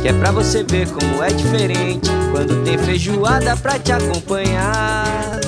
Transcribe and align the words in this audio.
Que 0.00 0.08
é 0.08 0.12
pra 0.12 0.30
você 0.30 0.62
ver 0.62 0.86
como 0.92 1.22
é 1.24 1.28
diferente. 1.28 2.08
Quando 2.30 2.62
tem 2.64 2.78
feijoada 2.78 3.56
pra 3.56 3.78
te 3.80 3.90
acompanhar. 3.90 5.40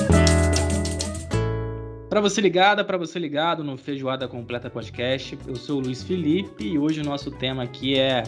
Para 2.09 2.19
você 2.19 2.41
ligada, 2.41 2.83
para 2.83 2.97
você 2.97 3.17
ligado 3.17 3.63
no 3.63 3.77
Feijoada 3.77 4.27
Completa 4.27 4.69
Podcast, 4.69 5.39
eu 5.47 5.55
sou 5.55 5.79
o 5.79 5.81
Luiz 5.81 6.03
Felipe 6.03 6.65
e 6.65 6.77
hoje 6.77 6.99
o 6.99 7.05
nosso 7.05 7.31
tema 7.31 7.63
aqui 7.63 7.97
é 7.97 8.23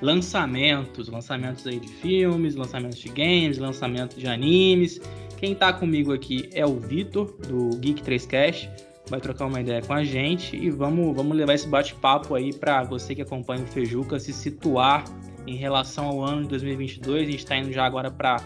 lançamentos, 0.00 1.08
lançamentos 1.08 1.66
aí 1.66 1.80
de 1.80 1.88
filmes, 1.88 2.54
lançamentos 2.54 2.98
de 2.98 3.08
games, 3.08 3.58
lançamentos 3.58 4.16
de 4.16 4.28
animes. 4.28 5.00
Quem 5.36 5.52
tá 5.56 5.72
comigo 5.72 6.12
aqui 6.12 6.48
é 6.52 6.64
o 6.64 6.78
Vitor 6.78 7.34
do 7.48 7.76
Geek 7.78 8.00
3Cast, 8.04 8.70
vai 9.10 9.20
trocar 9.20 9.46
uma 9.46 9.60
ideia 9.60 9.82
com 9.82 9.92
a 9.92 10.04
gente 10.04 10.56
e 10.56 10.70
vamos, 10.70 11.16
vamos 11.16 11.36
levar 11.36 11.54
esse 11.54 11.66
bate-papo 11.66 12.36
aí 12.36 12.52
para 12.54 12.84
você 12.84 13.16
que 13.16 13.22
acompanha 13.22 13.64
o 13.64 13.66
Feijuca 13.66 14.20
se 14.20 14.32
situar 14.32 15.02
em 15.46 15.56
relação 15.56 16.06
ao 16.06 16.22
ano 16.22 16.42
de 16.42 16.48
2022. 16.48 17.22
A 17.22 17.30
gente 17.30 17.38
está 17.38 17.56
indo 17.56 17.72
já 17.72 17.84
agora 17.84 18.10
para 18.10 18.40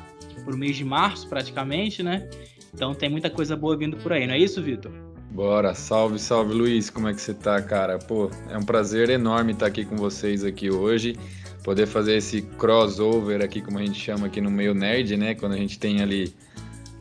o 0.47 0.57
mês 0.57 0.77
de 0.77 0.85
março 0.85 1.29
praticamente, 1.29 2.03
né? 2.03 2.29
Então 2.75 2.95
tem 2.95 3.09
muita 3.09 3.31
coisa 3.31 3.57
boa 3.57 3.77
vindo 3.77 3.97
por 3.97 4.13
aí, 4.13 4.27
não 4.27 4.35
é 4.35 4.39
isso, 4.39 4.63
Vitor? 4.63 4.93
Bora, 5.31 5.75
salve, 5.75 6.19
salve 6.19 6.55
Luiz, 6.55 6.91
como 6.91 7.09
é 7.09 7.15
que 7.15 7.21
você 7.21 7.35
tá, 7.35 7.61
cara? 7.63 7.99
Pô, 7.99 8.31
é 8.49 8.57
um 8.57 8.63
prazer 8.63 9.11
enorme 9.11 9.53
estar 9.53 9.67
aqui 9.67 9.85
com 9.85 9.97
vocês 9.97 10.43
aqui 10.43 10.71
hoje, 10.71 11.17
poder 11.63 11.87
fazer 11.87 12.17
esse 12.17 12.43
crossover 12.43 13.43
aqui, 13.43 13.61
como 13.61 13.79
a 13.79 13.85
gente 13.85 14.01
chama 14.01 14.27
aqui 14.27 14.41
no 14.41 14.51
meio 14.51 14.75
nerd, 14.75 15.17
né? 15.17 15.35
Quando 15.35 15.53
a 15.53 15.57
gente 15.57 15.79
tem 15.79 16.01
ali 16.01 16.35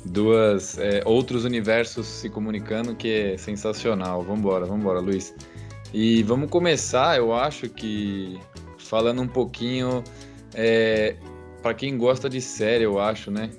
duas 0.05 0.77
é, 0.77 1.01
outros 1.05 1.45
universos 1.45 2.05
se 2.05 2.29
comunicando, 2.29 2.95
que 2.95 3.09
é 3.09 3.37
sensacional. 3.37 4.21
Vambora, 4.23 4.65
vambora, 4.65 4.99
Luiz. 4.99 5.33
E 5.93 6.21
vamos 6.23 6.49
começar, 6.49 7.17
eu 7.17 7.33
acho 7.33 7.69
que 7.69 8.37
falando 8.87 9.21
um 9.21 9.27
pouquinho 9.27 10.03
é, 10.53 11.15
para 11.61 11.73
quem 11.73 11.97
gosta 11.97 12.29
de 12.29 12.41
série, 12.41 12.83
eu 12.83 12.99
acho, 12.99 13.29
né? 13.29 13.49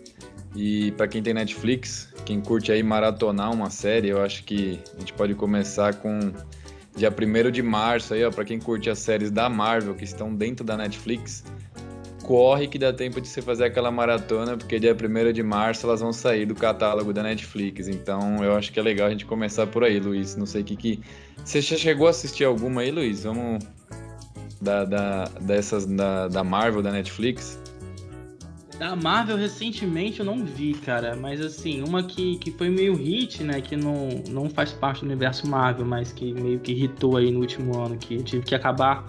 E 0.57 0.93
para 0.93 1.07
quem 1.07 1.23
tem 1.23 1.35
Netflix, 1.35 2.13
quem 2.25 2.41
curte 2.41 2.73
aí 2.73 2.83
maratonar 2.83 3.53
uma 3.53 3.71
série, 3.71 4.09
eu 4.09 4.23
acho 4.23 4.45
que 4.45 4.81
a 4.97 5.01
gente 5.01 5.13
pode 5.13 5.35
começar 5.35 5.95
com 5.95 6.33
dia 6.97 7.11
1 7.11 7.51
de 7.51 7.63
março 7.63 8.15
aí, 8.15 8.25
ó, 8.25 8.31
para 8.31 8.45
quem 8.45 8.59
curte 8.59 8.91
as 8.91 8.99
séries 8.99 9.31
da 9.31 9.49
Marvel 9.49 9.95
que 9.95 10.05
estão 10.05 10.35
dentro 10.35 10.65
da 10.65 10.77
Netflix, 10.77 11.45
corre 12.25 12.67
que 12.67 12.79
dá 12.79 12.93
tempo 12.93 13.21
de 13.21 13.29
você 13.29 13.41
fazer 13.41 13.65
aquela 13.65 13.91
maratona, 13.91 14.57
porque 14.57 14.79
dia 14.81 14.95
1 14.95 15.33
de 15.33 15.43
março 15.43 15.87
elas 15.87 16.01
vão 16.01 16.13
sair 16.13 16.45
do 16.45 16.55
catálogo 16.55 17.13
da 17.13 17.23
Netflix. 17.23 17.89
Então 17.89 18.43
eu 18.43 18.55
acho 18.57 18.73
que 18.73 18.81
é 18.81 18.83
legal 18.83 19.07
a 19.07 19.11
gente 19.11 19.25
começar 19.25 19.67
por 19.67 19.85
aí, 19.85 20.01
Luiz. 20.01 20.35
Não 20.35 20.45
sei 20.45 20.63
o 20.63 20.65
que 20.65 20.77
que. 20.77 21.01
Você 21.45 21.61
já 21.61 21.77
chegou 21.77 22.07
a 22.07 22.11
assistir 22.11 22.45
alguma 22.45 22.81
aí, 22.81 22.91
Luiz? 22.91 23.25
Vamos. 23.25 23.65
Da, 24.61 24.85
da, 24.85 25.25
dessas 25.41 25.87
da, 25.87 26.27
da 26.29 26.43
Marvel, 26.43 26.83
da 26.83 26.91
Netflix? 26.91 27.61
Da 28.79 28.95
Marvel, 28.95 29.37
recentemente 29.37 30.21
eu 30.21 30.27
não 30.27 30.45
vi, 30.45 30.75
cara. 30.75 31.17
Mas 31.17 31.41
assim, 31.41 31.83
uma 31.83 32.03
que, 32.03 32.37
que 32.39 32.53
foi 32.53 32.69
meio 32.69 32.95
hit, 32.95 33.43
né? 33.43 33.61
Que 33.61 33.77
não, 33.77 34.09
não 34.29 34.49
faz 34.49 34.73
parte 34.73 35.01
do 35.01 35.07
universo 35.07 35.49
Marvel, 35.49 35.85
mas 35.85 36.13
que 36.13 36.33
meio 36.33 36.61
que 36.61 36.73
hitou 36.73 37.17
aí 37.17 37.31
no 37.31 37.41
último 37.41 37.77
ano, 37.77 37.97
que 37.97 38.17
eu 38.17 38.23
tive 38.23 38.45
que 38.45 38.55
acabar 38.55 39.05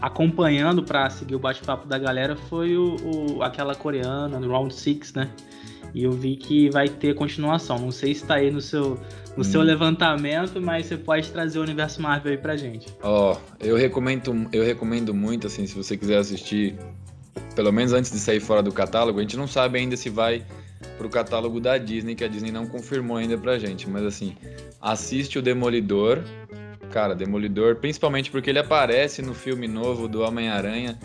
acompanhando 0.00 0.82
para 0.82 1.08
seguir 1.08 1.34
o 1.34 1.38
bate-papo 1.38 1.88
da 1.88 1.98
galera, 1.98 2.36
foi 2.36 2.76
o, 2.76 2.96
o, 3.02 3.42
aquela 3.42 3.74
coreana, 3.74 4.38
no 4.38 4.48
Round 4.48 4.74
6, 4.74 5.14
né? 5.14 5.30
E 5.94 6.04
eu 6.04 6.12
vi 6.12 6.36
que 6.36 6.68
vai 6.68 6.88
ter 6.88 7.14
continuação. 7.14 7.78
Não 7.78 7.90
sei 7.90 8.14
se 8.14 8.26
tá 8.26 8.34
aí 8.34 8.50
no 8.50 8.60
seu, 8.60 8.98
no 9.36 9.40
hum. 9.40 9.44
seu 9.44 9.62
levantamento, 9.62 10.60
mas 10.60 10.86
você 10.86 10.96
pode 10.96 11.30
trazer 11.30 11.58
o 11.58 11.62
universo 11.62 12.00
Marvel 12.00 12.32
aí 12.32 12.38
pra 12.38 12.56
gente. 12.56 12.86
Ó, 13.02 13.32
oh, 13.32 13.64
eu 13.64 13.76
recomendo, 13.76 14.48
eu 14.52 14.64
recomendo 14.64 15.12
muito, 15.12 15.46
assim, 15.46 15.66
se 15.66 15.74
você 15.74 15.96
quiser 15.96 16.18
assistir 16.18 16.76
pelo 17.54 17.72
menos 17.72 17.92
antes 17.92 18.10
de 18.10 18.18
sair 18.18 18.40
fora 18.40 18.62
do 18.62 18.72
catálogo, 18.72 19.18
a 19.18 19.22
gente 19.22 19.36
não 19.36 19.46
sabe 19.46 19.78
ainda 19.78 19.96
se 19.96 20.10
vai 20.10 20.44
pro 20.98 21.08
catálogo 21.08 21.60
da 21.60 21.78
Disney, 21.78 22.14
que 22.14 22.24
a 22.24 22.28
Disney 22.28 22.52
não 22.52 22.66
confirmou 22.66 23.16
ainda 23.16 23.38
pra 23.38 23.58
gente, 23.58 23.88
mas 23.88 24.04
assim, 24.04 24.36
assiste 24.80 25.38
o 25.38 25.42
Demolidor. 25.42 26.22
Cara, 26.90 27.14
Demolidor, 27.14 27.76
principalmente 27.76 28.30
porque 28.30 28.50
ele 28.50 28.58
aparece 28.58 29.22
no 29.22 29.34
filme 29.34 29.66
novo 29.66 30.06
do 30.06 30.20
Homem-Aranha, 30.20 30.98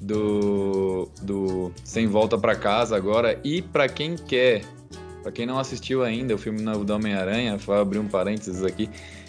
do, 0.00 1.10
do 1.22 1.72
Sem 1.82 2.06
Volta 2.06 2.38
para 2.38 2.54
Casa 2.54 2.96
agora. 2.96 3.38
E 3.44 3.60
para 3.60 3.88
quem 3.88 4.16
quer, 4.16 4.62
para 5.24 5.32
quem 5.32 5.46
não 5.46 5.58
assistiu 5.58 6.04
ainda 6.04 6.36
o 6.36 6.38
filme 6.38 6.62
novo 6.62 6.84
do 6.84 6.94
Homem-Aranha, 6.94 7.56
vou 7.56 7.74
abrir 7.74 7.98
um 7.98 8.06
parênteses 8.06 8.62
aqui, 8.62 8.88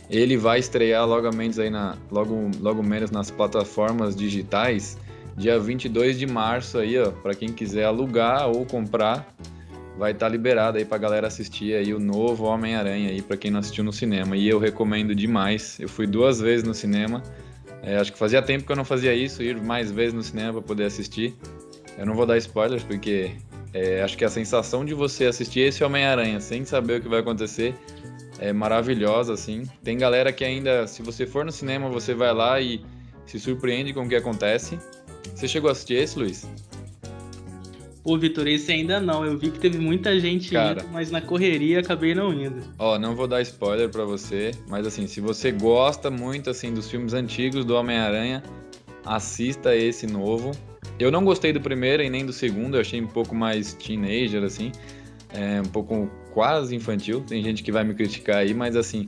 ele 0.09 0.37
vai 0.37 0.59
estrear 0.59 1.07
logo 1.07 1.33
menos 1.35 1.57
aí 1.57 1.71
na, 1.71 1.97
logo, 2.11 2.51
logo 2.59 2.83
menos 2.83 3.09
nas 3.09 3.31
plataformas 3.31 4.15
digitais 4.15 4.97
dia 5.37 5.59
22 5.59 6.17
de 6.17 6.25
março 6.25 6.77
aí, 6.77 6.97
ó, 6.97 7.11
para 7.11 7.35
quem 7.35 7.49
quiser 7.49 7.85
alugar 7.85 8.47
ou 8.47 8.65
comprar, 8.65 9.27
vai 9.97 10.11
estar 10.11 10.27
tá 10.27 10.31
liberado 10.31 10.77
aí 10.77 10.85
pra 10.85 10.97
galera 10.97 11.27
assistir 11.27 11.75
aí 11.75 11.93
o 11.93 11.99
novo 11.99 12.45
Homem-Aranha 12.45 13.09
aí 13.09 13.21
para 13.21 13.35
quem 13.35 13.51
não 13.51 13.59
assistiu 13.59 13.83
no 13.83 13.91
cinema. 13.91 14.37
E 14.37 14.47
eu 14.47 14.59
recomendo 14.59 15.13
demais. 15.13 15.79
Eu 15.79 15.89
fui 15.89 16.07
duas 16.07 16.39
vezes 16.39 16.63
no 16.63 16.73
cinema. 16.73 17.21
É, 17.81 17.97
acho 17.97 18.11
que 18.11 18.17
fazia 18.17 18.41
tempo 18.41 18.65
que 18.65 18.71
eu 18.71 18.75
não 18.75 18.85
fazia 18.85 19.13
isso, 19.13 19.43
ir 19.43 19.61
mais 19.61 19.91
vezes 19.91 20.13
no 20.13 20.23
cinema 20.23 20.53
para 20.53 20.61
poder 20.61 20.85
assistir. 20.85 21.35
Eu 21.97 22.05
não 22.05 22.15
vou 22.15 22.25
dar 22.25 22.37
spoilers 22.37 22.83
porque 22.83 23.31
é, 23.75 24.01
acho 24.01 24.17
que 24.17 24.23
a 24.23 24.29
sensação 24.29 24.85
de 24.85 24.93
você 24.93 25.25
assistir 25.25 25.59
esse 25.59 25.83
Homem-Aranha 25.83 26.39
sem 26.39 26.63
saber 26.63 26.99
o 26.99 27.01
que 27.01 27.09
vai 27.09 27.19
acontecer 27.19 27.75
é 28.39 28.53
maravilhosa, 28.53 29.33
assim. 29.33 29.63
Tem 29.83 29.97
galera 29.97 30.31
que 30.31 30.45
ainda, 30.45 30.87
se 30.87 31.01
você 31.01 31.27
for 31.27 31.43
no 31.43 31.51
cinema, 31.51 31.89
você 31.89 32.13
vai 32.13 32.33
lá 32.33 32.61
e 32.61 32.81
se 33.25 33.37
surpreende 33.37 33.93
com 33.93 34.03
o 34.03 34.07
que 34.07 34.15
acontece. 34.15 34.79
Você 35.33 35.45
chegou 35.45 35.67
a 35.67 35.73
assistir 35.73 35.95
esse, 35.95 36.17
Luiz? 36.17 36.47
Pô, 38.01 38.17
Vitor, 38.17 38.47
esse 38.47 38.71
ainda 38.71 39.01
não. 39.01 39.25
Eu 39.25 39.37
vi 39.37 39.51
que 39.51 39.59
teve 39.59 39.77
muita 39.77 40.17
gente 40.21 40.51
Cara, 40.51 40.81
indo, 40.81 40.93
mas 40.93 41.11
na 41.11 41.19
correria 41.19 41.81
acabei 41.81 42.15
não 42.15 42.31
indo. 42.31 42.61
Ó, 42.79 42.97
não 42.97 43.13
vou 43.13 43.27
dar 43.27 43.41
spoiler 43.41 43.89
para 43.89 44.05
você, 44.05 44.51
mas 44.69 44.87
assim, 44.87 45.05
se 45.05 45.19
você 45.19 45.51
gosta 45.51 46.09
muito 46.09 46.49
assim 46.49 46.73
dos 46.73 46.89
filmes 46.89 47.13
antigos 47.13 47.65
do 47.65 47.75
Homem-Aranha, 47.75 48.41
assista 49.03 49.75
esse 49.75 50.07
novo. 50.07 50.51
Eu 50.99 51.11
não 51.11 51.23
gostei 51.25 51.51
do 51.51 51.59
primeiro 51.59 52.01
e 52.03 52.09
nem 52.09 52.25
do 52.25 52.33
segundo, 52.33 52.77
eu 52.77 52.81
achei 52.81 53.01
um 53.01 53.07
pouco 53.07 53.35
mais 53.35 53.73
teenager 53.73 54.43
assim, 54.43 54.71
é 55.33 55.61
um 55.61 55.69
pouco 55.69 56.09
quase 56.33 56.75
infantil. 56.75 57.21
Tem 57.21 57.43
gente 57.43 57.63
que 57.63 57.71
vai 57.71 57.83
me 57.83 57.93
criticar 57.93 58.37
aí, 58.37 58.53
mas 58.53 58.75
assim, 58.75 59.07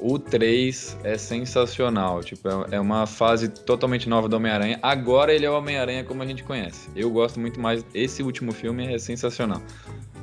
o 0.00 0.18
3 0.18 0.98
é 1.04 1.18
sensacional. 1.18 2.22
Tipo, 2.22 2.48
é, 2.48 2.76
é 2.76 2.80
uma 2.80 3.06
fase 3.06 3.48
totalmente 3.48 4.08
nova 4.08 4.28
do 4.28 4.36
Homem-Aranha. 4.36 4.78
Agora 4.82 5.32
ele 5.32 5.44
é 5.44 5.50
o 5.50 5.56
Homem-Aranha 5.56 6.04
como 6.04 6.22
a 6.22 6.26
gente 6.26 6.42
conhece. 6.42 6.88
Eu 6.94 7.10
gosto 7.10 7.38
muito 7.38 7.60
mais. 7.60 7.84
Esse 7.94 8.22
último 8.22 8.52
filme 8.52 8.92
é 8.92 8.98
sensacional. 8.98 9.62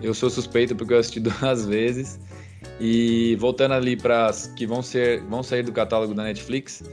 Eu 0.02 0.14
sou 0.14 0.30
suspeito 0.30 0.76
porque 0.76 0.94
eu 0.94 1.00
assisti 1.00 1.20
duas 1.22 1.66
vezes. 1.66 2.20
E 2.80 3.36
voltando 3.40 3.74
ali 3.74 3.96
para 3.96 4.28
as 4.28 4.48
que 4.48 4.66
vão 4.66 4.82
ser 4.82 5.22
vão 5.24 5.44
sair 5.44 5.64
do 5.64 5.72
catálogo 5.72 6.14
da 6.14 6.24
Netflix, 6.24 6.84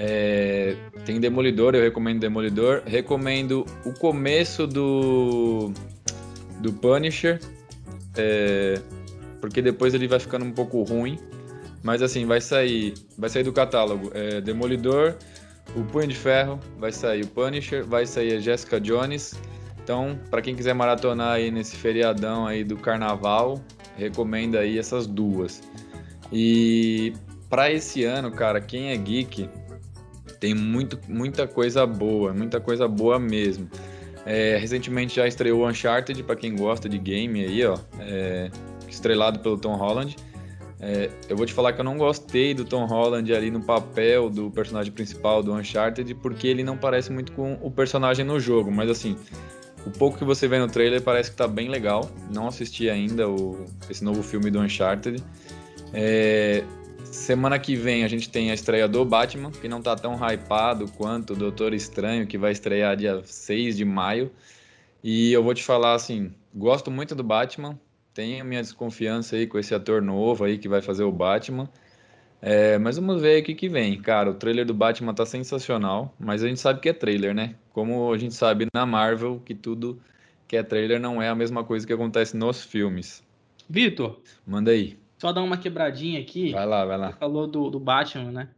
é, 0.00 0.76
tem 1.04 1.18
Demolidor, 1.18 1.74
eu 1.74 1.82
recomendo 1.82 2.20
Demolidor. 2.20 2.82
Recomendo 2.86 3.66
o 3.84 3.92
começo 3.92 4.64
do 4.64 5.72
do 6.60 6.72
Punisher, 6.72 7.40
é, 8.16 8.80
porque 9.40 9.60
depois 9.60 9.94
ele 9.94 10.06
vai 10.06 10.20
ficando 10.20 10.44
um 10.44 10.52
pouco 10.52 10.84
ruim. 10.84 11.18
Mas 11.82 12.00
assim, 12.00 12.26
vai 12.26 12.40
sair, 12.40 12.94
vai 13.16 13.28
sair 13.28 13.42
do 13.42 13.52
catálogo 13.52 14.12
é, 14.14 14.40
Demolidor, 14.40 15.16
o 15.74 15.82
Punho 15.82 16.06
de 16.06 16.14
Ferro, 16.14 16.60
vai 16.78 16.92
sair 16.92 17.24
o 17.24 17.26
Punisher, 17.26 17.84
vai 17.84 18.06
sair 18.06 18.36
a 18.36 18.40
Jessica 18.40 18.80
Jones. 18.80 19.34
Então, 19.82 20.16
para 20.30 20.40
quem 20.40 20.54
quiser 20.54 20.74
maratonar 20.74 21.32
aí 21.34 21.50
nesse 21.50 21.74
feriadão 21.74 22.46
aí 22.46 22.62
do 22.62 22.76
carnaval, 22.76 23.60
recomendo 23.96 24.58
aí 24.58 24.78
essas 24.78 25.08
duas. 25.08 25.60
E 26.32 27.12
para 27.50 27.72
esse 27.72 28.04
ano, 28.04 28.30
cara, 28.30 28.60
quem 28.60 28.90
é 28.90 28.96
geek 28.96 29.48
tem 30.40 30.54
muito, 30.54 30.98
muita 31.08 31.46
coisa 31.46 31.86
boa, 31.86 32.32
muita 32.32 32.60
coisa 32.60 32.86
boa 32.88 33.18
mesmo. 33.18 33.68
É, 34.26 34.56
recentemente 34.58 35.16
já 35.16 35.26
estreou 35.26 35.66
Uncharted 35.66 36.22
para 36.22 36.36
quem 36.36 36.54
gosta 36.54 36.88
de 36.88 36.98
game 36.98 37.44
aí, 37.44 37.64
ó, 37.64 37.78
é, 38.00 38.50
estrelado 38.88 39.38
pelo 39.40 39.56
Tom 39.56 39.74
Holland. 39.74 40.16
É, 40.80 41.10
eu 41.28 41.36
vou 41.36 41.44
te 41.44 41.52
falar 41.52 41.72
que 41.72 41.80
eu 41.80 41.84
não 41.84 41.96
gostei 41.96 42.54
do 42.54 42.64
Tom 42.64 42.84
Holland 42.84 43.32
ali 43.32 43.50
no 43.50 43.60
papel 43.60 44.30
do 44.30 44.50
personagem 44.50 44.92
principal 44.92 45.42
do 45.42 45.52
Uncharted, 45.52 46.14
porque 46.16 46.46
ele 46.46 46.62
não 46.62 46.76
parece 46.76 47.10
muito 47.10 47.32
com 47.32 47.54
o 47.60 47.70
personagem 47.70 48.24
no 48.24 48.38
jogo, 48.38 48.70
mas 48.70 48.88
assim, 48.88 49.16
O 49.86 49.90
pouco 49.90 50.18
que 50.18 50.24
você 50.24 50.46
vê 50.48 50.58
no 50.58 50.68
trailer 50.68 51.00
parece 51.00 51.30
que 51.30 51.36
tá 51.36 51.46
bem 51.46 51.68
legal. 51.68 52.10
Não 52.32 52.46
assisti 52.46 52.90
ainda 52.90 53.28
o, 53.28 53.64
esse 53.88 54.04
novo 54.04 54.22
filme 54.22 54.50
do 54.50 54.60
Uncharted. 54.60 55.22
É, 55.92 56.62
semana 57.04 57.58
que 57.58 57.76
vem 57.76 58.04
a 58.04 58.08
gente 58.08 58.28
tem 58.30 58.50
a 58.50 58.54
estreia 58.54 58.88
do 58.88 59.04
Batman, 59.04 59.50
que 59.50 59.68
não 59.68 59.82
tá 59.82 59.94
tão 59.96 60.14
hypado 60.14 60.88
quanto 60.92 61.32
o 61.32 61.36
Doutor 61.36 61.74
Estranho, 61.74 62.26
que 62.26 62.38
vai 62.38 62.52
estrear 62.52 62.96
dia 62.96 63.22
6 63.24 63.76
de 63.76 63.84
maio. 63.84 64.30
E 65.02 65.32
eu 65.32 65.42
vou 65.42 65.54
te 65.54 65.62
falar 65.62 65.94
assim, 65.94 66.32
gosto 66.54 66.90
muito 66.90 67.14
do 67.14 67.22
Batman, 67.22 67.78
tenho 68.12 68.44
minha 68.44 68.60
desconfiança 68.60 69.36
aí 69.36 69.46
com 69.46 69.58
esse 69.58 69.74
ator 69.74 70.02
novo 70.02 70.44
aí 70.44 70.58
que 70.58 70.68
vai 70.68 70.82
fazer 70.82 71.04
o 71.04 71.12
Batman. 71.12 71.70
É, 72.40 72.78
mas 72.78 72.96
vamos 72.96 73.20
ver 73.20 73.42
o 73.42 73.44
que, 73.44 73.54
que 73.54 73.68
vem. 73.68 74.00
Cara, 74.00 74.30
o 74.30 74.34
trailer 74.34 74.64
do 74.64 74.74
Batman 74.74 75.12
tá 75.12 75.26
sensacional, 75.26 76.14
mas 76.18 76.42
a 76.42 76.48
gente 76.48 76.60
sabe 76.60 76.80
que 76.80 76.88
é 76.88 76.92
trailer, 76.92 77.34
né? 77.34 77.54
Como 77.72 78.12
a 78.12 78.18
gente 78.18 78.34
sabe 78.34 78.66
na 78.72 78.86
Marvel 78.86 79.40
que 79.44 79.54
tudo 79.54 80.00
que 80.46 80.56
é 80.56 80.62
trailer 80.62 80.98
não 81.00 81.20
é 81.20 81.28
a 81.28 81.34
mesma 81.34 81.62
coisa 81.62 81.86
que 81.86 81.92
acontece 81.92 82.36
nos 82.36 82.62
filmes. 82.62 83.22
Vitor, 83.68 84.18
manda 84.46 84.70
aí. 84.70 84.96
Só 85.18 85.32
dar 85.32 85.42
uma 85.42 85.58
quebradinha 85.58 86.20
aqui. 86.20 86.52
Vai 86.52 86.66
lá, 86.66 86.84
vai 86.84 86.96
lá. 86.96 87.12
Você 87.12 87.18
falou 87.18 87.46
do, 87.46 87.70
do 87.70 87.80
Batman, 87.80 88.30
né? 88.30 88.48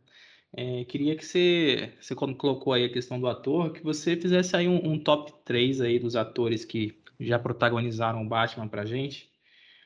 É, 0.57 0.85
queria 0.85 1.17
que 1.17 1.25
você, 1.25 1.93
você, 2.01 2.15
colocou 2.15 2.73
aí 2.73 2.85
a 2.85 2.93
questão 2.93 3.21
do 3.21 3.29
ator, 3.29 3.73
que 3.73 3.83
você 3.83 4.17
fizesse 4.17 4.57
aí 4.57 4.69
um, 4.69 4.93
um 4.93 4.99
top 4.99 5.33
3 5.45 5.81
aí 5.81 5.99
dos 5.99 6.17
atores 6.17 6.65
que 6.65 7.01
já 7.21 7.39
protagonizaram 7.39 8.23
o 8.23 8.29
Batman 8.29 8.69
pra 8.69 8.85
gente. 8.85 9.31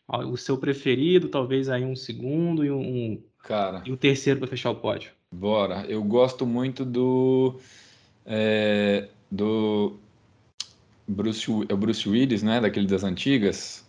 O 0.08 0.36
seu 0.36 0.58
preferido, 0.58 1.28
talvez 1.28 1.68
aí 1.68 1.84
um 1.84 1.96
segundo 1.96 2.64
e 2.64 2.70
um, 2.70 3.22
Cara. 3.44 3.82
E 3.84 3.92
o 3.92 3.96
terceiro 3.96 4.40
para 4.40 4.48
fechar 4.48 4.70
o 4.70 4.76
pódio. 4.76 5.12
Bora. 5.30 5.84
Eu 5.86 6.02
gosto 6.02 6.46
muito 6.46 6.84
do. 6.84 7.60
É, 8.24 9.08
do. 9.30 9.96
Bruce, 11.06 11.50
é 11.68 11.74
o 11.74 11.76
Bruce 11.76 12.08
Willis, 12.08 12.42
né? 12.42 12.60
Daquele 12.60 12.86
das 12.86 13.04
antigas. 13.04 13.84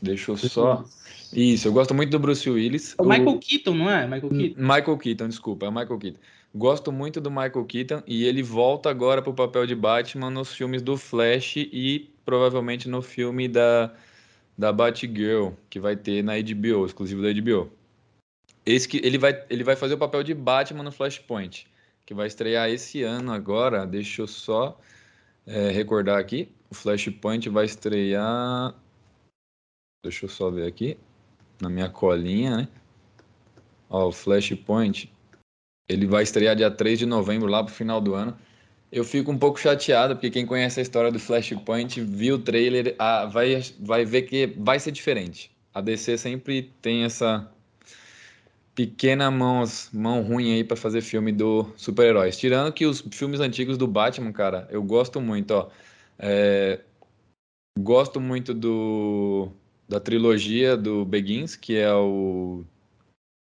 Deixa 0.00 0.30
eu 0.30 0.36
só. 0.36 0.84
Isso, 1.32 1.68
eu 1.68 1.72
gosto 1.72 1.94
muito 1.94 2.10
do 2.10 2.18
Bruce 2.18 2.48
Willis. 2.48 2.94
É 2.98 3.02
o 3.02 3.08
Michael 3.08 3.38
Keaton, 3.38 3.74
não 3.74 3.90
é? 3.90 4.04
Michael 4.04 4.30
Keaton. 4.30 4.60
Michael 4.60 4.98
Keaton, 4.98 5.28
desculpa, 5.28 5.66
é 5.66 5.68
o 5.68 5.72
Michael 5.72 5.98
Keaton. 5.98 6.18
Gosto 6.54 6.90
muito 6.90 7.20
do 7.20 7.30
Michael 7.30 7.64
Keaton 7.64 8.02
e 8.06 8.24
ele 8.24 8.42
volta 8.42 8.90
agora 8.90 9.22
pro 9.22 9.32
papel 9.32 9.66
de 9.66 9.74
Batman 9.74 10.30
nos 10.30 10.52
filmes 10.52 10.82
do 10.82 10.96
Flash 10.96 11.56
e 11.56 12.10
provavelmente 12.24 12.88
no 12.88 13.00
filme 13.00 13.46
da, 13.46 13.94
da 14.58 14.72
Batgirl, 14.72 15.50
que 15.68 15.78
vai 15.78 15.94
ter 15.94 16.24
na 16.24 16.32
HBO, 16.34 16.86
exclusivo 16.86 17.22
da 17.22 17.32
HBO. 17.32 17.70
Esse 18.66 18.88
que 18.88 18.98
ele 18.98 19.16
vai, 19.16 19.44
ele 19.48 19.62
vai 19.62 19.76
fazer 19.76 19.94
o 19.94 19.98
papel 19.98 20.22
de 20.22 20.34
Batman 20.34 20.82
no 20.82 20.92
Flashpoint, 20.92 21.66
que 22.04 22.12
vai 22.12 22.26
estrear 22.26 22.68
esse 22.68 23.02
ano 23.02 23.32
agora. 23.32 23.86
Deixa 23.86 24.22
eu 24.22 24.26
só 24.26 24.78
é, 25.46 25.70
recordar 25.70 26.18
aqui. 26.18 26.52
O 26.68 26.74
Flashpoint 26.74 27.48
vai 27.48 27.64
estrear. 27.64 28.74
Deixa 30.04 30.24
eu 30.24 30.28
só 30.28 30.50
ver 30.50 30.66
aqui. 30.66 30.98
Na 31.60 31.68
minha 31.68 31.88
colinha, 31.88 32.56
né? 32.56 32.68
Ó, 33.88 34.08
o 34.08 34.12
Flashpoint. 34.12 35.12
Ele 35.88 36.06
vai 36.06 36.22
estrear 36.22 36.54
dia 36.54 36.70
3 36.70 36.98
de 36.98 37.06
novembro, 37.06 37.48
lá 37.48 37.64
pro 37.64 37.74
final 37.74 38.00
do 38.00 38.14
ano. 38.14 38.36
Eu 38.92 39.04
fico 39.04 39.30
um 39.30 39.38
pouco 39.38 39.58
chateado, 39.58 40.14
porque 40.14 40.30
quem 40.30 40.46
conhece 40.46 40.80
a 40.80 40.82
história 40.82 41.12
do 41.12 41.18
Flashpoint 41.18 42.00
viu 42.00 42.36
o 42.36 42.38
trailer, 42.38 42.96
vai, 43.32 43.62
vai 43.78 44.04
ver 44.04 44.22
que 44.22 44.46
vai 44.56 44.78
ser 44.80 44.90
diferente. 44.90 45.50
A 45.72 45.80
DC 45.80 46.18
sempre 46.18 46.72
tem 46.80 47.04
essa 47.04 47.48
pequena 48.74 49.30
mãos, 49.30 49.90
mão 49.92 50.22
ruim 50.22 50.54
aí 50.54 50.64
para 50.64 50.76
fazer 50.76 51.02
filme 51.02 51.30
do 51.32 51.70
super-heróis. 51.76 52.36
Tirando 52.36 52.72
que 52.72 52.86
os 52.86 53.00
filmes 53.12 53.40
antigos 53.40 53.76
do 53.76 53.86
Batman, 53.86 54.32
cara, 54.32 54.66
eu 54.70 54.82
gosto 54.82 55.20
muito, 55.20 55.52
ó. 55.52 55.68
É, 56.18 56.80
gosto 57.78 58.20
muito 58.20 58.54
do 58.54 59.52
da 59.90 59.98
trilogia 59.98 60.76
do 60.76 61.04
Begins, 61.04 61.56
que 61.56 61.76
é 61.76 61.92
o 61.92 62.64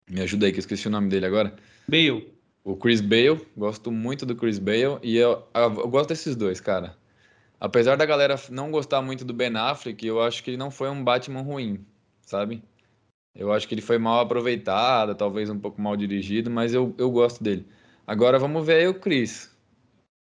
me 0.09 0.21
ajuda 0.21 0.47
aí 0.47 0.51
que 0.51 0.57
eu 0.57 0.61
esqueci 0.61 0.87
o 0.87 0.91
nome 0.91 1.07
dele 1.07 1.27
agora. 1.27 1.55
Bale. 1.87 2.33
O 2.63 2.75
Chris 2.75 2.99
Bale, 2.99 3.39
gosto 3.55 3.91
muito 3.91 4.25
do 4.25 4.35
Chris 4.35 4.57
Bale 4.57 4.99
e 5.03 5.17
eu, 5.17 5.47
eu 5.53 5.87
gosto 5.87 6.09
desses 6.09 6.35
dois, 6.35 6.59
cara. 6.59 6.97
Apesar 7.59 7.95
da 7.95 8.05
galera 8.05 8.39
não 8.49 8.71
gostar 8.71 9.03
muito 9.03 9.23
do 9.23 9.35
Ben 9.35 9.55
Affleck, 9.55 10.05
eu 10.05 10.19
acho 10.19 10.43
que 10.43 10.49
ele 10.49 10.57
não 10.57 10.71
foi 10.71 10.89
um 10.89 11.03
Batman 11.03 11.41
ruim, 11.41 11.85
sabe? 12.23 12.63
Eu 13.35 13.53
acho 13.53 13.67
que 13.67 13.75
ele 13.75 13.81
foi 13.81 13.99
mal 13.99 14.19
aproveitado, 14.19 15.13
talvez 15.13 15.47
um 15.49 15.59
pouco 15.59 15.79
mal 15.79 15.95
dirigido, 15.95 16.49
mas 16.49 16.73
eu, 16.73 16.93
eu 16.97 17.09
gosto 17.11 17.43
dele. 17.43 17.67
Agora 18.05 18.39
vamos 18.39 18.65
ver 18.65 18.77
aí 18.77 18.87
o 18.87 18.99
Chris. 18.99 19.55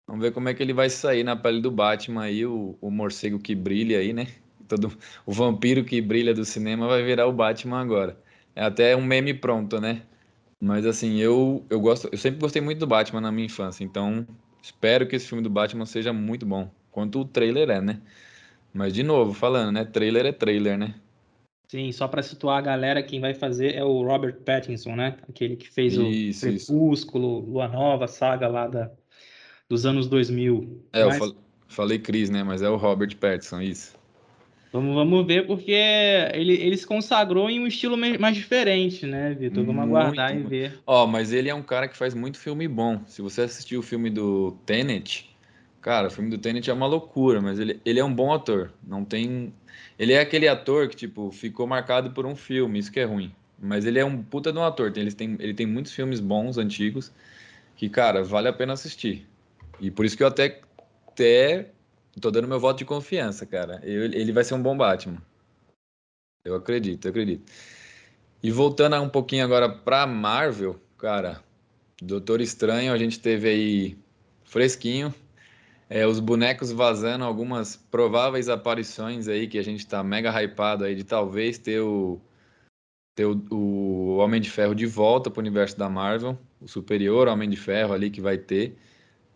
Vamos 0.08 0.22
ver 0.22 0.34
como 0.34 0.50
é 0.50 0.54
que 0.54 0.62
ele 0.62 0.74
vai 0.74 0.90
sair 0.90 1.24
na 1.24 1.36
pele 1.36 1.62
do 1.62 1.72
Batman 1.72 2.24
aí, 2.24 2.46
o, 2.46 2.78
o 2.82 2.92
morcego 2.92 3.40
que 3.40 3.56
brilha 3.56 4.00
aí, 4.00 4.12
né? 4.12 4.28
Todo, 4.76 4.98
o 5.26 5.32
vampiro 5.32 5.84
que 5.84 6.02
brilha 6.02 6.34
do 6.34 6.46
cinema 6.46 6.88
vai 6.88 7.04
virar 7.04 7.28
o 7.28 7.34
Batman 7.34 7.82
agora. 7.82 8.18
É 8.56 8.64
até 8.64 8.96
um 8.96 9.04
meme 9.04 9.34
pronto, 9.34 9.80
né? 9.80 10.04
Mas 10.60 10.86
assim, 10.86 11.18
eu, 11.18 11.66
eu 11.70 11.80
gosto, 11.80 12.08
eu 12.12 12.18
sempre 12.18 12.40
gostei 12.40 12.62
muito 12.62 12.80
do 12.80 12.88
Batman 12.88 13.22
na 13.22 13.32
minha 13.32 13.46
infância, 13.46 13.84
então 13.84 14.26
espero 14.62 15.06
que 15.06 15.16
esse 15.16 15.28
filme 15.28 15.44
do 15.44 15.50
Batman 15.50 15.86
seja 15.86 16.14
muito 16.14 16.46
bom, 16.46 16.72
quanto 16.90 17.20
o 17.20 17.26
trailer 17.26 17.70
é, 17.70 17.82
né? 17.82 18.02
Mas 18.74 18.94
de 18.94 19.04
novo, 19.04 19.34
falando, 19.34 19.74
né? 19.74 19.84
Trailer 19.84 20.26
é 20.26 20.32
trailer, 20.32 20.78
né? 20.78 20.96
Sim, 21.68 21.92
só 21.92 22.08
para 22.08 22.22
situar 22.22 22.60
a 22.60 22.62
galera, 22.62 23.04
quem 23.04 23.20
vai 23.20 23.34
fazer 23.34 23.76
é 23.76 23.84
o 23.84 24.04
Robert 24.04 24.36
Pattinson, 24.46 24.96
né? 24.96 25.18
Aquele 25.28 25.56
que 25.56 25.70
fez 25.70 25.94
isso, 25.94 26.48
o 26.48 26.50
Crepúsculo. 26.50 27.40
Lua 27.40 27.68
Nova, 27.68 28.08
saga 28.08 28.48
lá 28.48 28.68
da, 28.68 28.92
dos 29.68 29.86
anos 29.86 30.08
2000. 30.08 30.86
É, 30.94 31.04
Mas... 31.04 31.20
eu 31.20 31.36
falei 31.68 32.00
Cris, 32.00 32.30
né? 32.30 32.44
Mas 32.44 32.62
é 32.62 32.70
o 32.70 32.76
Robert 32.76 33.16
Pattinson, 33.18 33.60
isso. 33.60 33.96
Vamos, 34.74 34.96
vamos 34.96 35.26
ver, 35.26 35.46
porque 35.46 35.72
ele, 36.34 36.54
ele 36.54 36.76
se 36.76 36.86
consagrou 36.86 37.50
em 37.50 37.60
um 37.60 37.68
estilo 37.68 37.96
mais 37.96 38.36
diferente, 38.36 39.06
né, 39.06 39.34
Vitor? 39.34 39.64
Vamos 39.64 39.86
muito, 39.86 39.96
aguardar 39.96 40.36
e 40.36 40.42
ver. 40.42 40.80
Ó, 40.86 41.06
mas 41.06 41.32
ele 41.32 41.48
é 41.48 41.54
um 41.54 41.62
cara 41.62 41.88
que 41.88 41.96
faz 41.96 42.14
muito 42.16 42.40
filme 42.40 42.68
bom. 42.68 43.00
Se 43.06 43.22
você 43.22 43.42
assistiu 43.42 43.82
o 43.82 43.84
filme 43.84 44.10
do 44.10 44.58
Tenet, 44.66 45.30
cara, 45.80 46.08
o 46.08 46.12
filme 46.12 46.32
do 46.32 46.40
Tenet 46.40 46.70
é 46.70 46.74
uma 46.74 46.88
loucura, 46.88 47.40
mas 47.40 47.60
ele, 47.60 47.80
ele 47.86 48.00
é 48.00 48.04
um 48.04 48.14
bom 48.14 48.34
ator. 48.34 48.72
Não 48.86 49.06
tem 49.06 49.54
ele 49.98 50.14
é 50.14 50.20
aquele 50.20 50.48
ator 50.48 50.88
que, 50.88 50.96
tipo, 50.96 51.32
ficou 51.32 51.68
marcado 51.68 52.12
por 52.12 52.26
um 52.26 52.36
filme, 52.36 52.80
isso 52.80 52.92
que 52.92 53.00
é 53.00 53.06
ruim. 53.06 53.34
Mas 53.60 53.86
ele 53.86 54.00
é 54.00 54.06
um 54.06 54.22
puta 54.22 54.52
de 54.52 54.58
um 54.58 54.64
ator. 54.64 54.92
Ele 54.96 55.12
tem, 55.12 55.38
ele 55.40 55.54
tem 55.54 55.66
muitos 55.66 55.94
filmes 55.94 56.20
bons, 56.20 56.58
antigos, 56.58 57.12
que, 57.76 57.88
cara, 57.90 58.24
vale 58.24 58.48
a 58.48 58.54
pena 58.54 58.74
assistir. 58.74 59.28
E 59.80 59.92
por 59.92 60.06
isso 60.06 60.18
que 60.18 60.24
eu 60.24 60.28
até, 60.28 60.62
até 61.08 61.70
tô 62.22 62.32
dando 62.32 62.48
meu 62.48 62.60
voto 62.60 62.78
de 62.78 62.86
confiança, 62.86 63.46
cara. 63.46 63.80
Eu, 63.84 64.04
ele 64.06 64.32
vai 64.32 64.44
ser 64.44 64.54
um 64.54 64.62
bom 64.62 64.78
Batman. 64.78 65.22
Eu 66.46 66.56
acredito, 66.56 67.06
eu 67.06 67.10
acredito. 67.10 67.52
E 68.42 68.52
voltando 68.52 69.02
um 69.02 69.10
pouquinho 69.10 69.46
agora 69.46 69.70
pra 69.70 70.06
Marvel, 70.06 70.80
cara, 70.98 71.42
Doutor 72.02 72.42
Estranho, 72.42 72.92
a 72.92 72.98
gente 72.98 73.20
teve 73.20 73.48
aí 73.48 73.98
fresquinho, 74.44 75.14
é, 75.90 76.06
os 76.06 76.20
bonecos 76.20 76.72
vazando 76.72 77.24
algumas 77.24 77.76
prováveis 77.76 78.50
aparições 78.50 79.28
aí 79.28 79.48
que 79.48 79.58
a 79.58 79.64
gente 79.64 79.88
tá 79.88 80.04
mega 80.04 80.30
hypado 80.30 80.84
aí 80.84 80.96
de 80.96 81.04
talvez 81.04 81.58
ter 81.58 81.80
o, 81.80 82.20
ter 83.16 83.26
o, 83.26 83.42
o 83.50 84.18
Homem 84.18 84.42
de 84.42 84.50
Ferro 84.50 84.76
de 84.76 84.86
volta 84.86 85.32
pro 85.32 85.40
universo 85.40 85.78
da 85.78 85.88
Marvel, 85.90 86.38
o 86.60 86.68
superior 86.68 87.28
Homem 87.28 87.50
de 87.50 87.56
Ferro 87.56 87.94
ali 87.94 88.10
que 88.10 88.20
vai 88.20 88.38
ter. 88.38 88.76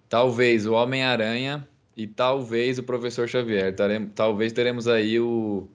Talvez 0.10 0.66
o 0.66 0.74
Homem-Aranha 0.74 1.68
e 1.98 2.06
talvez 2.06 2.78
o 2.78 2.84
Professor 2.84 3.28
Xavier. 3.28 3.76
Talvez 4.14 4.54
teremos 4.54 4.88
aí 4.88 5.20
o, 5.20 5.68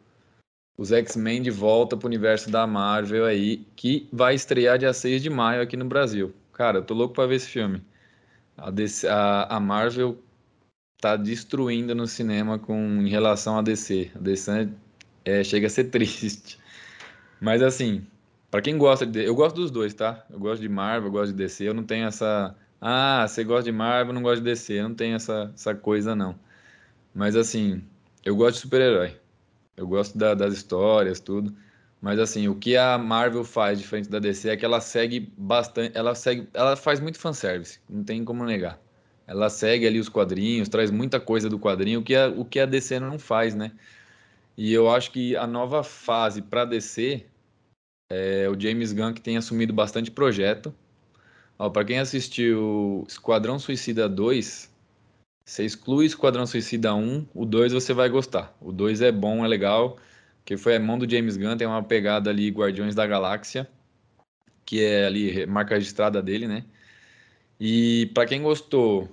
os 0.78 0.92
X-Men 0.92 1.42
de 1.42 1.50
volta 1.50 1.96
pro 1.96 2.06
universo 2.06 2.48
da 2.48 2.64
Marvel 2.64 3.26
aí, 3.26 3.66
que 3.74 4.08
vai 4.12 4.36
estrear 4.36 4.78
dia 4.78 4.92
6 4.92 5.20
de 5.20 5.28
maio 5.28 5.60
aqui 5.60 5.76
no 5.76 5.84
Brasil. 5.84 6.32
Cara, 6.52 6.78
eu 6.78 6.84
tô 6.84 6.94
louco 6.94 7.12
pra 7.12 7.26
ver 7.26 7.34
esse 7.36 7.48
filme. 7.48 7.82
A, 8.56 8.70
DC, 8.70 9.08
a, 9.08 9.56
a 9.56 9.58
Marvel 9.58 10.16
tá 11.00 11.16
destruindo 11.16 11.92
no 11.92 12.06
cinema 12.06 12.56
com 12.56 12.78
em 13.02 13.08
relação 13.08 13.58
a 13.58 13.62
DC. 13.62 14.12
A 14.14 14.18
DC 14.20 14.68
é, 15.24 15.42
chega 15.42 15.66
a 15.66 15.70
ser 15.70 15.84
triste. 15.90 16.56
Mas 17.40 17.62
assim, 17.62 18.06
para 18.48 18.62
quem 18.62 18.78
gosta 18.78 19.04
de, 19.04 19.24
eu 19.24 19.34
gosto 19.34 19.56
dos 19.56 19.72
dois, 19.72 19.92
tá? 19.92 20.24
Eu 20.30 20.38
gosto 20.38 20.62
de 20.62 20.68
Marvel, 20.68 21.08
eu 21.08 21.12
gosto 21.12 21.32
de 21.32 21.38
DC. 21.38 21.64
Eu 21.68 21.74
não 21.74 21.82
tenho 21.82 22.06
essa, 22.06 22.54
ah, 22.84 23.26
você 23.28 23.44
gosta 23.44 23.62
de 23.62 23.72
Marvel, 23.72 24.12
não 24.12 24.22
gosta 24.22 24.38
de 24.38 24.50
DC. 24.50 24.74
Eu 24.74 24.88
não 24.88 24.94
tenho 24.96 25.14
essa, 25.14 25.52
essa 25.54 25.72
coisa 25.72 26.16
não. 26.16 26.36
Mas 27.14 27.36
assim, 27.36 27.84
eu 28.24 28.34
gosto 28.34 28.56
de 28.56 28.62
super-herói. 28.62 29.16
Eu 29.76 29.86
gosto 29.86 30.18
da, 30.18 30.34
das 30.34 30.52
histórias, 30.52 31.20
tudo. 31.20 31.54
Mas 32.00 32.18
assim, 32.18 32.48
o 32.48 32.56
que 32.56 32.76
a 32.76 32.98
Marvel 32.98 33.44
faz 33.44 33.78
diferente 33.78 34.10
da 34.10 34.18
DC 34.18 34.48
é 34.50 34.56
que 34.56 34.64
ela 34.64 34.80
segue 34.80 35.32
bastante, 35.38 35.96
ela 35.96 36.14
segue, 36.16 36.48
ela 36.52 36.74
faz 36.76 36.98
muito 36.98 37.18
fanservice, 37.20 37.78
não 37.88 38.02
tem 38.02 38.24
como 38.24 38.44
negar. 38.44 38.80
Ela 39.28 39.48
segue 39.48 39.86
ali 39.86 40.00
os 40.00 40.08
quadrinhos, 40.08 40.68
traz 40.68 40.90
muita 40.90 41.20
coisa 41.20 41.48
do 41.48 41.60
quadrinho, 41.60 42.00
o 42.00 42.02
que 42.02 42.16
a, 42.16 42.28
o 42.28 42.44
que 42.44 42.58
a 42.58 42.66
DC 42.66 42.98
não 42.98 43.18
faz, 43.18 43.54
né? 43.54 43.70
E 44.56 44.72
eu 44.72 44.90
acho 44.90 45.12
que 45.12 45.36
a 45.36 45.46
nova 45.46 45.84
fase 45.84 46.42
para 46.42 46.64
DC 46.64 47.24
é 48.10 48.48
o 48.48 48.58
James 48.60 48.92
Gunn 48.92 49.14
que 49.14 49.20
tem 49.20 49.36
assumido 49.36 49.72
bastante 49.72 50.10
projeto. 50.10 50.74
Para 51.56 51.84
quem 51.84 51.98
assistiu 51.98 53.04
Esquadrão 53.08 53.58
Suicida 53.58 54.08
2, 54.08 54.70
Você 55.44 55.64
exclui 55.64 56.06
Esquadrão 56.06 56.46
Suicida 56.46 56.94
1, 56.94 57.26
o 57.34 57.44
2 57.44 57.72
você 57.72 57.92
vai 57.92 58.08
gostar. 58.08 58.56
O 58.60 58.72
2 58.72 59.00
é 59.02 59.10
bom, 59.12 59.44
é 59.44 59.48
legal, 59.48 59.98
que 60.44 60.56
foi 60.56 60.76
a 60.76 60.80
mão 60.80 60.98
do 60.98 61.08
James 61.08 61.36
Gunn, 61.36 61.56
tem 61.56 61.66
uma 61.66 61.82
pegada 61.82 62.30
ali 62.30 62.48
Guardiões 62.50 62.94
da 62.94 63.06
Galáxia, 63.06 63.68
que 64.64 64.82
é 64.82 65.06
ali 65.06 65.46
marca 65.46 65.74
registrada 65.74 66.22
dele, 66.22 66.46
né? 66.48 66.64
E 67.60 68.10
para 68.14 68.26
quem 68.26 68.42
gostou 68.42 69.08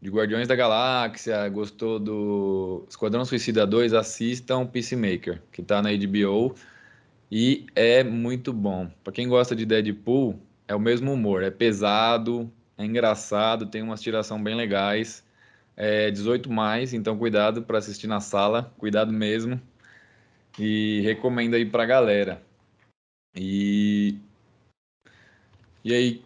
de 0.00 0.10
Guardiões 0.10 0.48
da 0.48 0.56
Galáxia, 0.56 1.48
gostou 1.48 1.98
do 1.98 2.86
Esquadrão 2.88 3.24
Suicida 3.24 3.66
2, 3.66 3.94
assistam 3.94 4.66
Peacemaker, 4.66 5.42
que 5.52 5.62
tá 5.62 5.82
na 5.82 5.90
HBO 5.90 6.54
e 7.30 7.66
é 7.74 8.04
muito 8.04 8.52
bom. 8.52 8.90
Para 9.02 9.12
quem 9.12 9.28
gosta 9.28 9.56
de 9.56 9.66
Deadpool, 9.66 10.38
é 10.66 10.74
o 10.74 10.80
mesmo 10.80 11.12
humor, 11.12 11.42
é 11.42 11.50
pesado, 11.50 12.50
é 12.76 12.84
engraçado, 12.84 13.66
tem 13.66 13.82
umas 13.82 14.00
tiração 14.00 14.42
bem 14.42 14.54
legais. 14.54 15.24
É 15.76 16.10
18 16.10 16.50
mais, 16.50 16.94
então 16.94 17.18
cuidado 17.18 17.62
para 17.62 17.78
assistir 17.78 18.06
na 18.06 18.20
sala, 18.20 18.72
cuidado 18.78 19.12
mesmo. 19.12 19.60
E 20.58 21.00
recomendo 21.00 21.54
aí 21.54 21.64
pra 21.66 21.84
galera. 21.84 22.40
E 23.34 24.16
E 25.84 25.92
aí, 25.92 26.22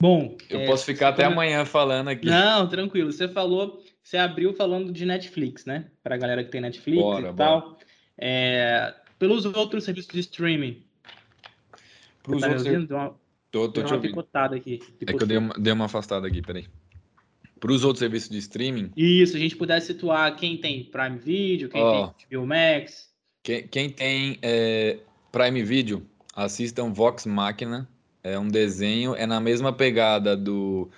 Bom, 0.00 0.36
eu 0.48 0.60
é, 0.60 0.66
posso 0.66 0.84
ficar 0.84 1.08
até 1.08 1.24
come- 1.24 1.34
amanhã 1.34 1.64
falando 1.64 2.08
aqui. 2.08 2.26
Não, 2.26 2.68
tranquilo. 2.68 3.10
Você 3.10 3.28
falou, 3.28 3.82
você 4.02 4.16
abriu 4.16 4.52
falando 4.52 4.92
de 4.92 5.04
Netflix, 5.04 5.64
né? 5.64 5.90
Pra 6.02 6.16
galera 6.16 6.44
que 6.44 6.50
tem 6.50 6.60
Netflix 6.60 7.02
Bora, 7.02 7.30
e 7.30 7.34
tal. 7.34 7.78
É, 8.16 8.94
pelos 9.18 9.44
outros 9.44 9.84
serviços 9.84 10.12
de 10.12 10.20
streaming. 10.20 10.84
Pros 12.22 12.42
tá 12.42 12.48
outros, 12.48 12.88
tô, 13.50 13.68
tô 13.68 13.82
te 13.82 13.86
uma 13.86 13.96
ouvindo. 13.96 14.10
picotada 14.10 14.56
aqui. 14.56 14.80
É 15.00 15.12
que 15.12 15.22
eu 15.22 15.26
dei 15.26 15.38
uma, 15.38 15.54
dei 15.54 15.72
uma 15.72 15.86
afastada 15.86 16.26
aqui, 16.26 16.42
peraí. 16.42 16.66
Para 17.58 17.72
os 17.72 17.82
outros 17.84 17.98
serviços 17.98 18.30
de 18.30 18.38
streaming, 18.38 18.92
Isso, 18.96 19.36
a 19.36 19.40
gente 19.40 19.56
pudesse 19.56 19.88
situar 19.88 20.36
quem 20.36 20.56
tem 20.56 20.84
Prime 20.84 21.18
Video, 21.18 21.68
quem 21.68 21.80
Ó. 21.80 22.08
tem 22.08 22.38
HBO 22.38 22.46
Max. 22.46 23.10
quem, 23.42 23.66
quem 23.66 23.90
tem 23.90 24.38
é, 24.42 24.98
Prime 25.32 25.62
Video, 25.64 26.06
assistam 26.34 26.92
Vox 26.92 27.26
Machina. 27.26 27.88
É 28.22 28.38
um 28.38 28.48
desenho, 28.48 29.14
é 29.14 29.26
na 29.26 29.40
mesma 29.40 29.72
pegada 29.72 30.36
do 30.36 30.88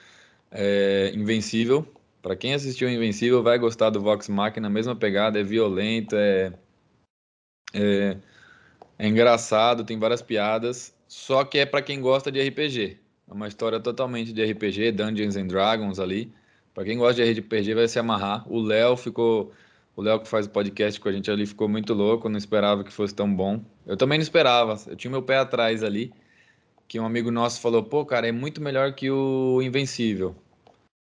é, 0.51 1.13
Invencível. 1.15 1.87
Para 2.21 2.37
quem 2.37 2.53
assistiu 2.53 2.91
Invencível, 2.91 3.43
vai 3.43 3.59
gostar 3.59 3.91
do 3.91 4.01
Vox 4.01 4.29
Machina, 4.29 4.69
mesma 4.69 4.95
pegada, 4.95 5.41
é 5.41 5.43
violento, 5.43 6.15
é, 6.17 6.53
é, 7.73 8.17
é 8.99 9.09
engraçado, 9.09 9.85
tem 9.85 9.99
várias 9.99 10.21
piadas. 10.21 10.95
Só 11.11 11.45
que 11.45 11.59
é 11.59 11.67
para 11.67 11.83
quem 11.83 12.01
gosta 12.01 12.31
de 12.31 12.41
RPG. 12.41 12.97
É 13.29 13.35
uma 13.35 13.49
história 13.49 13.81
totalmente 13.81 14.33
de 14.33 14.45
RPG, 14.45 14.93
Dungeons 14.93 15.35
and 15.35 15.49
Dragons 15.49 15.99
ali. 15.99 16.33
Para 16.73 16.85
quem 16.85 16.97
gosta 16.97 17.25
de 17.25 17.41
RPG, 17.41 17.75
vai 17.75 17.89
se 17.89 17.99
amarrar. 17.99 18.45
O 18.49 18.61
Léo 18.61 18.97
ficou. 18.97 19.53
O 19.97 20.03
Léo 20.03 20.21
que 20.21 20.29
faz 20.29 20.47
o 20.47 20.51
podcast 20.51 21.01
com 21.01 21.09
a 21.09 21.13
gente 21.13 21.29
ali 21.29 21.47
ficou 21.47 21.69
muito 21.69 21.95
louco, 21.95 22.29
não 22.29 22.39
esperava 22.39 22.85
que 22.85 22.93
fosse 22.93 23.13
tão 23.13 23.35
bom. 23.35 23.61
Eu 23.85 23.97
também 23.97 24.19
não 24.19 24.23
esperava, 24.23 24.81
eu 24.87 24.95
tinha 24.95 25.11
meu 25.11 25.21
pé 25.21 25.39
atrás 25.39 25.83
ali, 25.83 26.13
que 26.87 27.01
um 27.01 27.05
amigo 27.05 27.33
nosso 27.33 27.61
falou, 27.61 27.83
pô, 27.83 28.07
cara, 28.07 28.29
é 28.29 28.33
muito 28.33 28.63
melhor 28.63 28.93
que 28.95 29.11
o 29.11 29.61
Invencível. 29.61 30.37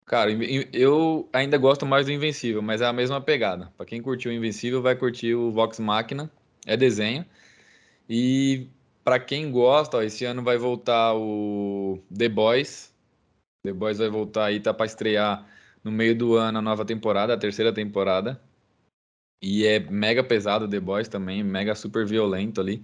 Cara, 0.05 0.31
eu 0.71 1.27
ainda 1.33 1.57
gosto 1.57 1.85
mais 1.85 2.05
do 2.05 2.13
Invencível, 2.13 2.61
mas 2.61 2.79
é 2.79 2.85
a 2.85 2.93
mesma 2.93 3.19
pegada. 3.19 3.71
Para 3.75 3.85
quem 3.85 4.01
curtiu 4.01 4.31
o 4.31 4.33
Invencível, 4.33 4.81
vai 4.81 4.95
curtir 4.95 5.35
o 5.35 5.51
Vox 5.51 5.77
Machina, 5.77 6.31
é 6.65 6.77
desenho. 6.77 7.25
E 8.09 8.69
para 9.03 9.19
quem 9.19 9.51
gosta, 9.51 9.97
ó, 9.97 10.01
esse 10.01 10.25
ano 10.25 10.43
vai 10.43 10.57
voltar 10.57 11.15
o 11.15 11.99
The 12.15 12.29
Boys. 12.29 12.93
The 13.63 13.73
Boys 13.73 13.97
vai 13.97 14.09
voltar 14.09 14.45
aí, 14.45 14.59
tá 14.59 14.73
para 14.73 14.85
estrear 14.85 15.45
no 15.83 15.91
meio 15.91 16.15
do 16.15 16.35
ano 16.35 16.59
a 16.59 16.61
nova 16.61 16.85
temporada, 16.85 17.33
a 17.33 17.37
terceira 17.37 17.73
temporada. 17.73 18.41
E 19.41 19.65
é 19.65 19.79
mega 19.79 20.23
pesado 20.23 20.67
The 20.67 20.79
Boys 20.79 21.07
também, 21.07 21.43
mega 21.43 21.75
super 21.75 22.05
violento 22.05 22.59
ali. 22.59 22.83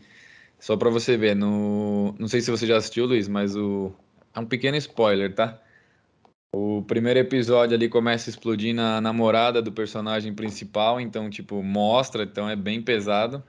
Só 0.59 0.77
pra 0.77 0.89
você 0.89 1.17
ver, 1.17 1.35
no... 1.35 2.15
não 2.17 2.27
sei 2.27 2.41
se 2.41 2.49
você 2.49 2.65
já 2.65 2.77
assistiu, 2.77 3.05
Luiz, 3.05 3.27
mas 3.27 3.55
o... 3.55 3.93
é 4.33 4.39
um 4.39 4.45
pequeno 4.45 4.77
spoiler, 4.77 5.33
tá? 5.35 5.61
O 6.55 6.81
primeiro 6.83 7.19
episódio 7.19 7.75
ali 7.75 7.89
começa 7.89 8.29
a 8.29 8.31
explodir 8.31 8.73
na 8.73 9.01
namorada 9.01 9.61
do 9.61 9.73
personagem 9.73 10.33
principal, 10.33 11.01
então, 11.01 11.29
tipo, 11.29 11.61
mostra, 11.61 12.23
então 12.23 12.49
é 12.49 12.55
bem 12.55 12.81
pesado. 12.81 13.43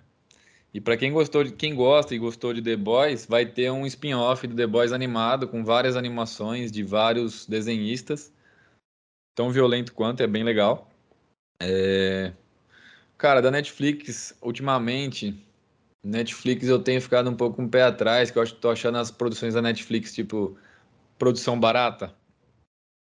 E 0.74 0.80
pra 0.80 0.96
quem 0.96 1.12
gostou 1.12 1.42
de 1.42 1.52
quem 1.52 1.74
gosta 1.74 2.14
e 2.14 2.18
gostou 2.18 2.52
de 2.52 2.60
The 2.60 2.76
Boys, 2.76 3.24
vai 3.26 3.46
ter 3.46 3.70
um 3.70 3.86
spin-off 3.86 4.46
do 4.46 4.54
The 4.54 4.66
Boys 4.66 4.92
animado 4.92 5.48
com 5.48 5.64
várias 5.64 5.96
animações 5.96 6.70
de 6.70 6.82
vários 6.82 7.46
desenhistas. 7.46 8.32
Tão 9.34 9.50
violento 9.50 9.94
quanto, 9.94 10.22
é 10.22 10.26
bem 10.26 10.44
legal. 10.44 10.90
É, 11.60 12.32
Cara, 13.18 13.40
da 13.40 13.50
Netflix, 13.50 14.36
ultimamente, 14.42 15.42
Netflix 16.04 16.68
eu 16.68 16.82
tenho 16.82 17.00
ficado 17.00 17.30
um 17.30 17.34
pouco 17.34 17.56
com 17.56 17.64
o 17.64 17.68
pé 17.68 17.82
atrás, 17.82 18.30
que 18.30 18.38
eu 18.38 18.42
acho 18.42 18.54
que 18.54 18.60
tô 18.60 18.70
achando 18.70 18.98
as 18.98 19.10
produções 19.10 19.54
da 19.54 19.62
Netflix, 19.62 20.14
tipo, 20.14 20.56
produção 21.18 21.58
barata. 21.58 22.14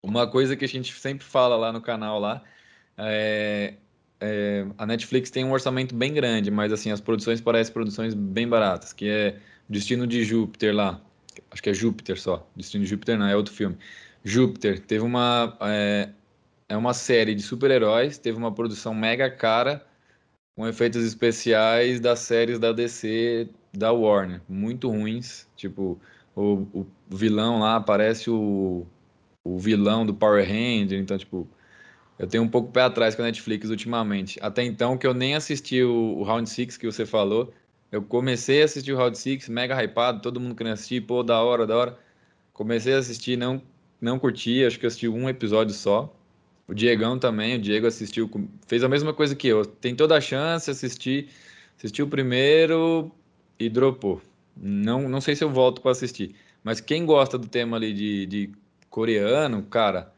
Uma 0.03 0.27
coisa 0.27 0.55
que 0.55 0.65
a 0.65 0.67
gente 0.67 0.91
sempre 0.93 1.24
fala 1.24 1.55
lá 1.55 1.72
no 1.72 1.81
canal 1.81 2.20
lá, 2.20 2.43
é, 2.98 3.75
é, 4.21 4.65
a 4.77 4.85
Netflix 4.85 5.31
tem 5.31 5.43
um 5.43 5.51
orçamento 5.51 5.95
bem 5.95 6.13
grande, 6.13 6.51
mas 6.51 6.71
assim, 6.71 6.91
as 6.91 7.01
produções 7.01 7.41
parecem 7.41 7.73
produções 7.73 8.13
bem 8.13 8.47
baratas, 8.47 8.93
que 8.93 9.09
é 9.09 9.39
Destino 9.67 10.05
de 10.05 10.23
Júpiter 10.23 10.73
lá, 10.75 11.01
acho 11.49 11.61
que 11.61 11.69
é 11.71 11.73
Júpiter 11.73 12.19
só, 12.19 12.47
Destino 12.55 12.83
de 12.83 12.89
Júpiter 12.89 13.17
não, 13.17 13.27
é 13.27 13.35
outro 13.35 13.53
filme. 13.53 13.77
Júpiter, 14.23 14.79
teve 14.79 15.03
uma, 15.03 15.57
é, 15.61 16.09
é 16.69 16.77
uma 16.77 16.93
série 16.93 17.33
de 17.33 17.41
super-heróis, 17.41 18.19
teve 18.19 18.37
uma 18.37 18.53
produção 18.53 18.93
mega 18.93 19.29
cara, 19.29 19.83
com 20.55 20.67
efeitos 20.67 21.03
especiais 21.03 21.99
das 21.99 22.19
séries 22.19 22.59
da 22.59 22.71
DC 22.71 23.49
da 23.73 23.91
Warner, 23.91 24.41
muito 24.47 24.89
ruins. 24.89 25.47
Tipo, 25.55 25.99
o, 26.35 26.67
o 26.73 26.85
vilão 27.09 27.59
lá 27.59 27.79
parece 27.79 28.29
o, 28.29 28.85
o 29.43 29.57
vilão 29.57 30.05
do 30.05 30.13
Power 30.13 30.45
Ranger, 30.45 30.99
então, 30.99 31.17
tipo, 31.17 31.47
eu 32.21 32.27
tenho 32.27 32.43
um 32.43 32.47
pouco 32.47 32.71
pé 32.71 32.83
atrás 32.83 33.15
com 33.15 33.23
a 33.23 33.25
Netflix 33.25 33.67
ultimamente. 33.67 34.37
Até 34.43 34.63
então, 34.63 34.95
que 34.95 35.07
eu 35.07 35.13
nem 35.13 35.33
assisti 35.33 35.81
o, 35.81 36.19
o 36.19 36.23
Round 36.23 36.47
6 36.47 36.77
que 36.77 36.85
você 36.85 37.03
falou. 37.03 37.51
Eu 37.91 38.03
comecei 38.03 38.61
a 38.61 38.65
assistir 38.65 38.93
o 38.93 38.95
Round 38.95 39.17
6, 39.17 39.49
mega 39.49 39.73
hypado, 39.83 40.21
todo 40.21 40.39
mundo 40.39 40.53
querendo 40.53 40.73
assistir, 40.73 41.01
pô, 41.01 41.23
da 41.23 41.41
hora, 41.41 41.65
da 41.65 41.75
hora. 41.75 41.99
Comecei 42.53 42.93
a 42.93 42.99
assistir, 42.99 43.39
não, 43.39 43.59
não 43.99 44.19
curti, 44.19 44.63
acho 44.63 44.79
que 44.79 44.85
assisti 44.85 45.07
um 45.07 45.27
episódio 45.27 45.73
só. 45.73 46.15
O 46.67 46.75
Diegão 46.75 47.17
também, 47.17 47.55
o 47.55 47.59
Diego 47.59 47.87
assistiu, 47.87 48.29
fez 48.67 48.83
a 48.83 48.87
mesma 48.87 49.15
coisa 49.15 49.35
que 49.35 49.47
eu. 49.47 49.65
Tem 49.65 49.95
toda 49.95 50.15
a 50.15 50.21
chance, 50.21 50.69
assisti, 50.69 51.27
assistiu 51.75 52.05
o 52.05 52.09
primeiro 52.09 53.11
e 53.57 53.67
dropou. 53.67 54.21
Não, 54.55 55.09
não 55.09 55.21
sei 55.21 55.35
se 55.35 55.43
eu 55.43 55.49
volto 55.49 55.81
para 55.81 55.89
assistir. 55.89 56.35
Mas 56.63 56.79
quem 56.79 57.03
gosta 57.03 57.35
do 57.35 57.47
tema 57.47 57.77
ali 57.77 57.91
de, 57.91 58.25
de 58.27 58.51
coreano, 58.91 59.63
cara, 59.63 60.13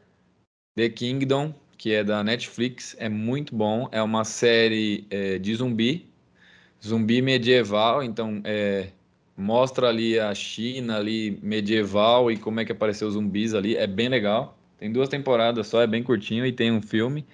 The 0.76 0.90
Kingdom, 0.90 1.54
que 1.76 1.92
é 1.92 2.04
da 2.04 2.22
Netflix, 2.24 2.96
é 2.98 3.08
muito 3.08 3.54
bom. 3.54 3.88
É 3.92 4.02
uma 4.02 4.24
série 4.24 5.06
é, 5.10 5.38
de 5.38 5.54
zumbi, 5.54 6.08
zumbi 6.82 7.20
medieval, 7.22 8.02
então 8.02 8.40
é, 8.44 8.88
mostra 9.36 9.88
ali 9.88 10.18
a 10.18 10.34
China 10.34 10.96
ali 10.96 11.38
medieval 11.42 12.30
e 12.30 12.36
como 12.36 12.60
é 12.60 12.64
que 12.64 12.72
apareceu 12.72 13.08
os 13.08 13.14
zumbis 13.14 13.54
ali. 13.54 13.76
É 13.76 13.86
bem 13.86 14.08
legal. 14.08 14.58
Tem 14.78 14.92
duas 14.92 15.08
temporadas 15.08 15.66
só, 15.66 15.82
é 15.82 15.86
bem 15.86 16.02
curtinho 16.02 16.44
e 16.44 16.52
tem 16.52 16.70
um 16.70 16.82
filme. 16.82 17.24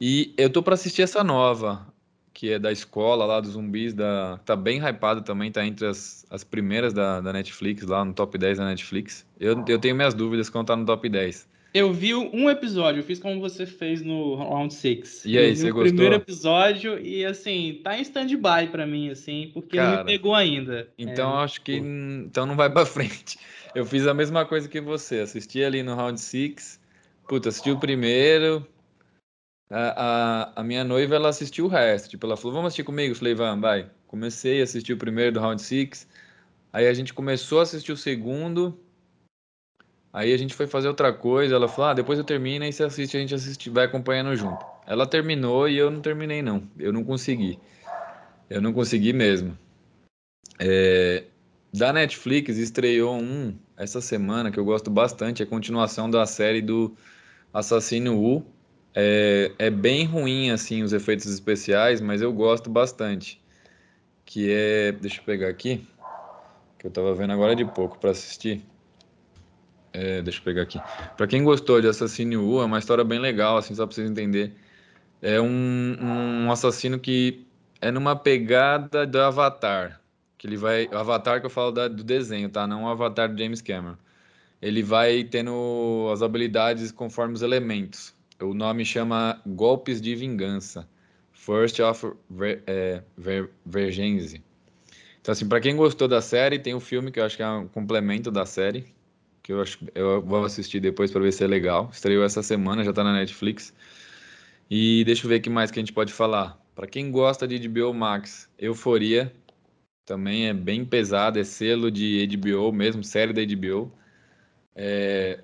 E 0.00 0.34
eu 0.36 0.50
tô 0.50 0.62
pra 0.62 0.74
assistir 0.74 1.02
essa 1.02 1.22
nova, 1.22 1.86
que 2.32 2.52
é 2.52 2.58
da 2.58 2.72
escola 2.72 3.24
lá 3.24 3.40
dos 3.40 3.52
zumbis, 3.52 3.94
da... 3.94 4.38
tá 4.44 4.56
bem 4.56 4.80
hypada 4.80 5.22
também, 5.22 5.50
tá 5.52 5.64
entre 5.64 5.86
as, 5.86 6.26
as 6.28 6.42
primeiras 6.42 6.92
da, 6.92 7.20
da 7.20 7.32
Netflix, 7.32 7.84
lá 7.84 8.04
no 8.04 8.12
top 8.12 8.36
10 8.36 8.58
da 8.58 8.64
Netflix. 8.64 9.26
Eu, 9.38 9.64
eu 9.68 9.78
tenho 9.78 9.94
minhas 9.94 10.14
dúvidas 10.14 10.50
quanto 10.50 10.68
tá 10.68 10.76
no 10.76 10.84
top 10.84 11.08
10. 11.08 11.48
Eu 11.74 11.92
vi 11.92 12.14
um 12.14 12.48
episódio, 12.48 13.00
eu 13.00 13.04
fiz 13.04 13.18
como 13.18 13.40
você 13.40 13.66
fez 13.66 14.00
no 14.00 14.36
Round 14.36 14.72
6. 14.72 15.24
E 15.24 15.36
aí, 15.36 15.50
eu 15.50 15.54
vi 15.54 15.60
você 15.60 15.70
o 15.72 15.74
primeiro 15.74 16.14
gostou? 16.14 16.22
episódio 16.22 16.98
e, 17.00 17.24
assim, 17.24 17.80
tá 17.82 17.98
em 17.98 18.02
stand-by 18.02 18.68
pra 18.70 18.86
mim, 18.86 19.10
assim, 19.10 19.50
porque 19.52 19.76
não 19.76 19.84
Cara, 19.86 20.04
me 20.04 20.12
pegou 20.12 20.34
ainda. 20.36 20.88
Então 20.96 21.32
É, 21.32 21.42
acho 21.42 21.60
que 21.62 21.80
pô. 21.80 21.84
então 21.84 22.46
não 22.46 22.54
vai 22.54 22.70
pra 22.70 22.86
frente. 22.86 23.38
Eu 23.74 23.84
fiz 23.84 24.06
a 24.06 24.14
mesma 24.14 24.46
coisa 24.46 24.68
que 24.68 24.80
você, 24.80 25.18
assisti 25.18 25.64
ali 25.64 25.82
no 25.82 25.96
round 25.96 26.20
6. 26.20 26.80
Puta, 27.26 27.48
assisti 27.48 27.72
o 27.72 27.80
primeiro. 27.80 28.64
A, 29.68 30.52
a, 30.54 30.60
a 30.60 30.62
minha 30.62 30.84
noiva 30.84 31.16
ela 31.16 31.28
assistiu 31.30 31.64
o 31.64 31.68
resto. 31.68 32.08
Tipo, 32.10 32.26
ela 32.26 32.36
falou: 32.36 32.52
"Vamos 32.52 32.68
assistir 32.68 32.84
comigo?" 32.84 33.12
Eu 33.12 33.16
falei: 33.16 33.34
"Vamos, 33.34 33.60
vai". 33.60 33.90
Comecei 34.06 34.60
a 34.60 34.64
assistir 34.64 34.92
o 34.92 34.96
primeiro 34.96 35.32
do 35.32 35.40
round 35.40 35.60
6. 35.60 36.06
Aí 36.72 36.86
a 36.86 36.94
gente 36.94 37.12
começou 37.12 37.58
a 37.58 37.62
assistir 37.62 37.90
o 37.90 37.96
segundo. 37.96 38.78
Aí 40.14 40.32
a 40.32 40.36
gente 40.38 40.54
foi 40.54 40.68
fazer 40.68 40.86
outra 40.86 41.12
coisa. 41.12 41.56
Ela 41.56 41.66
falou: 41.68 41.90
"Ah, 41.90 41.94
depois 41.94 42.18
eu 42.18 42.24
termino 42.24 42.64
e 42.64 42.72
você 42.72 42.84
assiste, 42.84 43.16
a 43.16 43.20
gente 43.20 43.34
assiste, 43.34 43.68
vai 43.68 43.84
acompanhando 43.84 44.34
junto". 44.36 44.64
Ela 44.86 45.06
terminou 45.08 45.68
e 45.68 45.76
eu 45.76 45.90
não 45.90 46.00
terminei 46.00 46.40
não. 46.40 46.62
Eu 46.78 46.92
não 46.92 47.02
consegui. 47.02 47.58
Eu 48.48 48.62
não 48.62 48.72
consegui 48.72 49.12
mesmo. 49.12 49.58
É, 50.60 51.24
da 51.72 51.92
Netflix 51.92 52.56
estreou 52.56 53.16
um 53.16 53.52
essa 53.76 54.00
semana 54.00 54.52
que 54.52 54.58
eu 54.58 54.64
gosto 54.64 54.88
bastante, 54.88 55.42
é 55.42 55.44
a 55.44 55.48
continuação 55.48 56.08
da 56.08 56.24
série 56.26 56.62
do 56.62 56.96
Assassino 57.52 58.16
Wu, 58.16 58.46
É, 58.94 59.50
é 59.58 59.70
bem 59.70 60.04
ruim, 60.04 60.50
assim, 60.50 60.84
os 60.84 60.92
efeitos 60.92 61.26
especiais, 61.26 62.00
mas 62.00 62.22
eu 62.22 62.32
gosto 62.32 62.70
bastante. 62.70 63.40
Que 64.24 64.52
é. 64.52 64.92
Deixa 64.92 65.20
eu 65.20 65.24
pegar 65.24 65.48
aqui. 65.48 65.84
Que 66.78 66.86
eu 66.86 66.90
tava 66.92 67.12
vendo 67.14 67.32
agora 67.32 67.56
de 67.56 67.64
pouco 67.64 67.98
para 67.98 68.10
assistir. 68.10 68.62
É, 69.94 70.20
deixa 70.22 70.40
eu 70.40 70.44
pegar 70.44 70.62
aqui. 70.62 70.80
Para 71.16 71.28
quem 71.28 71.44
gostou 71.44 71.80
de 71.80 71.86
Assassino 71.86 72.44
U, 72.44 72.60
é 72.60 72.64
uma 72.64 72.80
história 72.80 73.04
bem 73.04 73.20
legal, 73.20 73.56
assim, 73.56 73.76
só 73.76 73.86
pra 73.86 73.94
vocês 73.94 74.10
entenderem. 74.10 74.52
É 75.22 75.40
um, 75.40 75.96
um 76.00 76.50
assassino 76.50 76.98
que 76.98 77.46
é 77.80 77.92
numa 77.92 78.16
pegada 78.16 79.06
do 79.06 79.20
Avatar. 79.20 80.00
Que 80.36 80.48
ele 80.48 80.56
vai. 80.56 80.86
O 80.86 80.98
Avatar 80.98 81.40
que 81.40 81.46
eu 81.46 81.50
falo 81.50 81.70
da, 81.70 81.86
do 81.86 82.02
desenho, 82.02 82.48
tá? 82.48 82.66
Não 82.66 82.84
o 82.84 82.88
Avatar 82.88 83.32
do 83.32 83.40
James 83.40 83.62
Cameron. 83.62 83.96
Ele 84.60 84.82
vai 84.82 85.22
tendo 85.24 86.10
as 86.12 86.22
habilidades 86.22 86.90
conforme 86.90 87.34
os 87.34 87.42
elementos. 87.42 88.12
O 88.42 88.52
nome 88.52 88.84
chama 88.84 89.40
Golpes 89.46 90.00
de 90.00 90.14
Vingança. 90.16 90.88
First 91.32 91.78
of 91.80 92.12
Ver, 92.28 92.62
é, 92.66 93.02
Ver. 93.16 93.50
Então, 95.20 95.32
assim, 95.32 95.48
para 95.48 95.60
quem 95.60 95.76
gostou 95.76 96.08
da 96.08 96.20
série, 96.20 96.58
tem 96.58 96.74
o 96.74 96.78
um 96.78 96.80
filme 96.80 97.12
que 97.12 97.20
eu 97.20 97.24
acho 97.24 97.36
que 97.36 97.42
é 97.42 97.48
um 97.48 97.68
complemento 97.68 98.30
da 98.30 98.44
série, 98.44 98.93
que 99.44 99.52
eu 99.52 99.60
acho 99.60 99.78
eu 99.94 100.22
vou 100.22 100.42
assistir 100.42 100.80
depois 100.80 101.12
para 101.12 101.20
ver 101.20 101.32
se 101.32 101.44
é 101.44 101.46
legal. 101.46 101.90
Estreou 101.92 102.24
essa 102.24 102.42
semana, 102.42 102.82
já 102.82 102.92
tá 102.92 103.04
na 103.04 103.12
Netflix. 103.12 103.74
E 104.70 105.04
deixa 105.04 105.26
eu 105.26 105.28
ver 105.28 105.36
o 105.36 105.42
que 105.42 105.50
mais 105.50 105.70
que 105.70 105.78
a 105.78 105.82
gente 105.82 105.92
pode 105.92 106.12
falar. 106.12 106.58
Para 106.74 106.86
quem 106.86 107.10
gosta 107.10 107.46
de 107.46 107.68
HBO 107.68 107.92
Max, 107.92 108.48
Euforia 108.58 109.30
também 110.06 110.48
é 110.48 110.54
bem 110.54 110.84
pesado, 110.84 111.38
é 111.38 111.44
selo 111.44 111.90
de 111.90 112.26
HBO 112.26 112.72
mesmo, 112.72 113.04
série 113.04 113.34
da 113.34 113.42
HBO. 113.42 113.92
É, 114.74 115.40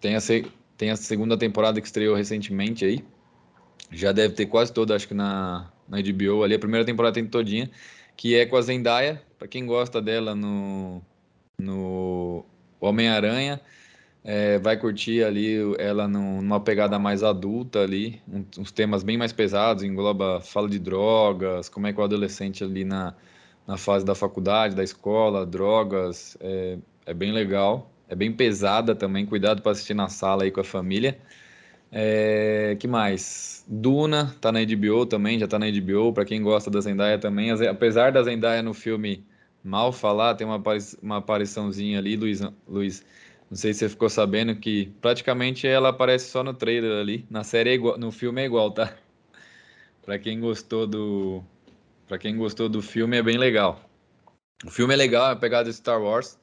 tem, 0.00 0.16
a, 0.16 0.18
tem 0.76 0.90
a 0.90 0.96
segunda 0.96 1.38
temporada 1.38 1.80
que 1.80 1.86
estreou 1.86 2.16
recentemente 2.16 2.84
aí. 2.84 3.04
Já 3.90 4.10
deve 4.10 4.34
ter 4.34 4.46
quase 4.46 4.72
toda, 4.72 4.96
acho 4.96 5.06
que 5.06 5.14
na, 5.14 5.72
na 5.88 5.98
HBO 6.00 6.42
ali. 6.42 6.54
A 6.56 6.58
primeira 6.58 6.84
temporada 6.84 7.14
tem 7.14 7.24
todinha, 7.24 7.70
que 8.16 8.34
é 8.34 8.46
com 8.46 8.56
a 8.56 8.62
Zendaya. 8.62 9.22
Para 9.38 9.46
quem 9.46 9.64
gosta 9.64 10.02
dela 10.02 10.34
no, 10.34 11.00
no 11.58 12.44
Homem-Aranha, 12.84 13.60
é, 14.24 14.58
vai 14.58 14.76
curtir 14.76 15.22
ali 15.22 15.56
ela 15.78 16.08
numa 16.08 16.58
pegada 16.58 16.98
mais 16.98 17.22
adulta 17.22 17.80
ali, 17.80 18.22
uns 18.58 18.72
temas 18.72 19.02
bem 19.02 19.18
mais 19.18 19.32
pesados, 19.32 19.82
engloba 19.82 20.40
fala 20.40 20.68
de 20.68 20.78
drogas, 20.78 21.68
como 21.68 21.86
é 21.86 21.92
que 21.92 22.00
o 22.00 22.04
adolescente 22.04 22.64
ali 22.64 22.84
na, 22.84 23.14
na 23.66 23.76
fase 23.76 24.04
da 24.04 24.14
faculdade, 24.14 24.74
da 24.74 24.82
escola, 24.82 25.44
drogas, 25.44 26.36
é, 26.40 26.78
é 27.06 27.14
bem 27.14 27.32
legal, 27.32 27.90
é 28.08 28.14
bem 28.14 28.32
pesada 28.32 28.94
também, 28.94 29.26
cuidado 29.26 29.62
para 29.62 29.72
assistir 29.72 29.94
na 29.94 30.08
sala 30.08 30.44
aí 30.44 30.50
com 30.50 30.60
a 30.60 30.64
família. 30.64 31.18
É, 31.92 32.76
que 32.80 32.88
mais? 32.88 33.64
Duna 33.68 34.34
tá 34.40 34.50
na 34.50 34.60
HBO 34.64 35.06
também, 35.06 35.38
já 35.38 35.46
tá 35.46 35.58
na 35.58 35.66
HBO, 35.70 36.12
para 36.12 36.24
quem 36.24 36.42
gosta 36.42 36.70
da 36.70 36.80
Zendaya 36.80 37.18
também, 37.18 37.50
apesar 37.50 38.10
da 38.12 38.22
Zendaya 38.22 38.62
no 38.62 38.74
filme 38.74 39.24
mal 39.64 39.92
falar, 39.92 40.34
tem 40.34 40.46
uma, 40.46 40.62
uma 41.02 41.16
apariçãozinha 41.16 41.98
ali, 41.98 42.16
Luiz, 42.16 42.40
Luiz 42.68 43.04
não 43.50 43.56
sei 43.56 43.72
se 43.72 43.80
você 43.80 43.88
ficou 43.88 44.08
sabendo 44.08 44.56
que 44.56 44.86
praticamente 45.00 45.66
ela 45.66 45.90
aparece 45.90 46.30
só 46.30 46.42
no 46.42 46.54
trailer 46.54 47.00
ali. 47.00 47.26
Na 47.30 47.44
série 47.44 47.70
é 47.70 47.74
igual, 47.74 47.98
no 47.98 48.10
filme 48.10 48.42
é 48.42 48.44
igual, 48.46 48.70
tá? 48.70 48.96
Para 50.04 50.18
quem 50.18 50.40
gostou 50.40 50.86
do 50.86 51.42
para 52.06 52.18
quem 52.18 52.36
gostou 52.36 52.68
do 52.68 52.82
filme 52.82 53.16
é 53.16 53.22
bem 53.22 53.38
legal. 53.38 53.80
O 54.64 54.70
filme 54.70 54.92
é 54.94 54.96
legal, 54.96 55.30
é 55.30 55.36
pegado 55.36 55.70
de 55.70 55.76
Star 55.76 56.02
Wars. 56.02 56.38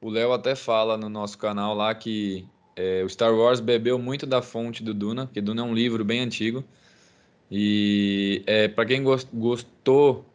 O 0.00 0.10
Léo 0.10 0.32
até 0.32 0.54
fala 0.54 0.96
no 0.96 1.08
nosso 1.08 1.38
canal 1.38 1.74
lá 1.74 1.94
que 1.94 2.46
é, 2.76 3.02
o 3.04 3.08
Star 3.08 3.34
Wars 3.34 3.60
bebeu 3.60 3.98
muito 3.98 4.26
da 4.26 4.42
fonte 4.42 4.82
do 4.82 4.92
Duna, 4.92 5.26
porque 5.26 5.40
Duna 5.40 5.62
é 5.62 5.64
um 5.64 5.74
livro 5.74 6.04
bem 6.04 6.20
antigo. 6.20 6.64
E 7.50 8.42
é, 8.46 8.68
para 8.68 8.84
quem 8.84 9.02
gostou 9.02 10.26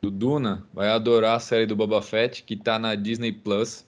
do 0.00 0.10
Duna, 0.10 0.66
vai 0.72 0.88
adorar 0.88 1.36
a 1.36 1.40
série 1.40 1.66
do 1.66 1.74
Boba 1.74 2.00
Fett, 2.00 2.42
que 2.42 2.56
tá 2.56 2.78
na 2.78 2.94
Disney 2.94 3.32
Plus. 3.32 3.86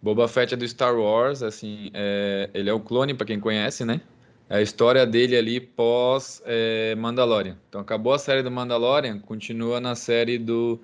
Boba 0.00 0.28
Fett 0.28 0.54
é 0.54 0.56
do 0.56 0.66
Star 0.66 0.96
Wars, 0.96 1.42
assim, 1.42 1.90
é, 1.92 2.48
ele 2.54 2.70
é 2.70 2.72
o 2.72 2.80
clone 2.80 3.14
para 3.14 3.26
quem 3.26 3.40
conhece, 3.40 3.84
né? 3.84 4.00
É 4.48 4.58
a 4.58 4.62
história 4.62 5.04
dele 5.04 5.36
ali 5.36 5.60
pós 5.60 6.40
é, 6.46 6.94
Mandalorian. 6.94 7.56
Então 7.68 7.80
acabou 7.80 8.12
a 8.12 8.18
série 8.18 8.42
do 8.42 8.50
Mandalorian, 8.50 9.18
continua 9.18 9.80
na 9.80 9.94
série 9.94 10.38
do, 10.38 10.78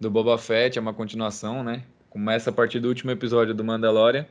do 0.00 0.10
Boba 0.10 0.38
Fett, 0.38 0.78
é 0.78 0.80
uma 0.80 0.94
continuação, 0.94 1.62
né? 1.62 1.84
Começa 2.08 2.50
a 2.50 2.52
partir 2.52 2.80
do 2.80 2.88
último 2.88 3.10
episódio 3.10 3.54
do 3.54 3.62
Mandalorian. 3.62 4.26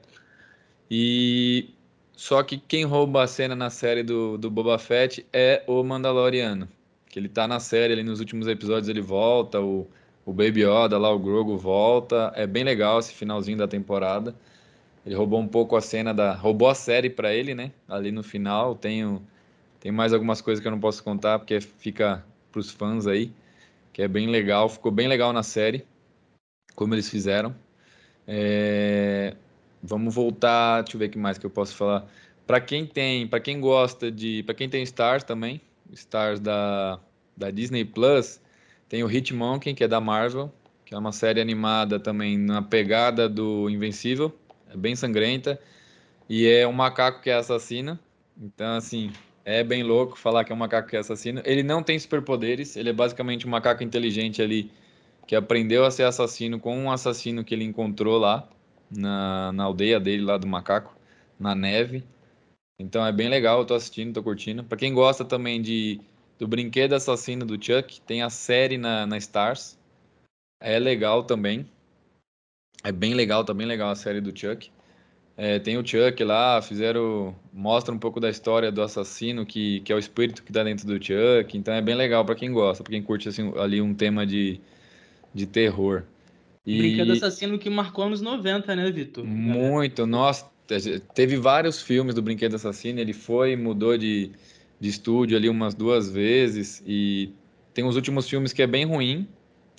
E 0.89 1.69
só 2.13 2.43
que 2.43 2.57
quem 2.57 2.83
rouba 2.83 3.23
a 3.23 3.27
cena 3.27 3.55
na 3.55 3.69
série 3.69 4.03
do, 4.03 4.37
do 4.37 4.49
Boba 4.49 4.77
Fett 4.77 5.25
é 5.31 5.63
o 5.67 5.83
Mandaloriano. 5.83 6.67
Que 7.11 7.19
ele 7.19 7.29
tá 7.29 7.47
na 7.47 7.59
série 7.59 7.93
ali 7.93 8.03
nos 8.03 8.19
últimos 8.19 8.47
episódios, 8.47 8.87
ele 8.87 9.01
volta, 9.01 9.59
o 9.59 9.87
o 10.25 10.31
Baby 10.33 10.63
Yoda 10.63 10.97
lá, 10.97 11.11
o 11.11 11.19
Grogu 11.19 11.57
volta. 11.57 12.31
É 12.35 12.45
bem 12.45 12.63
legal 12.63 12.99
esse 12.99 13.13
finalzinho 13.13 13.57
da 13.57 13.67
temporada. 13.67 14.35
Ele 15.05 15.15
roubou 15.15 15.39
um 15.39 15.47
pouco 15.47 15.75
a 15.75 15.81
cena 15.81 16.13
da. 16.13 16.33
roubou 16.33 16.69
a 16.69 16.75
série 16.75 17.09
para 17.09 17.33
ele, 17.33 17.55
né? 17.55 17.71
Ali 17.87 18.11
no 18.11 18.23
final. 18.23 18.75
Tenho, 18.75 19.21
tem 19.79 19.91
mais 19.91 20.13
algumas 20.13 20.41
coisas 20.41 20.61
que 20.61 20.67
eu 20.67 20.71
não 20.71 20.79
posso 20.79 21.03
contar, 21.03 21.39
porque 21.39 21.59
fica 21.59 22.23
pros 22.51 22.71
fãs 22.71 23.07
aí. 23.07 23.31
Que 23.93 24.03
é 24.03 24.07
bem 24.07 24.27
legal. 24.27 24.69
Ficou 24.69 24.91
bem 24.91 25.07
legal 25.07 25.33
na 25.33 25.43
série. 25.43 25.85
Como 26.75 26.93
eles 26.93 27.09
fizeram. 27.09 27.55
É... 28.27 29.35
Vamos 29.83 30.13
voltar. 30.13 30.83
Deixa 30.83 30.95
eu 30.95 30.99
ver 30.99 31.07
o 31.07 31.09
que 31.09 31.17
mais 31.17 31.37
que 31.37 31.45
eu 31.45 31.49
posso 31.49 31.75
falar. 31.75 32.07
Para 32.45 32.61
quem 32.61 32.85
tem. 32.85 33.27
para 33.27 33.39
quem 33.39 33.59
gosta 33.59 34.11
de. 34.11 34.43
para 34.43 34.53
quem 34.55 34.69
tem 34.69 34.83
Stars 34.83 35.23
também. 35.23 35.61
Stars 35.93 36.39
da, 36.39 36.99
da 37.35 37.51
Disney 37.51 37.85
Plus 37.85 38.41
tem 38.87 39.03
o 39.03 39.11
Hitmonkey, 39.11 39.73
que 39.73 39.83
é 39.83 39.87
da 39.87 40.01
Marvel, 40.01 40.51
que 40.85 40.93
é 40.93 40.97
uma 40.97 41.11
série 41.11 41.39
animada 41.39 41.99
também 41.99 42.37
na 42.37 42.61
pegada 42.61 43.29
do 43.29 43.69
Invencível, 43.69 44.33
é 44.69 44.75
bem 44.75 44.95
sangrenta, 44.95 45.59
e 46.27 46.47
é 46.47 46.67
um 46.67 46.73
macaco 46.73 47.21
que 47.21 47.29
é 47.29 47.35
assassino. 47.35 47.97
Então, 48.41 48.75
assim, 48.75 49.11
é 49.45 49.63
bem 49.63 49.83
louco 49.83 50.17
falar 50.17 50.43
que 50.43 50.51
é 50.51 50.55
um 50.55 50.57
macaco 50.57 50.89
que 50.89 50.95
é 50.95 50.99
assassino. 50.99 51.41
Ele 51.45 51.63
não 51.63 51.81
tem 51.81 51.97
superpoderes, 51.97 52.75
ele 52.75 52.89
é 52.89 52.93
basicamente 52.93 53.47
um 53.47 53.49
macaco 53.49 53.83
inteligente 53.83 54.41
ali 54.41 54.71
que 55.27 55.35
aprendeu 55.35 55.85
a 55.85 55.91
ser 55.91 56.03
assassino 56.03 56.59
com 56.59 56.77
um 56.77 56.91
assassino 56.91 57.43
que 57.43 57.53
ele 57.53 57.63
encontrou 57.63 58.17
lá 58.17 58.47
na, 58.89 59.51
na 59.53 59.63
aldeia 59.63 59.99
dele, 59.99 60.23
lá 60.23 60.37
do 60.37 60.47
macaco, 60.47 60.95
na 61.39 61.55
neve. 61.55 62.03
Então 62.81 63.05
é 63.05 63.11
bem 63.11 63.29
legal, 63.29 63.59
eu 63.59 63.65
tô 63.65 63.75
assistindo, 63.75 64.13
tô 64.13 64.23
curtindo. 64.23 64.63
Para 64.63 64.77
quem 64.77 64.93
gosta 64.93 65.23
também 65.23 65.61
de 65.61 65.99
do 66.41 66.47
Brinquedo 66.47 66.93
Assassino 66.93 67.45
do 67.45 67.63
Chuck. 67.63 68.01
Tem 68.01 68.23
a 68.23 68.29
série 68.29 68.75
na, 68.75 69.05
na 69.05 69.15
Stars. 69.19 69.77
É 70.59 70.79
legal 70.79 71.23
também. 71.23 71.67
É 72.83 72.91
bem 72.91 73.13
legal, 73.13 73.45
também 73.45 73.67
tá 73.67 73.69
legal 73.69 73.91
a 73.91 73.95
série 73.95 74.19
do 74.19 74.35
Chuck. 74.35 74.71
É, 75.37 75.59
tem 75.59 75.77
o 75.77 75.85
Chuck 75.85 76.23
lá, 76.23 76.59
fizeram. 76.59 77.35
Mostra 77.53 77.93
um 77.93 77.99
pouco 77.99 78.19
da 78.19 78.27
história 78.27 78.71
do 78.71 78.81
assassino, 78.81 79.45
que, 79.45 79.81
que 79.81 79.93
é 79.93 79.95
o 79.95 79.99
espírito 79.99 80.41
que 80.43 80.51
tá 80.51 80.63
dentro 80.63 80.87
do 80.87 80.95
Chuck. 80.95 81.55
Então 81.55 81.75
é 81.75 81.81
bem 81.81 81.93
legal 81.93 82.25
para 82.25 82.33
quem 82.33 82.51
gosta, 82.51 82.83
para 82.83 82.91
quem 82.91 83.03
curte 83.03 83.29
assim, 83.29 83.53
ali 83.57 83.79
um 83.79 83.93
tema 83.93 84.25
de, 84.25 84.59
de 85.31 85.45
terror. 85.45 86.03
E... 86.65 86.77
Brinquedo 86.77 87.13
Assassino 87.13 87.59
que 87.59 87.69
marcou 87.69 88.05
anos 88.05 88.21
90, 88.21 88.75
né, 88.75 88.91
Vitor? 88.91 89.23
Muito, 89.23 90.07
nossa. 90.07 90.50
Teve 91.13 91.37
vários 91.37 91.81
filmes 91.81 92.15
do 92.15 92.21
Brinquedo 92.21 92.55
Assassino, 92.55 92.99
ele 92.99 93.13
foi, 93.13 93.55
mudou 93.55 93.97
de, 93.97 94.31
de 94.79 94.89
estúdio 94.89 95.37
ali 95.37 95.49
umas 95.49 95.73
duas 95.73 96.09
vezes 96.09 96.81
e 96.85 97.33
tem 97.73 97.83
os 97.83 97.95
últimos 97.95 98.29
filmes 98.29 98.53
que 98.53 98.61
é 98.61 98.67
bem 98.67 98.85
ruim. 98.85 99.27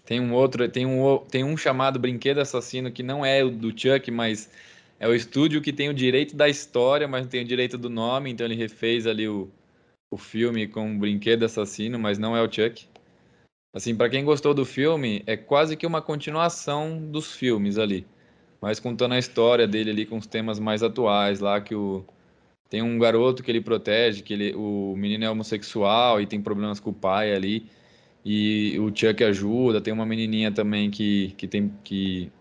Tem 0.04 0.20
um 0.20 0.32
outro, 0.32 0.68
tem 0.68 0.84
um, 0.84 1.18
tem 1.18 1.44
um 1.44 1.56
chamado 1.56 1.98
Brinquedo 1.98 2.40
Assassino 2.40 2.90
que 2.90 3.02
não 3.02 3.24
é 3.24 3.44
o 3.44 3.50
do 3.50 3.68
Chuck, 3.70 4.10
mas 4.10 4.50
é 4.98 5.08
o 5.08 5.14
estúdio 5.14 5.62
que 5.62 5.72
tem 5.72 5.88
o 5.88 5.94
direito 5.94 6.36
da 6.36 6.48
história, 6.48 7.06
mas 7.08 7.22
não 7.22 7.28
tem 7.28 7.42
o 7.42 7.46
direito 7.46 7.78
do 7.78 7.88
nome, 7.88 8.30
então 8.30 8.46
ele 8.46 8.54
refez 8.54 9.06
ali 9.06 9.28
o, 9.28 9.48
o 10.10 10.16
filme 10.16 10.66
com 10.66 10.86
um 10.86 10.98
Brinquedo 10.98 11.44
Assassino, 11.44 11.98
mas 11.98 12.18
não 12.18 12.36
é 12.36 12.42
o 12.42 12.52
Chuck. 12.52 12.86
Assim, 13.74 13.96
para 13.96 14.10
quem 14.10 14.24
gostou 14.24 14.52
do 14.52 14.66
filme, 14.66 15.22
é 15.26 15.36
quase 15.36 15.76
que 15.76 15.86
uma 15.86 16.02
continuação 16.02 17.00
dos 17.10 17.34
filmes 17.34 17.78
ali, 17.78 18.06
mas 18.62 18.78
contando 18.78 19.14
a 19.14 19.18
história 19.18 19.66
dele 19.66 19.90
ali 19.90 20.06
com 20.06 20.16
os 20.16 20.26
temas 20.26 20.60
mais 20.60 20.84
atuais 20.84 21.40
lá 21.40 21.60
que 21.60 21.74
o 21.74 22.04
tem 22.70 22.80
um 22.80 22.98
garoto 22.98 23.42
que 23.42 23.50
ele 23.50 23.60
protege, 23.60 24.22
que 24.22 24.32
ele, 24.32 24.54
o 24.54 24.94
menino 24.96 25.24
é 25.24 25.30
homossexual 25.30 26.22
e 26.22 26.26
tem 26.26 26.40
problemas 26.40 26.80
com 26.80 26.88
o 26.88 26.94
pai 26.94 27.34
ali. 27.34 27.68
E 28.24 28.78
o 28.78 28.88
Chuck 28.88 29.22
ajuda, 29.24 29.78
tem 29.78 29.92
uma 29.92 30.06
menininha 30.06 30.50
também 30.50 30.90
que, 30.90 31.34
que 31.36 31.46
tem 31.46 31.70
que 31.84 32.32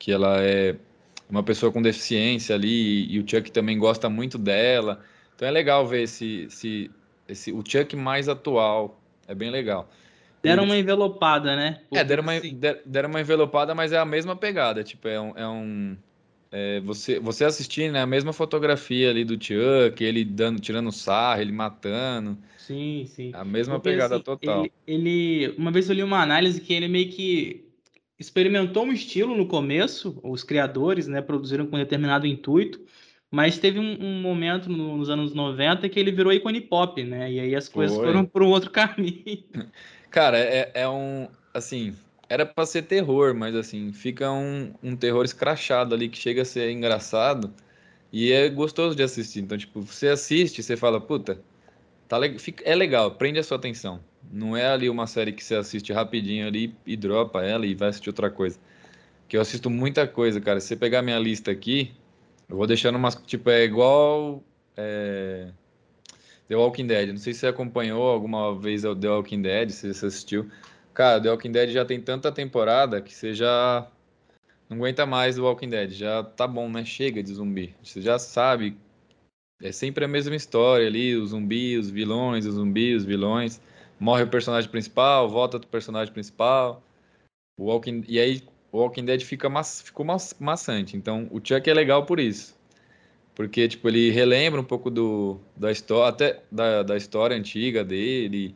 que 0.00 0.10
ela 0.10 0.42
é 0.42 0.74
uma 1.30 1.42
pessoa 1.44 1.70
com 1.70 1.80
deficiência 1.80 2.54
ali 2.56 3.06
e 3.12 3.20
o 3.20 3.28
Chuck 3.28 3.52
também 3.52 3.78
gosta 3.78 4.08
muito 4.08 4.38
dela. 4.38 5.00
Então 5.36 5.46
é 5.46 5.50
legal 5.52 5.86
ver 5.86 6.02
esse, 6.02 6.46
esse, 6.46 6.90
esse 7.28 7.52
o 7.52 7.62
Chuck 7.64 7.94
mais 7.94 8.28
atual. 8.28 9.00
É 9.28 9.34
bem 9.36 9.50
legal. 9.50 9.88
Deram 10.44 10.64
uma 10.64 10.76
envelopada, 10.76 11.56
né? 11.56 11.80
é, 11.92 12.04
deram 12.04 12.22
uma, 12.22 12.34
assim. 12.34 12.58
deram 12.84 13.08
uma 13.08 13.20
envelopada, 13.20 13.74
mas 13.74 13.92
é 13.92 13.98
a 13.98 14.04
mesma 14.04 14.36
pegada. 14.36 14.84
Tipo, 14.84 15.08
é 15.08 15.20
um, 15.20 15.32
é 15.36 15.48
um 15.48 15.96
é, 16.56 16.78
você, 16.82 17.18
você 17.18 17.44
assistir 17.44 17.90
né, 17.90 18.00
a 18.00 18.06
mesma 18.06 18.32
fotografia 18.32 19.10
ali 19.10 19.24
do 19.24 19.34
Chuck, 19.34 20.04
ele 20.04 20.24
dando, 20.24 20.60
tirando 20.60 20.92
sarro, 20.92 21.40
ele 21.40 21.50
matando. 21.50 22.38
Sim, 22.56 23.06
sim. 23.08 23.32
A 23.34 23.44
mesma 23.44 23.74
Porque, 23.74 23.90
pegada 23.90 24.14
assim, 24.14 24.24
total. 24.24 24.60
Ele, 24.60 24.72
ele, 24.86 25.54
uma 25.58 25.72
vez 25.72 25.88
eu 25.88 25.96
li 25.96 26.02
uma 26.04 26.22
análise 26.22 26.60
que 26.60 26.72
ele 26.72 26.86
meio 26.86 27.10
que 27.10 27.64
experimentou 28.16 28.84
um 28.84 28.92
estilo 28.92 29.36
no 29.36 29.46
começo, 29.46 30.20
os 30.22 30.44
criadores, 30.44 31.08
né, 31.08 31.20
produziram 31.20 31.66
com 31.66 31.74
um 31.74 31.80
determinado 31.80 32.24
intuito, 32.24 32.80
mas 33.28 33.58
teve 33.58 33.80
um, 33.80 33.98
um 34.00 34.20
momento 34.22 34.70
no, 34.70 34.96
nos 34.96 35.10
anos 35.10 35.34
90 35.34 35.88
que 35.88 35.98
ele 35.98 36.12
virou 36.12 36.32
ícone 36.32 36.60
pop, 36.60 37.02
né? 37.02 37.32
E 37.32 37.40
aí 37.40 37.56
as 37.56 37.68
coisas 37.68 37.96
Foi. 37.96 38.06
foram 38.06 38.24
para 38.24 38.44
um 38.44 38.48
outro 38.48 38.70
caminho. 38.72 39.42
Cara, 40.14 40.38
é, 40.38 40.70
é 40.74 40.88
um. 40.88 41.26
Assim, 41.52 41.92
era 42.28 42.46
para 42.46 42.64
ser 42.64 42.82
terror, 42.82 43.34
mas 43.34 43.56
assim, 43.56 43.92
fica 43.92 44.30
um, 44.30 44.72
um 44.80 44.94
terror 44.94 45.24
escrachado 45.24 45.92
ali 45.92 46.08
que 46.08 46.16
chega 46.16 46.42
a 46.42 46.44
ser 46.44 46.70
engraçado 46.70 47.52
e 48.12 48.30
é 48.30 48.48
gostoso 48.48 48.94
de 48.94 49.02
assistir. 49.02 49.40
Então, 49.40 49.58
tipo, 49.58 49.82
você 49.82 50.06
assiste, 50.06 50.62
você 50.62 50.76
fala, 50.76 51.00
puta, 51.00 51.40
tá 52.08 52.16
le 52.16 52.36
é 52.62 52.76
legal, 52.76 53.10
prende 53.16 53.40
a 53.40 53.42
sua 53.42 53.56
atenção. 53.56 53.98
Não 54.30 54.56
é 54.56 54.68
ali 54.68 54.88
uma 54.88 55.08
série 55.08 55.32
que 55.32 55.42
você 55.42 55.56
assiste 55.56 55.92
rapidinho 55.92 56.46
ali 56.46 56.72
e 56.86 56.96
dropa 56.96 57.42
ela 57.42 57.66
e 57.66 57.74
vai 57.74 57.88
assistir 57.88 58.10
outra 58.10 58.30
coisa. 58.30 58.56
Que 59.26 59.36
eu 59.36 59.40
assisto 59.40 59.68
muita 59.68 60.06
coisa, 60.06 60.40
cara. 60.40 60.60
Se 60.60 60.68
você 60.68 60.76
pegar 60.76 61.02
minha 61.02 61.18
lista 61.18 61.50
aqui, 61.50 61.92
eu 62.48 62.56
vou 62.56 62.68
deixando 62.68 62.94
umas. 62.94 63.16
Tipo, 63.16 63.50
é 63.50 63.64
igual. 63.64 64.44
É... 64.76 65.48
The 66.48 66.56
Walking 66.56 66.86
Dead. 66.86 67.08
Não 67.08 67.16
sei 67.16 67.32
se 67.32 67.40
você 67.40 67.46
acompanhou 67.46 68.02
alguma 68.02 68.58
vez 68.58 68.84
o 68.84 68.94
The 68.94 69.08
Walking 69.08 69.42
Dead, 69.42 69.70
se 69.70 69.92
você 69.92 70.06
assistiu. 70.06 70.50
Cara, 70.92 71.20
The 71.20 71.30
Walking 71.30 71.52
Dead 71.52 71.70
já 71.70 71.84
tem 71.84 72.00
tanta 72.00 72.30
temporada 72.30 73.00
que 73.00 73.14
você 73.14 73.34
já 73.34 73.88
não 74.68 74.76
aguenta 74.78 75.04
mais 75.06 75.36
The 75.36 75.42
Walking 75.42 75.68
Dead. 75.68 75.90
Já 75.90 76.22
tá 76.22 76.46
bom, 76.46 76.68
né? 76.68 76.84
Chega 76.84 77.22
de 77.22 77.32
zumbi. 77.32 77.74
Você 77.82 78.00
já 78.00 78.18
sabe. 78.18 78.76
É 79.62 79.72
sempre 79.72 80.04
a 80.04 80.08
mesma 80.08 80.34
história 80.34 80.86
ali, 80.86 81.16
os 81.16 81.30
zumbis, 81.30 81.86
os 81.86 81.90
vilões, 81.90 82.44
os 82.46 82.54
zumbis, 82.54 82.98
os 82.98 83.04
vilões. 83.04 83.60
Morre 83.98 84.24
o 84.24 84.28
personagem 84.28 84.70
principal, 84.70 85.28
volta 85.28 85.58
do 85.58 85.66
personagem 85.66 86.12
principal. 86.12 86.82
O 87.58 87.66
Walking... 87.66 88.04
E 88.08 88.18
aí 88.18 88.42
o 88.70 88.78
Walking 88.78 89.04
Dead 89.04 89.22
fica 89.22 89.48
ma... 89.48 89.62
ficou 89.64 90.04
ma... 90.04 90.16
maçante. 90.38 90.96
Então 90.96 91.28
o 91.30 91.38
Chuck 91.38 91.68
é 91.68 91.74
legal 91.74 92.04
por 92.04 92.20
isso. 92.20 92.53
Porque, 93.34 93.66
tipo, 93.66 93.88
ele 93.88 94.10
relembra 94.10 94.60
um 94.60 94.64
pouco 94.64 94.90
do, 94.90 95.40
da 95.56 95.72
história, 95.72 96.08
até 96.08 96.42
da, 96.50 96.82
da 96.82 96.96
história 96.96 97.36
antiga 97.36 97.84
dele 97.84 98.54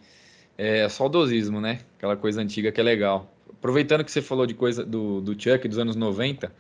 é, 0.59 0.89
saudosismo, 0.89 1.61
né? 1.61 1.81
Aquela 1.97 2.17
coisa 2.17 2.41
antiga 2.41 2.73
que 2.73 2.81
é 2.81 2.85
legal. 2.85 3.33
Aproveitando 3.51 4.05
que 4.05 4.11
você 4.11 4.21
falou 4.21 4.47
de 4.47 4.55
coisa 4.55 4.85
do, 4.85 5.21
do 5.21 5.33
Chuck 5.41 5.67
dos 5.69 5.79
anos 5.79 5.97
90, 5.97 6.53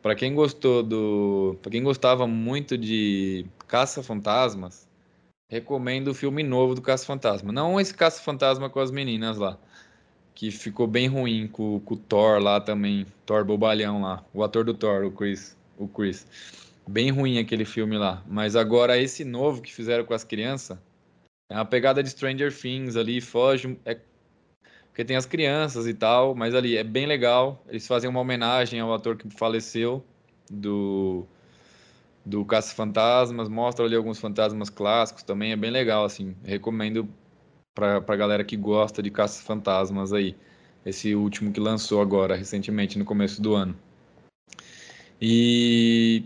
para 0.00 0.14
quem 0.14 0.34
gostou 0.34 0.82
do, 0.82 1.56
para 1.62 1.70
quem 1.70 1.82
gostava 1.82 2.26
muito 2.26 2.76
de 2.78 3.46
Caça 3.68 4.02
Fantasmas, 4.02 4.88
recomendo 5.48 6.08
o 6.08 6.14
filme 6.14 6.42
novo 6.42 6.74
do 6.74 6.82
Caça 6.82 7.04
Fantasma. 7.06 7.52
Não 7.52 7.80
esse 7.80 7.94
Caça 7.94 8.22
Fantasma 8.22 8.70
com 8.70 8.80
as 8.80 8.90
meninas 8.90 9.38
lá, 9.38 9.58
que 10.34 10.50
ficou 10.50 10.86
bem 10.86 11.06
ruim 11.08 11.46
com, 11.46 11.78
com 11.80 11.94
o 11.94 11.96
Thor 11.96 12.40
lá 12.40 12.60
também, 12.60 13.06
Thor 13.26 13.44
bobalhão 13.44 14.02
lá, 14.02 14.24
o 14.32 14.42
ator 14.42 14.64
do 14.64 14.74
Thor, 14.74 15.04
o 15.04 15.12
Chris, 15.12 15.56
o 15.78 15.86
Chris. 15.86 16.26
Bem 16.86 17.10
ruim 17.10 17.38
aquele 17.38 17.64
filme 17.64 17.96
lá. 17.96 18.22
Mas 18.26 18.56
agora 18.56 18.98
esse 18.98 19.24
novo 19.24 19.62
que 19.62 19.72
fizeram 19.72 20.04
com 20.04 20.14
as 20.14 20.24
crianças, 20.24 20.78
é 21.48 21.54
uma 21.54 21.64
pegada 21.64 22.02
de 22.02 22.10
Stranger 22.10 22.54
Things 22.54 22.96
ali, 22.96 23.20
foge. 23.20 23.78
É, 23.84 23.98
porque 24.88 25.04
tem 25.04 25.16
as 25.16 25.26
crianças 25.26 25.86
e 25.86 25.94
tal, 25.94 26.34
mas 26.34 26.54
ali 26.54 26.76
é 26.76 26.84
bem 26.84 27.06
legal. 27.06 27.64
Eles 27.68 27.86
fazem 27.86 28.08
uma 28.10 28.20
homenagem 28.20 28.80
ao 28.80 28.92
ator 28.92 29.16
que 29.16 29.28
faleceu 29.30 30.04
do 30.50 31.26
do 32.24 32.44
Caça 32.44 32.74
Fantasmas, 32.74 33.48
mostra 33.48 33.84
ali 33.84 33.96
alguns 33.96 34.18
fantasmas 34.18 34.70
clássicos 34.70 35.24
também, 35.24 35.52
é 35.52 35.56
bem 35.56 35.70
legal 35.70 36.04
assim. 36.04 36.36
Recomendo 36.44 37.08
para 37.74 37.96
a 37.96 38.16
galera 38.16 38.44
que 38.44 38.56
gosta 38.56 39.02
de 39.02 39.10
Caça 39.10 39.42
Fantasmas 39.42 40.12
aí. 40.12 40.36
Esse 40.84 41.14
último 41.14 41.52
que 41.52 41.60
lançou 41.60 42.00
agora 42.00 42.36
recentemente 42.36 42.98
no 42.98 43.04
começo 43.04 43.40
do 43.40 43.54
ano. 43.54 43.76
E 45.20 46.24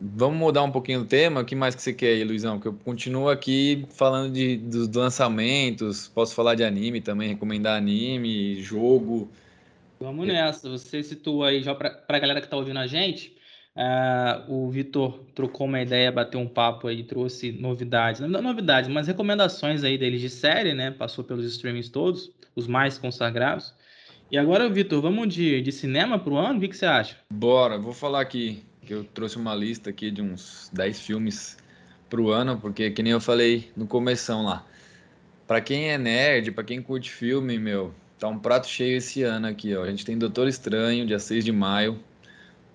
Vamos 0.00 0.38
mudar 0.38 0.62
um 0.62 0.72
pouquinho 0.72 1.00
o 1.00 1.04
tema. 1.04 1.40
O 1.40 1.44
que 1.44 1.54
mais 1.54 1.74
que 1.74 1.82
você 1.82 1.92
quer 1.92 2.08
aí, 2.08 2.24
Luizão? 2.24 2.58
Que 2.58 2.66
eu 2.66 2.74
continuo 2.74 3.28
aqui 3.28 3.86
falando 3.90 4.32
de, 4.32 4.56
dos 4.56 4.88
lançamentos. 4.88 6.08
Posso 6.08 6.34
falar 6.34 6.56
de 6.56 6.64
anime 6.64 7.00
também, 7.00 7.28
recomendar 7.28 7.76
anime, 7.76 8.60
jogo. 8.60 9.30
Vamos 10.00 10.26
nessa. 10.26 10.68
Você 10.68 11.02
citou 11.02 11.44
aí, 11.44 11.62
já 11.62 11.74
para 11.74 12.02
a 12.08 12.18
galera 12.18 12.40
que 12.40 12.46
está 12.46 12.56
ouvindo 12.56 12.80
a 12.80 12.86
gente, 12.88 13.36
uh, 13.76 14.52
o 14.52 14.68
Vitor 14.68 15.20
trocou 15.34 15.66
uma 15.66 15.80
ideia, 15.80 16.10
bateu 16.10 16.40
um 16.40 16.48
papo 16.48 16.88
aí, 16.88 17.04
trouxe 17.04 17.52
novidades. 17.52 18.20
Não 18.20 18.42
novidades, 18.42 18.90
mas 18.90 19.06
recomendações 19.06 19.84
aí 19.84 19.96
deles 19.96 20.20
de 20.20 20.28
série, 20.28 20.74
né? 20.74 20.90
Passou 20.90 21.24
pelos 21.24 21.46
streamings 21.46 21.88
todos, 21.88 22.32
os 22.56 22.66
mais 22.66 22.98
consagrados. 22.98 23.72
E 24.30 24.36
agora, 24.36 24.68
Vitor, 24.68 25.00
vamos 25.00 25.32
de, 25.32 25.62
de 25.62 25.70
cinema 25.70 26.18
para 26.18 26.32
o 26.32 26.36
ano? 26.36 26.58
O 26.58 26.60
que, 26.60 26.68
que 26.68 26.76
você 26.76 26.86
acha? 26.86 27.16
Bora, 27.32 27.78
vou 27.78 27.92
falar 27.92 28.20
aqui 28.20 28.64
que 28.84 28.94
eu 28.94 29.04
trouxe 29.04 29.36
uma 29.36 29.54
lista 29.54 29.90
aqui 29.90 30.10
de 30.10 30.22
uns 30.22 30.70
10 30.72 31.00
filmes 31.00 31.56
pro 32.08 32.30
ano, 32.30 32.58
porque 32.60 32.90
que 32.90 33.02
nem 33.02 33.12
eu 33.12 33.20
falei 33.20 33.70
no 33.76 33.86
começão 33.86 34.44
lá. 34.44 34.64
Para 35.46 35.60
quem 35.60 35.90
é 35.90 35.98
nerd, 35.98 36.52
para 36.52 36.64
quem 36.64 36.80
curte 36.80 37.10
filme, 37.10 37.58
meu, 37.58 37.92
tá 38.18 38.28
um 38.28 38.38
prato 38.38 38.66
cheio 38.66 38.98
esse 38.98 39.22
ano 39.22 39.46
aqui, 39.46 39.74
ó. 39.74 39.82
A 39.82 39.90
gente 39.90 40.04
tem 40.04 40.16
Doutor 40.16 40.48
Estranho, 40.48 41.06
dia 41.06 41.18
6 41.18 41.44
de 41.44 41.52
maio, 41.52 41.98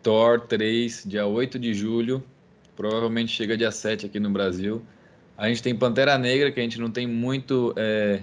Thor 0.03 0.41
3, 0.41 1.03
dia 1.05 1.25
8 1.25 1.57
de 1.57 1.73
julho, 1.73 2.23
provavelmente 2.75 3.31
chega 3.31 3.57
dia 3.57 3.71
7 3.71 4.05
aqui 4.05 4.19
no 4.19 4.29
Brasil. 4.29 4.81
A 5.37 5.47
gente 5.47 5.63
tem 5.63 5.75
Pantera 5.75 6.17
Negra, 6.17 6.51
que 6.51 6.59
a 6.59 6.63
gente 6.63 6.79
não 6.79 6.91
tem 6.91 7.07
muito. 7.07 7.73
É... 7.77 8.21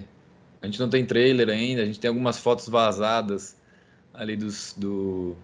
A 0.61 0.65
gente 0.65 0.79
não 0.79 0.89
tem 0.89 1.05
trailer 1.05 1.49
ainda, 1.49 1.81
a 1.81 1.85
gente 1.85 1.99
tem 1.99 2.09
algumas 2.09 2.37
fotos 2.37 2.67
vazadas 2.67 3.55
ali 4.13 4.35
dos, 4.35 4.73
do, 4.75 5.35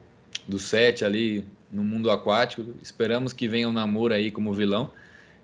do 0.48 0.58
set 0.58 1.06
ali, 1.06 1.46
no 1.74 1.84
mundo 1.84 2.12
aquático. 2.12 2.76
Esperamos 2.82 3.34
que 3.34 3.48
venha 3.48 3.68
o 3.68 3.74
Namor 3.74 4.12
aí 4.12 4.30
como 4.30 4.54
vilão. 4.54 4.92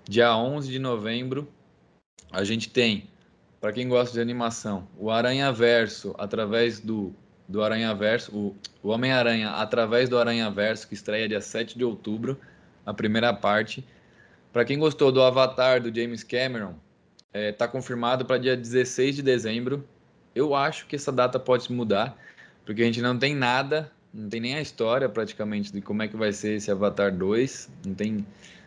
Dia 0.08 0.34
11 0.34 0.70
de 0.70 0.78
novembro, 0.78 1.48
a 2.30 2.44
gente 2.44 2.70
tem, 2.70 3.10
para 3.60 3.72
quem 3.72 3.88
gosta 3.88 4.14
de 4.14 4.20
animação, 4.20 4.88
o 4.96 5.10
Aranha 5.10 5.52
Verso, 5.52 6.14
através 6.16 6.80
do, 6.80 7.12
do 7.46 7.62
Aranha 7.62 7.94
Verso, 7.94 8.34
o, 8.34 8.56
o 8.82 8.88
Homem-Aranha, 8.88 9.50
através 9.50 10.08
do 10.08 10.18
Aranha 10.18 10.50
Verso, 10.50 10.88
que 10.88 10.94
estreia 10.94 11.28
dia 11.28 11.40
7 11.40 11.76
de 11.76 11.84
outubro, 11.84 12.40
a 12.86 12.94
primeira 12.94 13.34
parte. 13.34 13.84
Para 14.52 14.64
quem 14.64 14.78
gostou 14.78 15.12
do 15.12 15.22
Avatar 15.22 15.82
do 15.82 15.94
James 15.94 16.24
Cameron, 16.24 16.74
é, 17.32 17.52
tá 17.52 17.68
confirmado 17.68 18.24
para 18.24 18.38
dia 18.38 18.56
16 18.56 19.16
de 19.16 19.22
dezembro. 19.22 19.86
Eu 20.34 20.54
acho 20.54 20.86
que 20.86 20.96
essa 20.96 21.12
data 21.12 21.38
pode 21.38 21.70
mudar, 21.72 22.16
porque 22.64 22.82
a 22.82 22.86
gente 22.86 23.02
não 23.02 23.18
tem 23.18 23.34
nada 23.34 23.92
não 24.12 24.28
tem 24.28 24.40
nem 24.40 24.54
a 24.54 24.60
história 24.60 25.08
praticamente 25.08 25.72
de 25.72 25.80
como 25.80 26.02
é 26.02 26.08
que 26.08 26.16
vai 26.16 26.32
ser 26.32 26.54
esse 26.54 26.70
Avatar 26.70 27.14
2. 27.14 27.70
Não 27.86 27.94
tem. 27.94 28.26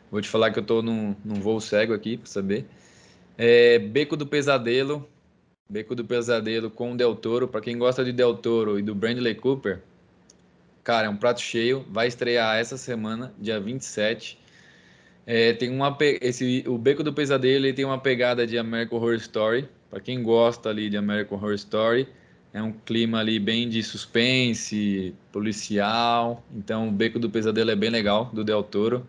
Vou 0.10 0.22
te 0.22 0.30
falar 0.30 0.52
que 0.52 0.60
eu 0.60 0.64
tô 0.64 0.82
num, 0.82 1.16
num 1.24 1.36
voo 1.36 1.60
cego 1.60 1.94
aqui 1.94 2.18
para 2.18 2.28
saber. 2.28 2.66
É, 3.38 3.80
Beco 3.80 4.16
do 4.16 4.26
Pesadelo. 4.26 5.08
Beco 5.70 5.96
do 5.96 6.06
Pesadelo 6.06 6.70
com 6.70 6.94
o 6.94 6.98
Del 6.98 7.16
Toro. 7.16 7.48
Para 7.48 7.62
quem 7.62 7.78
gosta 7.78 8.04
de 8.06 8.12
Del 8.12 8.36
Toro 8.36 8.80
e 8.80 8.82
do 8.82 8.94
Brandley 8.94 9.36
Cooper, 9.36 9.82
cara, 10.84 11.08
é 11.08 11.10
um 11.10 11.18
prato 11.18 11.42
cheio. 11.42 11.86
Vai 11.90 12.08
estrear 12.08 12.58
essa 12.58 12.78
semana, 12.78 13.34
dia 13.40 13.60
27. 13.60 14.40
É, 15.26 15.54
tem 15.54 15.70
uma 15.70 15.98
esse 16.22 16.64
o 16.68 16.78
Beco 16.78 17.02
do 17.02 17.14
Pesadelo 17.14 17.66
ele 17.66 17.74
tem 17.74 17.86
uma 17.86 17.98
pegada 17.98 18.46
de 18.46 18.58
American 18.58 19.00
Horror 19.00 19.16
Story. 19.16 19.68
Para 19.90 20.00
quem 20.00 20.24
gosta 20.24 20.70
ali 20.70 20.90
de 20.90 20.98
American 20.98 21.38
Horror 21.38 21.54
Story, 21.54 22.08
é 22.54 22.62
um 22.62 22.72
clima 22.72 23.20
ali 23.20 23.40
bem 23.40 23.68
de 23.68 23.82
suspense, 23.82 25.16
policial. 25.32 26.44
Então, 26.54 26.88
o 26.88 26.92
Beco 26.92 27.18
do 27.18 27.30
Pesadelo 27.30 27.72
é 27.72 27.76
bem 27.76 27.90
legal, 27.90 28.26
do 28.32 28.44
Del 28.44 28.62
Toro. 28.62 29.08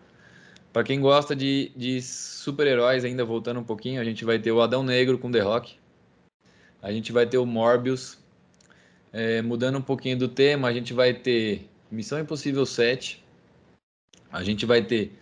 Para 0.73 0.83
quem 0.83 0.99
gosta 0.99 1.35
de, 1.35 1.71
de 1.75 2.01
super-heróis, 2.01 3.05
ainda 3.05 3.23
voltando 3.23 3.59
um 3.59 3.63
pouquinho, 3.63 4.01
a 4.01 4.03
gente 4.03 4.25
vai 4.25 4.39
ter 4.39 4.51
o 4.51 4.61
Adão 4.61 4.83
Negro 4.83 5.19
com 5.19 5.31
The 5.31 5.41
Rock. 5.41 5.75
A 6.81 6.91
gente 6.91 7.11
vai 7.11 7.27
ter 7.27 7.37
o 7.37 7.45
Morbius. 7.45 8.17
É, 9.13 9.41
mudando 9.43 9.77
um 9.77 9.81
pouquinho 9.81 10.17
do 10.17 10.27
tema, 10.27 10.67
a 10.67 10.73
gente 10.73 10.93
vai 10.93 11.13
ter 11.13 11.69
Missão 11.89 12.19
Impossível 12.19 12.65
7. 12.65 13.23
A 14.31 14.43
gente 14.43 14.65
vai 14.65 14.81
ter 14.81 15.13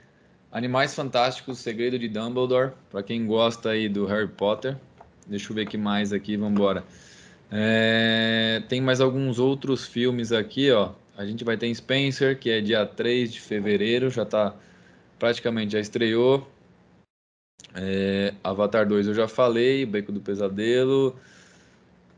Animais 0.49 0.95
Fantásticos, 0.95 1.59
Segredo 1.59 1.99
de 1.99 2.07
Dumbledore. 2.07 2.71
Para 2.89 3.03
quem 3.03 3.27
gosta 3.27 3.71
aí 3.71 3.89
do 3.89 4.05
Harry 4.05 4.29
Potter. 4.29 4.77
Deixa 5.27 5.51
eu 5.51 5.55
ver 5.55 5.67
que 5.67 5.77
mais 5.77 6.13
aqui, 6.13 6.37
vamos 6.37 6.53
embora. 6.53 6.83
É, 7.55 8.63
tem 8.67 8.81
mais 8.81 8.99
alguns 8.99 9.37
outros 9.37 9.85
filmes 9.85 10.31
aqui, 10.31 10.71
ó. 10.71 10.93
A 11.15 11.23
gente 11.23 11.43
vai 11.43 11.55
ter 11.55 11.73
Spencer, 11.75 12.39
que 12.39 12.49
é 12.49 12.59
dia 12.59 12.83
3 12.83 13.31
de 13.31 13.39
fevereiro, 13.39 14.09
já 14.09 14.25
tá 14.25 14.55
praticamente 15.19 15.73
já 15.73 15.79
estreou. 15.79 16.49
É, 17.75 18.33
Avatar 18.43 18.87
2 18.87 19.07
eu 19.07 19.13
já 19.13 19.27
falei, 19.27 19.85
Beco 19.85 20.11
do 20.11 20.19
Pesadelo. 20.19 21.15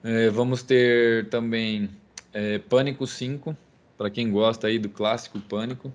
É, 0.01 0.29
vamos 0.29 0.63
ter 0.63 1.27
também 1.27 1.89
é, 2.31 2.57
Pânico 2.59 3.05
5, 3.05 3.57
para 3.97 4.09
quem 4.09 4.31
gosta 4.31 4.67
aí 4.67 4.79
do 4.79 4.87
clássico 4.87 5.41
Pânico. 5.41 5.93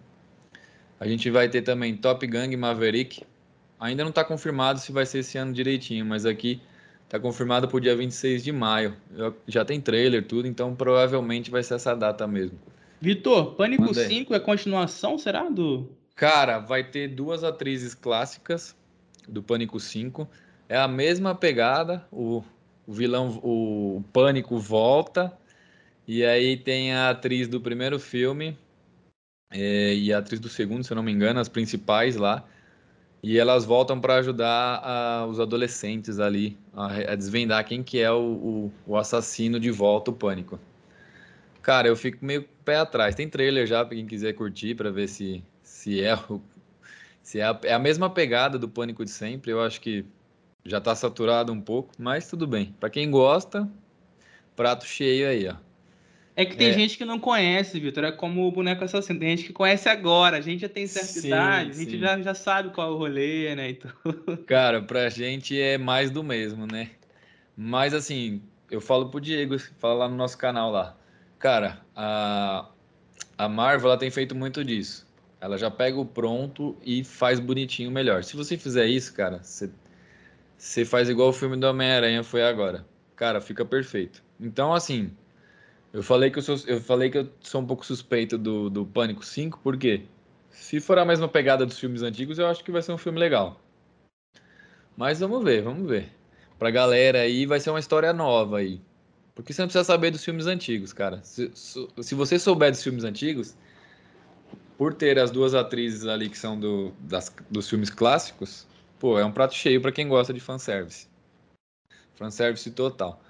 A 0.98 1.08
gente 1.08 1.30
vai 1.30 1.48
ter 1.48 1.62
também 1.62 1.96
Top 1.96 2.26
Gun 2.26 2.54
Maverick. 2.58 3.22
Ainda 3.78 4.02
não 4.02 4.10
está 4.10 4.22
confirmado 4.22 4.78
se 4.80 4.92
vai 4.92 5.06
ser 5.06 5.20
esse 5.20 5.38
ano 5.38 5.54
direitinho, 5.54 6.04
mas 6.04 6.26
aqui 6.26 6.60
está 7.10 7.18
confirmado 7.18 7.66
para 7.66 7.76
o 7.76 7.80
dia 7.80 7.96
26 7.96 8.44
de 8.44 8.52
maio. 8.52 8.96
Já 9.44 9.64
tem 9.64 9.80
trailer, 9.80 10.24
tudo, 10.24 10.46
então 10.46 10.76
provavelmente 10.76 11.50
vai 11.50 11.60
ser 11.60 11.74
essa 11.74 11.92
data 11.92 12.24
mesmo. 12.24 12.56
Vitor, 13.00 13.56
Pânico 13.56 13.82
Mandei. 13.82 14.06
5 14.06 14.32
é 14.32 14.38
continuação, 14.38 15.18
será? 15.18 15.48
Do... 15.48 15.90
Cara, 16.14 16.60
vai 16.60 16.84
ter 16.84 17.08
duas 17.08 17.42
atrizes 17.42 17.94
clássicas 17.94 18.76
do 19.28 19.42
Pânico 19.42 19.80
5. 19.80 20.28
É 20.68 20.76
a 20.76 20.86
mesma 20.86 21.34
pegada, 21.34 22.06
o, 22.12 22.44
o 22.86 22.92
vilão, 22.92 23.40
o 23.42 24.04
Pânico 24.12 24.56
volta, 24.56 25.36
e 26.06 26.24
aí 26.24 26.56
tem 26.56 26.92
a 26.92 27.10
atriz 27.10 27.48
do 27.48 27.60
primeiro 27.60 27.98
filme 27.98 28.56
é, 29.50 29.94
e 29.94 30.12
a 30.12 30.18
atriz 30.18 30.38
do 30.38 30.48
segundo, 30.48 30.84
se 30.84 30.92
eu 30.92 30.94
não 30.94 31.02
me 31.02 31.10
engano, 31.10 31.40
as 31.40 31.48
principais 31.48 32.14
lá. 32.14 32.44
E 33.22 33.38
elas 33.38 33.64
voltam 33.64 34.00
para 34.00 34.16
ajudar 34.16 34.80
a, 34.82 35.26
os 35.26 35.38
adolescentes 35.38 36.18
ali 36.18 36.58
a, 36.72 37.12
a, 37.12 37.14
desvendar 37.14 37.64
quem 37.66 37.82
que 37.82 38.00
é 38.00 38.10
o, 38.10 38.16
o, 38.16 38.72
o, 38.86 38.96
assassino 38.96 39.60
de 39.60 39.70
volta, 39.70 40.10
o 40.10 40.14
Pânico. 40.14 40.58
Cara, 41.60 41.86
eu 41.86 41.96
fico 41.96 42.24
meio 42.24 42.48
pé 42.64 42.76
atrás. 42.76 43.14
Tem 43.14 43.28
trailer 43.28 43.66
já 43.66 43.84
para 43.84 43.94
quem 43.94 44.06
quiser 44.06 44.32
curtir 44.32 44.74
para 44.74 44.90
ver 44.90 45.08
se, 45.08 45.44
se 45.62 46.02
é 46.02 46.14
o, 46.14 46.40
se 47.22 47.40
é 47.40 47.44
a, 47.44 47.60
é 47.64 47.74
a 47.74 47.78
mesma 47.78 48.08
pegada 48.08 48.58
do 48.58 48.68
Pânico 48.68 49.04
de 49.04 49.10
sempre. 49.10 49.50
Eu 49.50 49.60
acho 49.60 49.80
que 49.82 50.04
já 50.64 50.78
está 50.78 50.94
saturado 50.94 51.52
um 51.52 51.60
pouco, 51.60 51.92
mas 51.98 52.28
tudo 52.28 52.46
bem. 52.46 52.74
Para 52.80 52.88
quem 52.88 53.10
gosta, 53.10 53.68
prato 54.56 54.86
cheio 54.86 55.28
aí, 55.28 55.46
ó. 55.46 55.69
É 56.40 56.44
que 56.46 56.56
tem 56.56 56.70
é. 56.70 56.72
gente 56.72 56.96
que 56.96 57.04
não 57.04 57.18
conhece, 57.18 57.78
Vitor. 57.78 58.02
É 58.02 58.10
como 58.10 58.48
o 58.48 58.50
boneco 58.50 58.82
assassino. 58.82 59.20
Tem 59.20 59.36
gente 59.36 59.48
que 59.48 59.52
conhece 59.52 59.90
agora. 59.90 60.38
A 60.38 60.40
gente 60.40 60.60
já 60.60 60.70
tem 60.70 60.86
certa 60.86 61.20
sim, 61.20 61.26
idade, 61.26 61.70
a 61.70 61.74
gente 61.74 61.98
já, 61.98 62.18
já 62.18 62.32
sabe 62.32 62.70
qual 62.70 62.88
é 62.88 62.90
o 62.94 62.96
rolê, 62.96 63.54
né? 63.54 63.68
Então... 63.68 63.90
Cara, 64.48 64.80
pra 64.80 65.10
gente 65.10 65.60
é 65.60 65.76
mais 65.76 66.10
do 66.10 66.24
mesmo, 66.24 66.66
né? 66.66 66.92
Mas 67.54 67.92
assim, 67.92 68.40
eu 68.70 68.80
falo 68.80 69.10
pro 69.10 69.20
Diego, 69.20 69.58
fala 69.78 69.92
lá 69.92 70.08
no 70.08 70.16
nosso 70.16 70.38
canal 70.38 70.70
lá. 70.70 70.96
Cara, 71.38 71.82
a, 71.94 72.70
a 73.36 73.46
Marvel 73.46 73.90
ela 73.90 73.98
tem 73.98 74.10
feito 74.10 74.34
muito 74.34 74.64
disso. 74.64 75.06
Ela 75.42 75.58
já 75.58 75.70
pega 75.70 76.00
o 76.00 76.06
pronto 76.06 76.74
e 76.82 77.04
faz 77.04 77.38
bonitinho 77.38 77.90
melhor. 77.90 78.24
Se 78.24 78.34
você 78.34 78.56
fizer 78.56 78.86
isso, 78.86 79.12
cara, 79.12 79.42
você, 79.42 79.68
você 80.56 80.86
faz 80.86 81.10
igual 81.10 81.28
o 81.28 81.34
filme 81.34 81.58
do 81.58 81.66
Homem-Aranha 81.66 82.22
foi 82.22 82.42
agora. 82.42 82.86
Cara, 83.14 83.42
fica 83.42 83.62
perfeito. 83.62 84.22
Então, 84.40 84.72
assim, 84.72 85.10
eu 85.92 86.02
falei 86.02 86.30
que 86.30 86.38
eu 86.38 86.42
sou, 86.42 86.56
eu 86.66 86.80
falei 86.80 87.10
que 87.10 87.18
eu 87.18 87.28
sou 87.40 87.60
um 87.60 87.66
pouco 87.66 87.84
suspeito 87.84 88.38
do, 88.38 88.70
do 88.70 88.86
Pânico 88.86 89.24
5, 89.24 89.60
porque 89.62 90.04
se 90.50 90.80
for 90.80 90.98
a 90.98 91.04
mesma 91.04 91.28
pegada 91.28 91.66
dos 91.66 91.78
filmes 91.78 92.02
antigos, 92.02 92.38
eu 92.38 92.46
acho 92.46 92.62
que 92.62 92.70
vai 92.70 92.82
ser 92.82 92.92
um 92.92 92.98
filme 92.98 93.18
legal. 93.18 93.60
Mas 94.96 95.20
vamos 95.20 95.42
ver, 95.42 95.62
vamos 95.62 95.88
ver. 95.88 96.12
Pra 96.58 96.70
galera 96.70 97.20
aí 97.20 97.46
vai 97.46 97.58
ser 97.58 97.70
uma 97.70 97.80
história 97.80 98.12
nova 98.12 98.58
aí. 98.58 98.80
Porque 99.34 99.52
você 99.52 99.62
não 99.62 99.68
precisa 99.68 99.84
saber 99.84 100.10
dos 100.10 100.24
filmes 100.24 100.46
antigos, 100.46 100.92
cara. 100.92 101.20
Se, 101.22 101.50
se 101.54 102.14
você 102.14 102.38
souber 102.38 102.70
dos 102.70 102.82
filmes 102.82 103.04
antigos, 103.04 103.56
por 104.76 104.94
ter 104.94 105.18
as 105.18 105.30
duas 105.30 105.54
atrizes 105.54 106.06
ali 106.06 106.28
que 106.28 106.38
são 106.38 106.58
do, 106.58 106.92
das, 107.00 107.34
dos 107.50 107.68
filmes 107.68 107.90
clássicos, 107.90 108.66
pô, 108.98 109.18
é 109.18 109.24
um 109.24 109.32
prato 109.32 109.54
cheio 109.54 109.80
para 109.80 109.92
quem 109.92 110.08
gosta 110.08 110.32
de 110.32 110.40
fanservice. 110.40 111.08
Fanservice 112.14 112.70
total. 112.70 113.22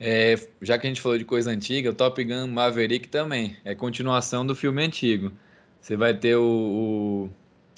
É, 0.00 0.36
já 0.62 0.78
que 0.78 0.86
a 0.86 0.90
gente 0.90 1.00
falou 1.00 1.18
de 1.18 1.24
coisa 1.24 1.50
antiga, 1.50 1.90
o 1.90 1.94
Top 1.94 2.22
Gun 2.22 2.46
Maverick 2.46 3.08
também 3.08 3.56
é 3.64 3.74
continuação 3.74 4.46
do 4.46 4.54
filme 4.54 4.84
antigo. 4.84 5.32
Você 5.80 5.96
vai 5.96 6.14
ter 6.14 6.36
o, 6.36 7.30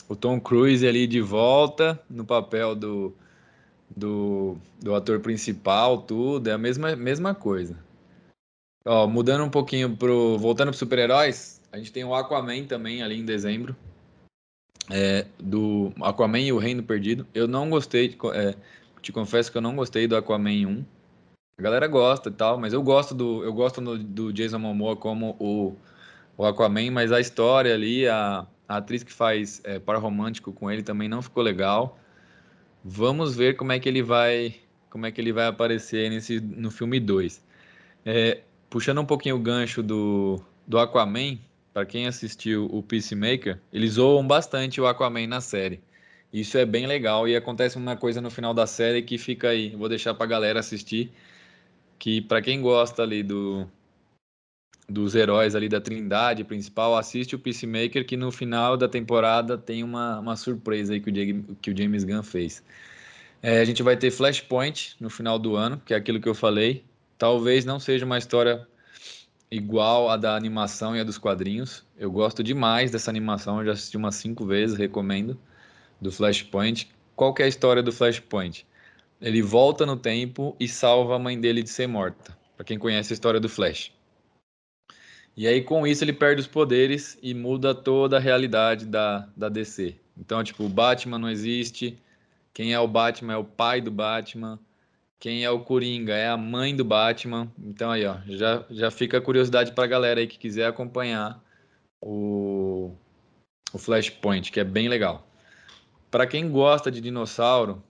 o, 0.08 0.12
o 0.12 0.16
Tom 0.16 0.40
Cruise 0.40 0.86
ali 0.86 1.06
de 1.06 1.20
volta 1.20 1.98
no 2.10 2.24
papel 2.24 2.74
do, 2.74 3.14
do, 3.94 4.56
do 4.80 4.94
ator 4.94 5.20
principal, 5.20 6.02
tudo, 6.02 6.48
é 6.48 6.52
a 6.52 6.58
mesma, 6.58 6.94
mesma 6.94 7.34
coisa. 7.34 7.76
Ó, 8.84 9.06
mudando 9.06 9.44
um 9.44 9.50
pouquinho 9.50 9.96
pro. 9.96 10.38
Voltando 10.38 10.68
para 10.68 10.78
super-heróis, 10.78 11.60
a 11.72 11.78
gente 11.78 11.92
tem 11.92 12.04
o 12.04 12.14
Aquaman 12.14 12.64
também 12.64 13.02
ali 13.02 13.18
em 13.18 13.24
dezembro. 13.24 13.76
É, 14.90 15.26
do 15.38 15.92
Aquaman 16.00 16.40
e 16.40 16.52
o 16.52 16.58
Reino 16.58 16.82
Perdido. 16.82 17.26
Eu 17.32 17.46
não 17.46 17.70
gostei, 17.70 18.16
é, 18.34 18.54
te 19.00 19.12
confesso 19.12 19.52
que 19.52 19.56
eu 19.56 19.62
não 19.62 19.76
gostei 19.76 20.06
do 20.06 20.16
Aquaman 20.16 20.66
1. 20.66 20.84
A 21.60 21.62
galera 21.62 21.86
gosta 21.86 22.30
e 22.30 22.32
tal, 22.32 22.58
mas 22.58 22.72
eu 22.72 22.82
gosto 22.82 23.14
do, 23.14 23.44
eu 23.44 23.52
gosto 23.52 23.82
do, 23.82 23.98
do 23.98 24.32
Jason 24.32 24.58
Momoa 24.58 24.96
como 24.96 25.36
o, 25.38 25.76
o 26.34 26.46
Aquaman, 26.46 26.90
mas 26.90 27.12
a 27.12 27.20
história 27.20 27.74
ali, 27.74 28.08
a, 28.08 28.46
a 28.66 28.78
atriz 28.78 29.02
que 29.02 29.12
faz 29.12 29.60
é, 29.62 29.78
par 29.78 29.98
romântico 29.98 30.54
com 30.54 30.70
ele 30.70 30.82
também 30.82 31.06
não 31.06 31.20
ficou 31.20 31.42
legal. 31.42 31.98
Vamos 32.82 33.36
ver 33.36 33.58
como 33.58 33.72
é 33.72 33.78
que 33.78 33.86
ele 33.86 34.02
vai, 34.02 34.54
como 34.88 35.04
é 35.04 35.12
que 35.12 35.20
ele 35.20 35.34
vai 35.34 35.48
aparecer 35.48 36.08
nesse, 36.08 36.40
no 36.40 36.70
filme 36.70 36.98
2. 36.98 37.44
É, 38.06 38.40
puxando 38.70 39.02
um 39.02 39.04
pouquinho 39.04 39.36
o 39.36 39.38
gancho 39.38 39.82
do, 39.82 40.42
do 40.66 40.78
Aquaman, 40.78 41.38
para 41.74 41.84
quem 41.84 42.06
assistiu 42.06 42.70
o 42.72 42.82
Peacemaker, 42.82 43.60
eles 43.70 43.92
zoam 43.92 44.26
bastante 44.26 44.80
o 44.80 44.86
Aquaman 44.86 45.26
na 45.26 45.42
série. 45.42 45.78
Isso 46.32 46.56
é 46.56 46.64
bem 46.64 46.86
legal 46.86 47.28
e 47.28 47.36
acontece 47.36 47.76
uma 47.76 47.96
coisa 47.98 48.18
no 48.22 48.30
final 48.30 48.54
da 48.54 48.66
série 48.66 49.02
que 49.02 49.18
fica 49.18 49.50
aí. 49.50 49.76
Vou 49.76 49.90
deixar 49.90 50.14
para 50.14 50.24
a 50.24 50.28
galera 50.28 50.60
assistir 50.60 51.12
que 52.00 52.22
para 52.22 52.40
quem 52.40 52.60
gosta 52.62 53.02
ali 53.02 53.22
do 53.22 53.68
dos 54.88 55.14
heróis 55.14 55.54
ali 55.54 55.68
da 55.68 55.80
Trindade 55.80 56.42
principal, 56.42 56.96
assiste 56.96 57.36
o 57.36 57.38
Peacemaker 57.38 58.04
que 58.04 58.16
no 58.16 58.32
final 58.32 58.76
da 58.76 58.88
temporada 58.88 59.56
tem 59.56 59.84
uma, 59.84 60.18
uma 60.18 60.34
surpresa 60.34 60.94
aí 60.94 61.00
que 61.00 61.10
o, 61.10 61.54
que 61.56 61.70
o 61.70 61.76
James 61.76 62.02
Gunn 62.02 62.24
fez. 62.24 62.64
É, 63.40 63.60
a 63.60 63.64
gente 63.64 63.84
vai 63.84 63.96
ter 63.96 64.10
Flashpoint 64.10 64.96
no 64.98 65.08
final 65.08 65.38
do 65.38 65.54
ano, 65.54 65.80
que 65.86 65.94
é 65.94 65.96
aquilo 65.96 66.20
que 66.20 66.28
eu 66.28 66.34
falei. 66.34 66.84
Talvez 67.16 67.64
não 67.64 67.78
seja 67.78 68.04
uma 68.04 68.18
história 68.18 68.66
igual 69.48 70.10
a 70.10 70.16
da 70.16 70.34
animação 70.34 70.96
e 70.96 71.00
a 71.00 71.04
dos 71.04 71.18
quadrinhos. 71.18 71.84
Eu 71.96 72.10
gosto 72.10 72.42
demais 72.42 72.90
dessa 72.90 73.10
animação, 73.10 73.60
eu 73.60 73.66
já 73.66 73.72
assisti 73.72 73.96
umas 73.96 74.16
cinco 74.16 74.44
vezes, 74.44 74.76
recomendo, 74.76 75.38
do 76.00 76.10
Flashpoint. 76.10 76.90
Qual 77.14 77.32
é 77.38 77.44
a 77.44 77.48
história 77.48 77.82
do 77.82 77.92
Flashpoint? 77.92 78.66
Ele 79.20 79.42
volta 79.42 79.84
no 79.84 79.96
tempo 79.96 80.56
e 80.58 80.66
salva 80.66 81.16
a 81.16 81.18
mãe 81.18 81.38
dele 81.38 81.62
de 81.62 81.68
ser 81.68 81.86
morta. 81.86 82.36
Para 82.56 82.64
quem 82.64 82.78
conhece 82.78 83.12
a 83.12 83.14
história 83.14 83.38
do 83.38 83.48
Flash. 83.48 83.92
E 85.36 85.46
aí, 85.46 85.62
com 85.62 85.86
isso, 85.86 86.02
ele 86.02 86.12
perde 86.12 86.40
os 86.40 86.46
poderes 86.46 87.18
e 87.22 87.34
muda 87.34 87.74
toda 87.74 88.16
a 88.16 88.20
realidade 88.20 88.86
da, 88.86 89.28
da 89.36 89.48
DC. 89.48 89.94
Então, 90.16 90.42
tipo, 90.42 90.64
o 90.64 90.68
Batman 90.68 91.18
não 91.18 91.30
existe. 91.30 91.98
Quem 92.52 92.72
é 92.72 92.80
o 92.80 92.88
Batman 92.88 93.34
é 93.34 93.36
o 93.36 93.44
pai 93.44 93.80
do 93.80 93.90
Batman. 93.90 94.58
Quem 95.18 95.44
é 95.44 95.50
o 95.50 95.60
Coringa 95.60 96.14
é 96.14 96.28
a 96.28 96.36
mãe 96.36 96.74
do 96.74 96.84
Batman. 96.84 97.50
Então, 97.58 97.90
aí, 97.90 98.04
ó, 98.06 98.16
já, 98.26 98.64
já 98.70 98.90
fica 98.90 99.18
a 99.18 99.20
curiosidade 99.20 99.72
pra 99.72 99.86
galera 99.86 100.20
aí 100.20 100.26
que 100.26 100.38
quiser 100.38 100.66
acompanhar 100.66 101.42
o, 102.00 102.92
o 103.72 103.78
Flashpoint, 103.78 104.50
que 104.50 104.60
é 104.60 104.64
bem 104.64 104.88
legal. 104.88 105.26
Para 106.10 106.26
quem 106.26 106.50
gosta 106.50 106.90
de 106.90 107.00
dinossauro, 107.00 107.82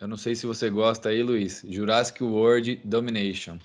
eu 0.00 0.06
não 0.08 0.16
sei 0.16 0.34
se 0.34 0.46
você 0.46 0.68
gosta 0.68 1.08
aí, 1.08 1.22
Luiz. 1.22 1.64
Jurassic 1.68 2.22
World 2.22 2.80
Domination. 2.84 3.58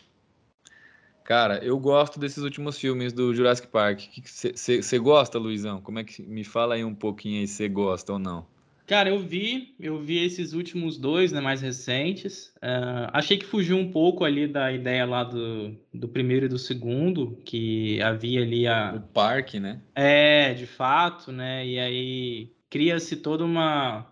Cara, 1.24 1.64
eu 1.64 1.80
gosto 1.80 2.20
desses 2.20 2.44
últimos 2.44 2.78
filmes 2.78 3.14
do 3.14 3.34
Jurassic 3.34 3.68
Park. 3.68 4.02
Você 4.26 5.00
gosta, 5.00 5.38
Luizão? 5.38 5.80
Como 5.80 6.00
é 6.00 6.04
que 6.04 6.22
me 6.24 6.44
fala 6.44 6.76
aí 6.76 6.84
um 6.84 6.96
pouquinho 6.96 7.40
aí 7.40 7.48
se 7.48 7.56
você 7.56 7.70
gosta 7.70 8.14
ou 8.14 8.20
não? 8.20 8.46
Cara, 8.88 9.10
eu 9.10 9.20
vi, 9.20 9.74
eu 9.80 10.00
vi 10.00 10.18
esses 10.18 10.52
últimos 10.52 10.98
dois, 10.98 11.32
né, 11.32 11.40
mais 11.40 11.62
recentes. 11.62 12.48
Uh, 12.58 13.08
achei 13.14 13.38
que 13.38 13.46
fugiu 13.46 13.78
um 13.78 13.90
pouco 13.90 14.26
ali 14.26 14.48
da 14.48 14.70
ideia 14.74 15.06
lá 15.06 15.24
do, 15.24 15.74
do 15.94 16.10
primeiro 16.10 16.48
e 16.48 16.50
do 16.50 16.58
segundo, 16.58 17.38
que 17.46 18.02
havia 18.02 18.42
ali 18.42 18.68
a. 18.68 18.96
O 18.98 19.00
parque, 19.00 19.62
né? 19.62 19.80
É, 19.96 20.54
de 20.54 20.66
fato, 20.66 21.32
né? 21.32 21.66
E 21.66 21.80
aí 21.80 22.52
cria-se 22.70 23.16
toda 23.16 23.46
uma 23.46 24.11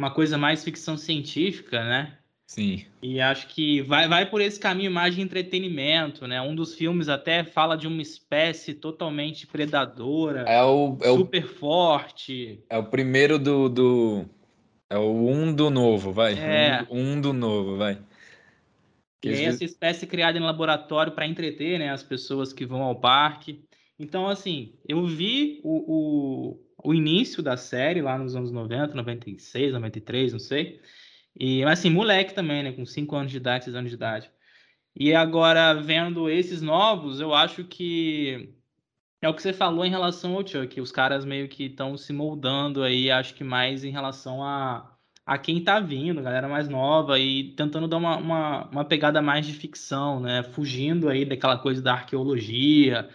uma 0.00 0.10
coisa 0.10 0.38
mais 0.38 0.64
ficção 0.64 0.96
científica, 0.96 1.84
né? 1.84 2.16
Sim. 2.46 2.86
E 3.02 3.20
acho 3.20 3.46
que 3.48 3.82
vai, 3.82 4.08
vai 4.08 4.28
por 4.28 4.40
esse 4.40 4.58
caminho 4.58 4.90
mais 4.90 5.14
de 5.14 5.20
entretenimento, 5.20 6.26
né? 6.26 6.40
Um 6.40 6.54
dos 6.54 6.74
filmes 6.74 7.08
até 7.08 7.44
fala 7.44 7.76
de 7.76 7.86
uma 7.86 8.00
espécie 8.00 8.72
totalmente 8.72 9.46
predadora, 9.46 10.40
é 10.48 10.62
o, 10.62 10.96
é 11.02 11.12
super 11.12 11.44
o, 11.44 11.48
forte. 11.48 12.64
É 12.70 12.78
o 12.78 12.84
primeiro 12.84 13.38
do, 13.38 13.68
do. 13.68 14.24
É 14.88 14.96
o 14.96 15.28
um 15.28 15.54
do 15.54 15.68
novo, 15.68 16.12
vai. 16.12 16.32
É. 16.32 16.86
Um, 16.90 17.12
um 17.12 17.20
do 17.20 17.32
novo, 17.34 17.76
vai. 17.76 17.98
Que 19.20 19.28
é 19.28 19.44
essa 19.44 19.64
espécie 19.64 20.06
criada 20.06 20.38
em 20.38 20.42
laboratório 20.42 21.12
para 21.12 21.26
entreter 21.26 21.78
né, 21.78 21.90
as 21.90 22.02
pessoas 22.02 22.54
que 22.54 22.64
vão 22.64 22.82
ao 22.82 22.96
parque. 22.96 23.62
Então, 23.98 24.26
assim, 24.26 24.72
eu 24.88 25.04
vi 25.04 25.60
o, 25.62 26.54
o 26.54 26.69
o 26.84 26.94
início 26.94 27.42
da 27.42 27.56
série, 27.56 28.02
lá 28.02 28.18
nos 28.18 28.36
anos 28.36 28.50
90, 28.52 28.94
96, 28.94 29.72
93, 29.72 30.32
não 30.32 30.38
sei. 30.40 30.80
E, 31.38 31.64
mas 31.64 31.78
assim, 31.80 31.90
moleque 31.90 32.34
também, 32.34 32.62
né? 32.62 32.72
Com 32.72 32.84
5 32.86 33.14
anos 33.16 33.30
de 33.30 33.38
idade, 33.38 33.64
6 33.64 33.76
anos 33.76 33.90
de 33.90 33.96
idade. 33.96 34.30
E 34.94 35.14
agora, 35.14 35.74
vendo 35.74 36.28
esses 36.30 36.62
novos, 36.62 37.20
eu 37.20 37.34
acho 37.34 37.64
que 37.64 38.54
É 39.22 39.28
o 39.28 39.34
que 39.34 39.42
você 39.42 39.52
falou 39.52 39.84
em 39.84 39.90
relação 39.90 40.34
ao 40.34 40.46
Chuck. 40.46 40.80
Os 40.80 40.92
caras 40.92 41.24
meio 41.24 41.48
que 41.48 41.64
estão 41.66 41.96
se 41.96 42.12
moldando 42.12 42.82
aí, 42.82 43.10
acho 43.10 43.34
que 43.34 43.44
mais 43.44 43.84
em 43.84 43.90
relação 43.90 44.42
a, 44.42 44.96
a 45.26 45.38
quem 45.38 45.62
tá 45.62 45.78
vindo, 45.80 46.22
galera 46.22 46.48
mais 46.48 46.68
nova, 46.68 47.18
e 47.18 47.52
tentando 47.54 47.86
dar 47.86 47.98
uma, 47.98 48.16
uma, 48.16 48.68
uma 48.70 48.84
pegada 48.84 49.20
mais 49.20 49.46
de 49.46 49.52
ficção, 49.52 50.20
né? 50.20 50.42
Fugindo 50.42 51.08
aí 51.08 51.24
daquela 51.26 51.58
coisa 51.58 51.82
da 51.82 51.92
arqueologia, 51.92 53.10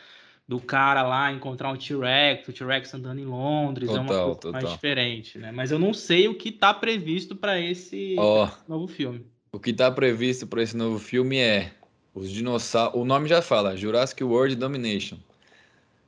do 0.48 0.60
cara 0.60 1.02
lá 1.02 1.32
encontrar 1.32 1.72
um 1.72 1.76
T-Rex, 1.76 2.48
o 2.48 2.54
T-Rex 2.54 2.94
andando 2.94 3.20
em 3.20 3.26
Londres, 3.26 3.90
total, 3.90 4.04
é 4.04 4.08
uma 4.08 4.24
coisa 4.24 4.40
total. 4.40 4.52
mais 4.62 4.72
diferente, 4.74 5.40
né? 5.40 5.52
Mas 5.52 5.72
eu 5.72 5.80
não 5.80 5.94
sei 5.94 6.28
o 6.28 6.36
que 6.36 6.52
tá 6.52 6.74
previsto 6.74 7.36
para 7.36 7.60
esse 7.60 8.16
oh, 8.20 8.48
novo 8.68 8.88
filme. 8.88 9.26
O 9.52 9.60
que 9.60 9.74
tá 9.74 9.90
previsto 9.90 10.46
para 10.46 10.62
esse 10.62 10.78
novo 10.78 11.00
filme 11.00 11.38
é 11.38 11.72
os 12.14 12.30
dinossauros. 12.30 13.00
O 13.00 13.04
nome 13.04 13.28
já 13.28 13.42
fala, 13.42 13.76
Jurassic 13.76 14.24
World 14.24 14.56
Domination. 14.56 15.18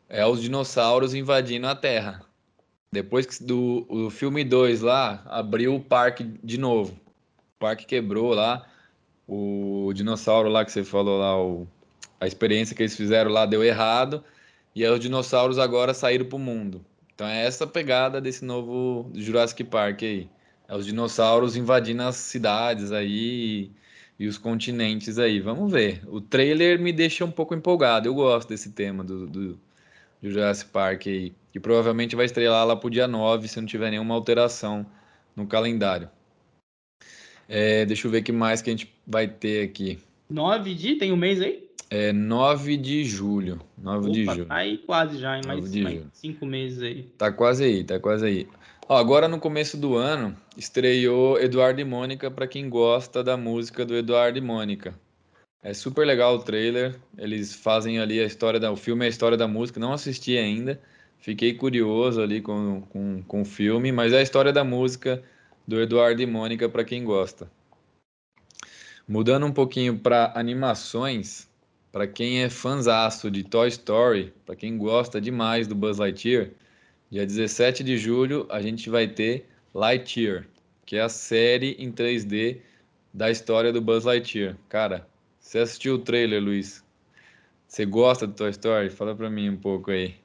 É 0.07 0.25
os 0.25 0.41
dinossauros 0.41 1.13
invadindo 1.13 1.67
a 1.67 1.75
Terra. 1.75 2.21
Depois 2.91 3.39
do 3.39 3.85
o 3.89 4.09
filme 4.09 4.43
2 4.43 4.81
lá, 4.81 5.23
abriu 5.25 5.75
o 5.75 5.79
parque 5.79 6.23
de 6.43 6.57
novo. 6.57 6.93
O 6.93 7.59
parque 7.59 7.85
quebrou 7.85 8.33
lá. 8.33 8.65
O 9.27 9.91
dinossauro 9.93 10.47
lá 10.47 10.63
que 10.63 10.71
você 10.71 10.85
falou 10.85 11.19
lá, 11.19 11.37
o, 11.37 11.67
a 12.19 12.27
experiência 12.27 12.75
que 12.75 12.83
eles 12.83 12.95
fizeram 12.95 13.31
lá 13.31 13.45
deu 13.45 13.63
errado. 13.63 14.23
E 14.75 14.85
os 14.85 14.99
dinossauros 14.99 15.57
agora 15.57 15.93
saíram 15.93 16.25
pro 16.25 16.37
mundo. 16.37 16.85
Então 17.15 17.27
é 17.27 17.45
essa 17.45 17.65
pegada 17.65 18.21
desse 18.21 18.45
novo 18.45 19.09
Jurassic 19.15 19.63
Park 19.63 20.03
aí. 20.03 20.29
É 20.67 20.75
os 20.75 20.85
dinossauros 20.85 21.55
invadindo 21.55 22.03
as 22.03 22.15
cidades 22.15 22.91
aí 22.91 23.71
e, 24.19 24.25
e 24.25 24.27
os 24.27 24.37
continentes 24.37 25.17
aí. 25.17 25.39
Vamos 25.39 25.71
ver. 25.71 26.01
O 26.07 26.21
trailer 26.21 26.79
me 26.79 26.93
deixa 26.93 27.25
um 27.25 27.31
pouco 27.31 27.55
empolgado. 27.55 28.07
Eu 28.07 28.13
gosto 28.13 28.49
desse 28.49 28.71
tema 28.71 29.03
do, 29.03 29.25
do 29.25 29.59
Jurassic 30.21 30.69
Park 30.69 31.07
aí, 31.07 31.33
que 31.51 31.59
provavelmente 31.59 32.15
vai 32.15 32.25
estrear 32.25 32.65
lá 32.65 32.75
pro 32.75 32.89
dia 32.89 33.07
9, 33.07 33.47
se 33.47 33.59
não 33.59 33.67
tiver 33.67 33.89
nenhuma 33.89 34.13
alteração 34.13 34.85
no 35.35 35.47
calendário. 35.47 36.09
É, 37.47 37.85
deixa 37.85 38.05
eu 38.07 38.11
ver 38.11 38.19
o 38.19 38.23
que 38.23 38.31
mais 38.31 38.61
que 38.61 38.69
a 38.69 38.73
gente 38.73 38.93
vai 39.05 39.27
ter 39.27 39.63
aqui. 39.63 39.99
9 40.29 40.73
de? 40.75 40.95
Tem 40.95 41.11
um 41.11 41.17
mês 41.17 41.41
aí? 41.41 41.66
É 41.89 42.11
9 42.11 42.77
de 42.77 43.03
julho. 43.05 43.61
9 43.77 43.99
Opa, 43.99 44.09
de 44.09 44.25
julho. 44.25 44.45
Tá 44.45 44.55
aí 44.55 44.77
quase 44.79 45.17
já, 45.17 45.37
em 45.37 45.45
mais, 45.45 45.75
mais 45.75 46.03
cinco 46.13 46.45
meses 46.45 46.81
aí. 46.81 47.03
Tá 47.17 47.31
quase 47.31 47.63
aí, 47.63 47.83
tá 47.83 47.99
quase 47.99 48.25
aí. 48.25 48.47
Ó, 48.89 48.97
agora 48.97 49.27
no 49.27 49.39
começo 49.39 49.77
do 49.77 49.95
ano, 49.95 50.35
estreou 50.57 51.39
Eduardo 51.39 51.79
e 51.79 51.85
Mônica 51.85 52.31
para 52.31 52.47
quem 52.47 52.69
gosta 52.69 53.23
da 53.23 53.35
música 53.37 53.85
do 53.85 53.95
Eduardo 53.95 54.37
e 54.37 54.41
Mônica. 54.41 54.93
É 55.61 55.73
super 55.73 56.05
legal 56.05 56.35
o 56.35 56.39
trailer. 56.39 56.95
Eles 57.17 57.53
fazem 57.53 57.99
ali 57.99 58.19
a 58.19 58.25
história 58.25 58.59
da. 58.59 58.71
O 58.71 58.77
filme 58.77 59.03
é 59.03 59.07
a 59.07 59.09
história 59.09 59.37
da 59.37 59.47
música. 59.47 59.79
Não 59.79 59.91
assisti 59.91 60.37
ainda. 60.37 60.79
Fiquei 61.19 61.53
curioso 61.53 62.21
ali 62.21 62.41
com, 62.41 62.81
com, 62.89 63.23
com 63.23 63.41
o 63.41 63.45
filme, 63.45 63.91
mas 63.91 64.13
é 64.13 64.19
a 64.19 64.21
história 64.21 64.53
da 64.53 64.63
música 64.63 65.21
do 65.67 65.81
Eduardo 65.81 66.21
e 66.21 66.25
Mônica 66.25 66.69
para 66.69 66.85
quem 66.85 67.03
gosta. 67.03 67.51
Mudando 69.07 69.45
um 69.45 69.51
pouquinho 69.51 69.97
para 69.97 70.31
animações, 70.35 71.46
para 71.91 72.07
quem 72.07 72.43
é 72.43 72.49
fãzaço 72.49 73.31
de 73.31 73.43
Toy 73.43 73.67
Story, 73.69 74.33
para 74.45 74.55
quem 74.55 74.77
gosta 74.77 75.19
demais 75.21 75.67
do 75.67 75.75
Buzz 75.75 75.97
Lightyear, 75.97 76.51
dia 77.09 77.25
17 77.25 77.83
de 77.83 77.97
julho 77.97 78.45
a 78.49 78.61
gente 78.61 78.89
vai 78.89 79.07
ter 79.07 79.47
Lightyear, 79.73 80.47
que 80.85 80.95
é 80.95 81.01
a 81.01 81.09
série 81.09 81.75
em 81.79 81.91
3D 81.91 82.61
da 83.13 83.31
história 83.31 83.71
do 83.71 83.81
Buzz 83.81 84.05
Lightyear. 84.05 84.57
Cara, 84.69 85.07
você 85.39 85.59
assistiu 85.59 85.95
o 85.95 85.99
trailer, 85.99 86.43
Luiz? 86.43 86.83
Você 87.67 87.85
gosta 87.85 88.27
do 88.27 88.33
Toy 88.33 88.49
Story? 88.51 88.89
Fala 88.89 89.15
pra 89.15 89.29
mim 89.29 89.49
um 89.49 89.57
pouco 89.57 89.91
aí. 89.91 90.15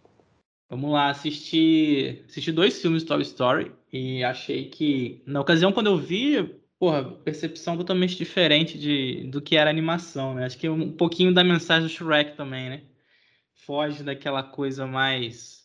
Vamos 0.68 0.92
lá, 0.92 1.10
assisti, 1.10 2.22
assisti 2.28 2.50
dois 2.50 2.80
filmes 2.80 3.02
de 3.02 3.08
Toy 3.08 3.22
Story 3.22 3.72
e 3.92 4.24
achei 4.24 4.70
que, 4.70 5.20
na 5.26 5.40
ocasião, 5.40 5.70
quando 5.70 5.88
eu 5.88 5.98
vi, 5.98 6.54
porra, 6.82 7.04
percepção 7.04 7.76
totalmente 7.76 8.16
diferente 8.16 8.76
de, 8.76 9.28
do 9.28 9.40
que 9.40 9.56
era 9.56 9.70
animação, 9.70 10.34
né? 10.34 10.46
Acho 10.46 10.58
que 10.58 10.68
um 10.68 10.90
pouquinho 10.90 11.32
da 11.32 11.44
mensagem 11.44 11.84
do 11.84 11.88
Shrek 11.88 12.36
também, 12.36 12.70
né? 12.70 12.82
Foge 13.54 14.02
daquela 14.02 14.42
coisa 14.42 14.84
mais 14.84 15.62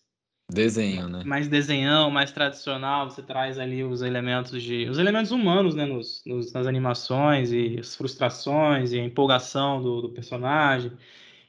Desenho, 0.47 1.09
né? 1.09 1.23
Mais 1.25 1.47
desenhão, 1.47 2.11
mais 2.11 2.31
tradicional, 2.31 3.09
você 3.09 3.23
traz 3.23 3.57
ali 3.57 3.83
os 3.83 4.03
elementos 4.03 4.61
de. 4.61 4.87
os 4.87 4.99
elementos 4.99 5.31
humanos, 5.31 5.73
né? 5.73 5.87
Nos, 5.87 6.21
nos 6.23 6.53
nas 6.53 6.67
animações 6.67 7.51
e 7.51 7.77
as 7.79 7.95
frustrações 7.95 8.93
e 8.93 8.99
a 8.99 9.03
empolgação 9.03 9.81
do, 9.81 10.03
do, 10.03 10.09
personagem. 10.09 10.91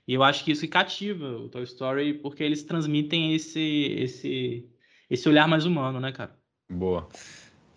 E 0.06 0.14
eu 0.14 0.22
acho 0.22 0.44
que 0.44 0.50
isso 0.50 0.66
cativa 0.66 1.26
o 1.28 1.50
Toy 1.50 1.64
Story 1.64 2.14
porque 2.14 2.42
eles 2.42 2.62
transmitem 2.62 3.34
esse, 3.34 3.60
esse, 3.98 4.66
esse 5.10 5.28
olhar 5.28 5.46
mais 5.46 5.66
humano, 5.66 6.00
né, 6.00 6.10
cara? 6.10 6.34
Boa. 6.70 7.06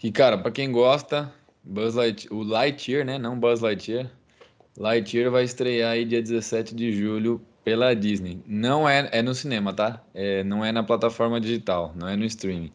E, 0.02 0.12
cara, 0.12 0.38
para 0.38 0.52
quem 0.52 0.72
gosta, 0.72 1.32
Buzz 1.64 1.96
Lightyear, 1.96 2.34
o 2.34 2.44
Lightyear, 2.44 3.06
né? 3.06 3.18
Não 3.18 3.40
Buzz 3.40 3.62
Lightyear. 3.62 4.10
Lightyear 4.78 5.32
vai 5.32 5.44
estrear 5.44 5.92
aí 5.92 6.06
dia 6.06 6.22
17 6.22 6.74
de 6.74 6.92
julho 6.92 7.42
pela 7.64 7.94
Disney. 7.94 8.42
Não 8.48 8.88
é, 8.88 9.10
é 9.12 9.22
no 9.22 9.36
cinema, 9.36 9.74
tá? 9.74 10.02
É, 10.14 10.44
não 10.44 10.64
é 10.66 10.72
na 10.72 10.84
plataforma 10.84 11.40
digital, 11.40 11.94
não 11.96 12.08
é 12.08 12.16
no 12.16 12.26
streaming. 12.26 12.72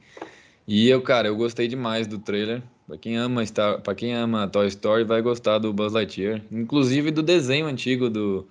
E 0.67 0.89
eu, 0.89 1.01
cara, 1.03 1.29
eu 1.29 1.37
gostei 1.37 1.69
demais 1.69 2.07
do 2.07 2.19
trailer. 2.19 2.63
Pra 2.87 2.97
quem 2.97 3.17
ama 3.17 3.45
Star, 3.45 3.81
para 3.81 3.95
quem 3.95 4.15
ama 4.15 4.47
Toy 4.47 4.69
Story, 4.69 5.03
vai 5.05 5.21
gostar 5.21 5.59
do 5.59 5.73
Buzz 5.73 5.93
Lightyear, 5.93 6.41
inclusive 6.53 7.11
do 7.11 7.23
desenho 7.23 7.67
antigo 7.67 8.09
do 8.09 8.47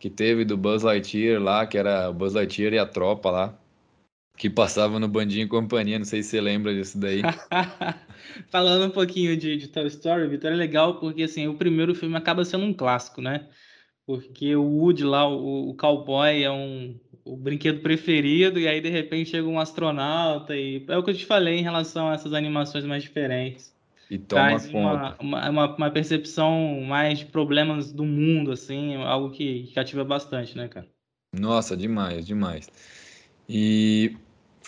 que 0.00 0.10
teve 0.10 0.44
do 0.44 0.56
Buzz 0.56 0.82
Lightyear 0.82 1.40
lá, 1.40 1.64
que 1.66 1.78
era 1.78 2.10
o 2.10 2.12
Buzz 2.12 2.34
Lightyear 2.34 2.72
e 2.72 2.78
a 2.78 2.86
tropa 2.86 3.30
lá, 3.30 3.54
que 4.38 4.48
passava 4.48 4.98
no 4.98 5.08
Bandinho 5.08 5.44
e 5.44 5.48
Companhia, 5.48 5.98
não 5.98 6.06
sei 6.06 6.22
se 6.22 6.30
você 6.30 6.40
lembra 6.40 6.72
disso 6.72 6.98
daí. 6.98 7.22
Falando 8.50 8.86
um 8.86 8.90
pouquinho 8.90 9.36
de, 9.36 9.56
de 9.56 9.68
Toy 9.68 9.86
Story, 9.88 10.28
Vitor, 10.28 10.52
é 10.52 10.54
legal 10.54 11.00
porque 11.00 11.24
assim, 11.24 11.48
o 11.48 11.54
primeiro 11.54 11.94
filme 11.94 12.16
acaba 12.16 12.44
sendo 12.44 12.64
um 12.64 12.72
clássico, 12.72 13.20
né? 13.20 13.48
porque 14.08 14.56
o 14.56 14.62
Woody 14.62 15.04
lá, 15.04 15.28
o, 15.28 15.68
o 15.68 15.74
cowboy, 15.74 16.42
é 16.42 16.50
um, 16.50 16.98
o 17.26 17.36
brinquedo 17.36 17.82
preferido, 17.82 18.58
e 18.58 18.66
aí 18.66 18.80
de 18.80 18.88
repente 18.88 19.28
chega 19.28 19.46
um 19.46 19.60
astronauta, 19.60 20.56
e 20.56 20.82
é 20.88 20.96
o 20.96 21.02
que 21.02 21.10
eu 21.10 21.14
te 21.14 21.26
falei 21.26 21.58
em 21.58 21.62
relação 21.62 22.08
a 22.08 22.14
essas 22.14 22.32
animações 22.32 22.86
mais 22.86 23.02
diferentes. 23.02 23.76
E 24.10 24.16
toma 24.16 24.46
Traz 24.46 24.70
uma, 24.70 25.14
uma, 25.20 25.50
uma, 25.50 25.76
uma, 25.76 25.90
percepção 25.90 26.80
mais 26.80 27.18
de 27.18 27.26
problemas 27.26 27.92
do 27.92 28.06
mundo, 28.06 28.50
assim, 28.50 28.96
algo 28.96 29.30
que, 29.30 29.64
que 29.64 29.74
cativa 29.74 30.02
bastante, 30.02 30.56
né, 30.56 30.68
cara? 30.68 30.86
Nossa, 31.38 31.76
demais, 31.76 32.26
demais. 32.26 32.70
E 33.46 34.16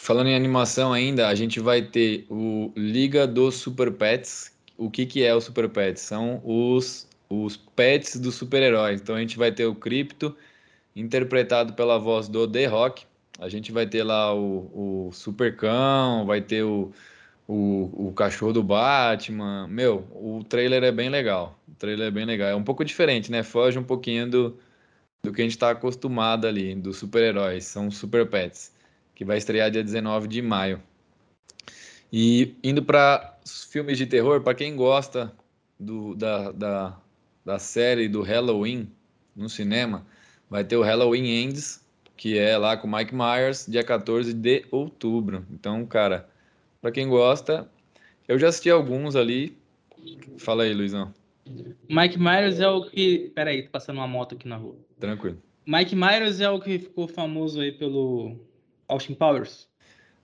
falando 0.02 0.28
em 0.28 0.34
animação 0.34 0.92
ainda, 0.92 1.28
a 1.28 1.34
gente 1.34 1.60
vai 1.60 1.82
ter 1.82 2.26
o 2.28 2.72
Liga 2.76 3.26
dos 3.26 3.56
Super 3.56 3.92
Pets. 3.92 4.52
O 4.76 4.90
que, 4.90 5.06
que 5.06 5.22
é 5.22 5.34
o 5.34 5.40
Super 5.40 5.68
Pets? 5.68 6.02
São 6.02 6.40
os 6.44 7.08
os 7.30 7.56
pets 7.56 8.16
dos 8.16 8.34
super-heróis. 8.34 9.00
Então 9.00 9.14
a 9.14 9.20
gente 9.20 9.38
vai 9.38 9.52
ter 9.52 9.64
o 9.64 9.74
Crypto, 9.74 10.36
interpretado 10.96 11.74
pela 11.74 11.98
voz 11.98 12.28
do 12.28 12.46
The 12.46 12.66
Rock. 12.66 13.04
A 13.38 13.48
gente 13.48 13.72
vai 13.72 13.86
ter 13.86 14.02
lá 14.02 14.34
o, 14.34 15.06
o 15.08 15.12
Supercão, 15.12 16.26
vai 16.26 16.40
ter 16.40 16.64
o, 16.64 16.92
o, 17.46 18.08
o 18.08 18.12
cachorro 18.12 18.52
do 18.52 18.62
Batman. 18.62 19.68
Meu, 19.68 20.06
o 20.10 20.44
trailer 20.44 20.82
é 20.82 20.92
bem 20.92 21.08
legal. 21.08 21.58
O 21.68 21.74
trailer 21.76 22.08
é 22.08 22.10
bem 22.10 22.26
legal. 22.26 22.50
É 22.50 22.56
um 22.56 22.64
pouco 22.64 22.84
diferente, 22.84 23.30
né? 23.30 23.42
Foge 23.42 23.78
um 23.78 23.84
pouquinho 23.84 24.28
do, 24.28 24.58
do 25.22 25.32
que 25.32 25.40
a 25.40 25.44
gente 25.44 25.52
está 25.52 25.70
acostumado 25.70 26.46
ali, 26.46 26.74
dos 26.74 26.98
super-heróis. 26.98 27.64
São 27.64 27.90
super 27.90 28.28
pets, 28.28 28.72
que 29.20 29.24
vai 29.26 29.36
estrear 29.36 29.70
dia 29.70 29.84
19 29.84 30.26
de 30.26 30.40
maio. 30.40 30.82
E 32.10 32.54
indo 32.64 32.82
para 32.82 33.38
filmes 33.68 33.98
de 33.98 34.06
terror, 34.06 34.40
para 34.40 34.54
quem 34.54 34.74
gosta 34.74 35.30
do, 35.78 36.14
da, 36.14 36.50
da, 36.52 36.98
da 37.44 37.58
série 37.58 38.08
do 38.08 38.22
Halloween 38.22 38.90
no 39.36 39.46
cinema, 39.46 40.06
vai 40.48 40.64
ter 40.64 40.78
o 40.78 40.82
Halloween 40.82 41.42
Ends, 41.42 41.86
que 42.16 42.38
é 42.38 42.56
lá 42.56 42.78
com 42.78 42.88
Mike 42.88 43.14
Myers, 43.14 43.66
dia 43.68 43.84
14 43.84 44.32
de 44.32 44.64
outubro. 44.70 45.44
Então, 45.50 45.84
cara, 45.84 46.26
para 46.80 46.90
quem 46.90 47.06
gosta, 47.06 47.70
eu 48.26 48.38
já 48.38 48.48
assisti 48.48 48.70
alguns 48.70 49.16
ali. 49.16 49.54
Fala 50.38 50.62
aí, 50.62 50.72
Luizão. 50.72 51.12
Mike 51.90 52.18
Myers 52.18 52.58
é 52.58 52.68
o 52.70 52.86
que. 52.86 53.30
Peraí, 53.34 53.64
tô 53.64 53.68
passando 53.68 53.98
uma 53.98 54.08
moto 54.08 54.34
aqui 54.34 54.48
na 54.48 54.56
rua. 54.56 54.76
Tranquilo. 54.98 55.36
Mike 55.66 55.94
Myers 55.94 56.40
é 56.40 56.48
o 56.48 56.58
que 56.58 56.78
ficou 56.78 57.06
famoso 57.06 57.60
aí 57.60 57.70
pelo 57.70 58.48
Austin 58.90 59.14
Powers? 59.14 59.68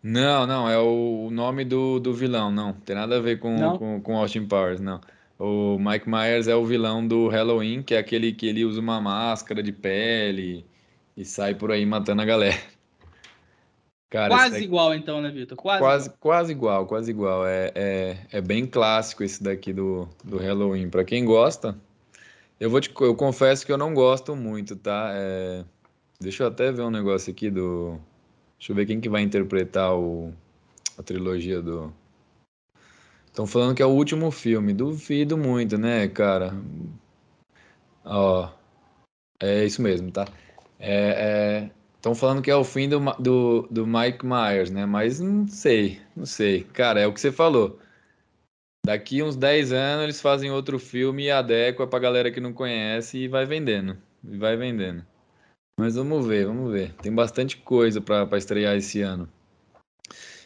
Não, 0.02 0.46
não, 0.46 0.68
é 0.68 0.78
o 0.78 1.30
nome 1.30 1.64
do, 1.64 1.98
do 1.98 2.12
vilão, 2.12 2.50
não. 2.50 2.72
Tem 2.72 2.94
nada 2.94 3.16
a 3.16 3.20
ver 3.20 3.38
com, 3.38 3.56
com, 3.78 4.00
com 4.00 4.16
Austin 4.16 4.46
Powers, 4.46 4.80
não. 4.80 5.00
O 5.38 5.78
Mike 5.78 6.08
Myers 6.08 6.48
é 6.48 6.54
o 6.54 6.64
vilão 6.64 7.06
do 7.06 7.28
Halloween, 7.28 7.82
que 7.82 7.94
é 7.94 7.98
aquele 7.98 8.32
que 8.32 8.46
ele 8.46 8.64
usa 8.64 8.80
uma 8.80 9.00
máscara 9.00 9.62
de 9.62 9.72
pele 9.72 10.64
e 11.16 11.24
sai 11.24 11.54
por 11.54 11.70
aí 11.70 11.84
matando 11.84 12.22
a 12.22 12.24
galera. 12.24 12.56
Cara, 14.08 14.28
quase 14.28 14.62
igual 14.62 14.94
então, 14.94 15.20
né, 15.20 15.30
Vitor? 15.30 15.56
Quase, 15.56 15.80
quase, 15.80 16.06
igual. 16.06 16.18
quase 16.20 16.52
igual, 16.52 16.86
quase 16.86 17.10
igual. 17.10 17.46
É, 17.46 17.72
é, 17.74 18.18
é 18.32 18.40
bem 18.40 18.64
clássico 18.64 19.24
esse 19.24 19.42
daqui 19.42 19.72
do, 19.72 20.08
do 20.24 20.38
Halloween. 20.38 20.88
Para 20.88 21.04
quem 21.04 21.24
gosta, 21.24 21.76
eu 22.60 22.70
vou 22.70 22.80
te, 22.80 22.92
eu 23.00 23.14
confesso 23.16 23.66
que 23.66 23.72
eu 23.72 23.76
não 23.76 23.92
gosto 23.92 24.36
muito, 24.36 24.76
tá? 24.76 25.10
É, 25.12 25.64
Deixa 26.20 26.44
eu 26.44 26.48
até 26.48 26.72
ver 26.72 26.82
um 26.82 26.90
negócio 26.90 27.30
aqui 27.30 27.50
do. 27.50 27.98
Deixa 28.58 28.72
eu 28.72 28.76
ver 28.76 28.86
quem 28.86 29.00
que 29.00 29.08
vai 29.08 29.22
interpretar 29.22 29.94
o... 29.94 30.32
a 30.98 31.02
trilogia 31.02 31.60
do. 31.60 31.92
Estão 33.26 33.46
falando 33.46 33.74
que 33.74 33.82
é 33.82 33.86
o 33.86 33.90
último 33.90 34.30
filme. 34.30 34.72
Duvido 34.72 35.36
muito, 35.36 35.76
né, 35.76 36.08
cara? 36.08 36.54
Ó. 38.04 38.50
É 39.40 39.64
isso 39.64 39.82
mesmo, 39.82 40.10
tá? 40.10 40.26
É. 40.78 41.68
Estão 41.96 42.14
falando 42.14 42.40
que 42.40 42.50
é 42.50 42.56
o 42.56 42.62
fim 42.62 42.88
do, 42.88 43.00
do, 43.18 43.68
do 43.70 43.86
Mike 43.86 44.24
Myers, 44.24 44.70
né? 44.70 44.86
Mas 44.86 45.18
não 45.20 45.46
sei, 45.48 46.00
não 46.14 46.24
sei. 46.24 46.62
Cara, 46.62 47.00
é 47.00 47.06
o 47.06 47.12
que 47.12 47.20
você 47.20 47.32
falou. 47.32 47.78
Daqui 48.86 49.22
uns 49.24 49.34
10 49.34 49.72
anos 49.72 50.04
eles 50.04 50.20
fazem 50.20 50.50
outro 50.50 50.78
filme 50.78 51.24
e 51.24 51.30
adequa 51.30 51.86
pra 51.86 51.98
galera 51.98 52.30
que 52.30 52.38
não 52.38 52.52
conhece 52.52 53.18
e 53.18 53.28
vai 53.28 53.44
vendendo. 53.44 53.98
E 54.24 54.36
vai 54.38 54.56
vendendo. 54.56 55.04
Mas 55.78 55.94
vamos 55.94 56.26
ver, 56.26 56.46
vamos 56.46 56.72
ver. 56.72 56.94
Tem 56.94 57.12
bastante 57.12 57.58
coisa 57.58 58.00
para 58.00 58.38
estrear 58.38 58.74
esse 58.76 59.02
ano. 59.02 59.28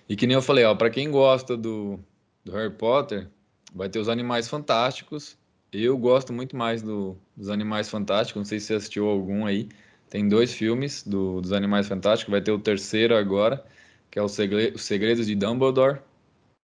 E 0.09 0.17
que 0.17 0.27
nem 0.27 0.35
eu 0.35 0.43
falei, 0.43 0.65
ó, 0.65 0.75
para 0.75 0.91
quem 0.91 1.09
gosta 1.09 1.57
do, 1.57 2.01
do 2.45 2.51
Harry 2.51 2.75
Potter, 2.75 3.29
vai 3.73 3.89
ter 3.89 4.01
os 4.01 4.09
Animais 4.09 4.49
Fantásticos. 4.49 5.39
Eu 5.73 5.97
gosto 5.97 6.33
muito 6.33 6.57
mais 6.57 6.83
do, 6.83 7.17
dos 7.37 7.49
Animais 7.49 7.89
Fantásticos, 7.89 8.41
não 8.41 8.45
sei 8.45 8.59
se 8.59 8.67
você 8.67 8.75
assistiu 8.75 9.09
algum 9.09 9.47
aí. 9.47 9.69
Tem 10.09 10.29
dois 10.29 10.53
filmes 10.53 11.05
do, 11.05 11.41
dos 11.41 11.53
Animais 11.53 11.87
Fantásticos, 11.87 12.33
vai 12.33 12.41
ter 12.41 12.51
o 12.51 12.59
terceiro 12.59 13.15
agora, 13.15 13.65
que 14.11 14.19
é 14.19 14.23
o 14.23 14.29
Segre 14.29 14.73
Os 14.75 14.83
Segredos 14.83 15.29
de 15.29 15.37
Dumbledore. 15.37 16.01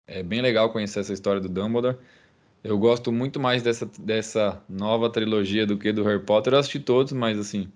É 0.05 0.21
bem 0.21 0.41
legal 0.41 0.69
conhecer 0.69 0.99
essa 0.99 1.13
história 1.13 1.39
do 1.39 1.47
Dumbledore. 1.47 1.97
Eu 2.61 2.77
gosto 2.77 3.09
muito 3.09 3.39
mais 3.39 3.63
dessa, 3.63 3.89
dessa 3.97 4.61
nova 4.67 5.09
trilogia 5.09 5.65
do 5.65 5.77
que 5.77 5.93
do 5.93 6.03
Harry 6.03 6.21
Potter. 6.21 6.51
Eu 6.51 6.59
assisti 6.59 6.79
todos, 6.79 7.13
mas 7.13 7.39
assim, 7.39 7.71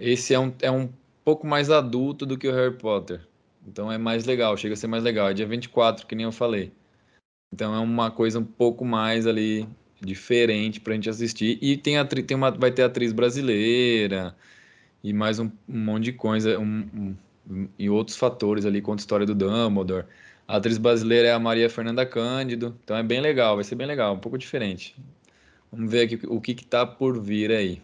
esse 0.00 0.34
é 0.34 0.38
um, 0.40 0.52
é 0.62 0.70
um 0.70 0.88
pouco 1.24 1.46
mais 1.46 1.70
adulto 1.70 2.24
do 2.26 2.38
que 2.38 2.48
o 2.48 2.52
Harry 2.52 2.76
Potter. 2.76 3.20
Então 3.66 3.92
é 3.92 3.98
mais 3.98 4.24
legal, 4.24 4.56
chega 4.56 4.74
a 4.74 4.76
ser 4.76 4.86
mais 4.86 5.04
legal. 5.04 5.28
É 5.28 5.34
dia 5.34 5.46
24, 5.46 6.06
que 6.06 6.14
nem 6.14 6.24
eu 6.24 6.32
falei. 6.32 6.72
Então 7.52 7.74
é 7.74 7.78
uma 7.78 8.10
coisa 8.10 8.38
um 8.38 8.44
pouco 8.44 8.84
mais 8.84 9.26
ali 9.26 9.68
diferente 10.00 10.80
pra 10.80 10.94
gente 10.94 11.10
assistir. 11.10 11.58
E 11.60 11.76
tem, 11.76 11.98
a, 11.98 12.04
tem 12.04 12.36
uma, 12.36 12.50
vai 12.50 12.70
ter 12.72 12.82
atriz 12.82 13.12
brasileira 13.12 14.34
e 15.02 15.12
mais 15.12 15.38
um, 15.38 15.50
um 15.68 15.78
monte 15.78 16.04
de 16.04 16.12
coisa, 16.12 16.58
um, 16.58 17.16
um, 17.48 17.68
e 17.78 17.88
outros 17.90 18.16
fatores 18.16 18.64
ali, 18.66 18.80
conta 18.80 19.00
a 19.00 19.04
história 19.04 19.26
do 19.26 19.34
Dumbledore. 19.34 20.04
A 20.46 20.56
atriz 20.56 20.78
brasileira 20.78 21.28
é 21.28 21.32
a 21.32 21.38
Maria 21.38 21.70
Fernanda 21.70 22.04
Cândido, 22.04 22.76
então 22.82 22.96
é 22.96 23.02
bem 23.02 23.20
legal, 23.20 23.54
vai 23.54 23.64
ser 23.64 23.76
bem 23.76 23.86
legal, 23.86 24.14
um 24.14 24.18
pouco 24.18 24.36
diferente. 24.36 24.96
Vamos 25.70 25.90
ver 25.90 26.02
aqui 26.02 26.20
o 26.26 26.40
que 26.40 26.52
está 26.52 26.84
por 26.84 27.20
vir 27.20 27.52
aí. 27.52 27.80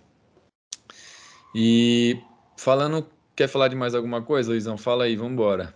E 1.59 2.21
falando, 2.55 3.09
quer 3.35 3.49
falar 3.49 3.69
de 3.69 3.75
mais 3.75 3.95
alguma 3.95 4.21
coisa, 4.21 4.51
Luizão? 4.51 4.77
Fala 4.77 5.05
aí, 5.05 5.17
vamos 5.17 5.33
embora. 5.33 5.75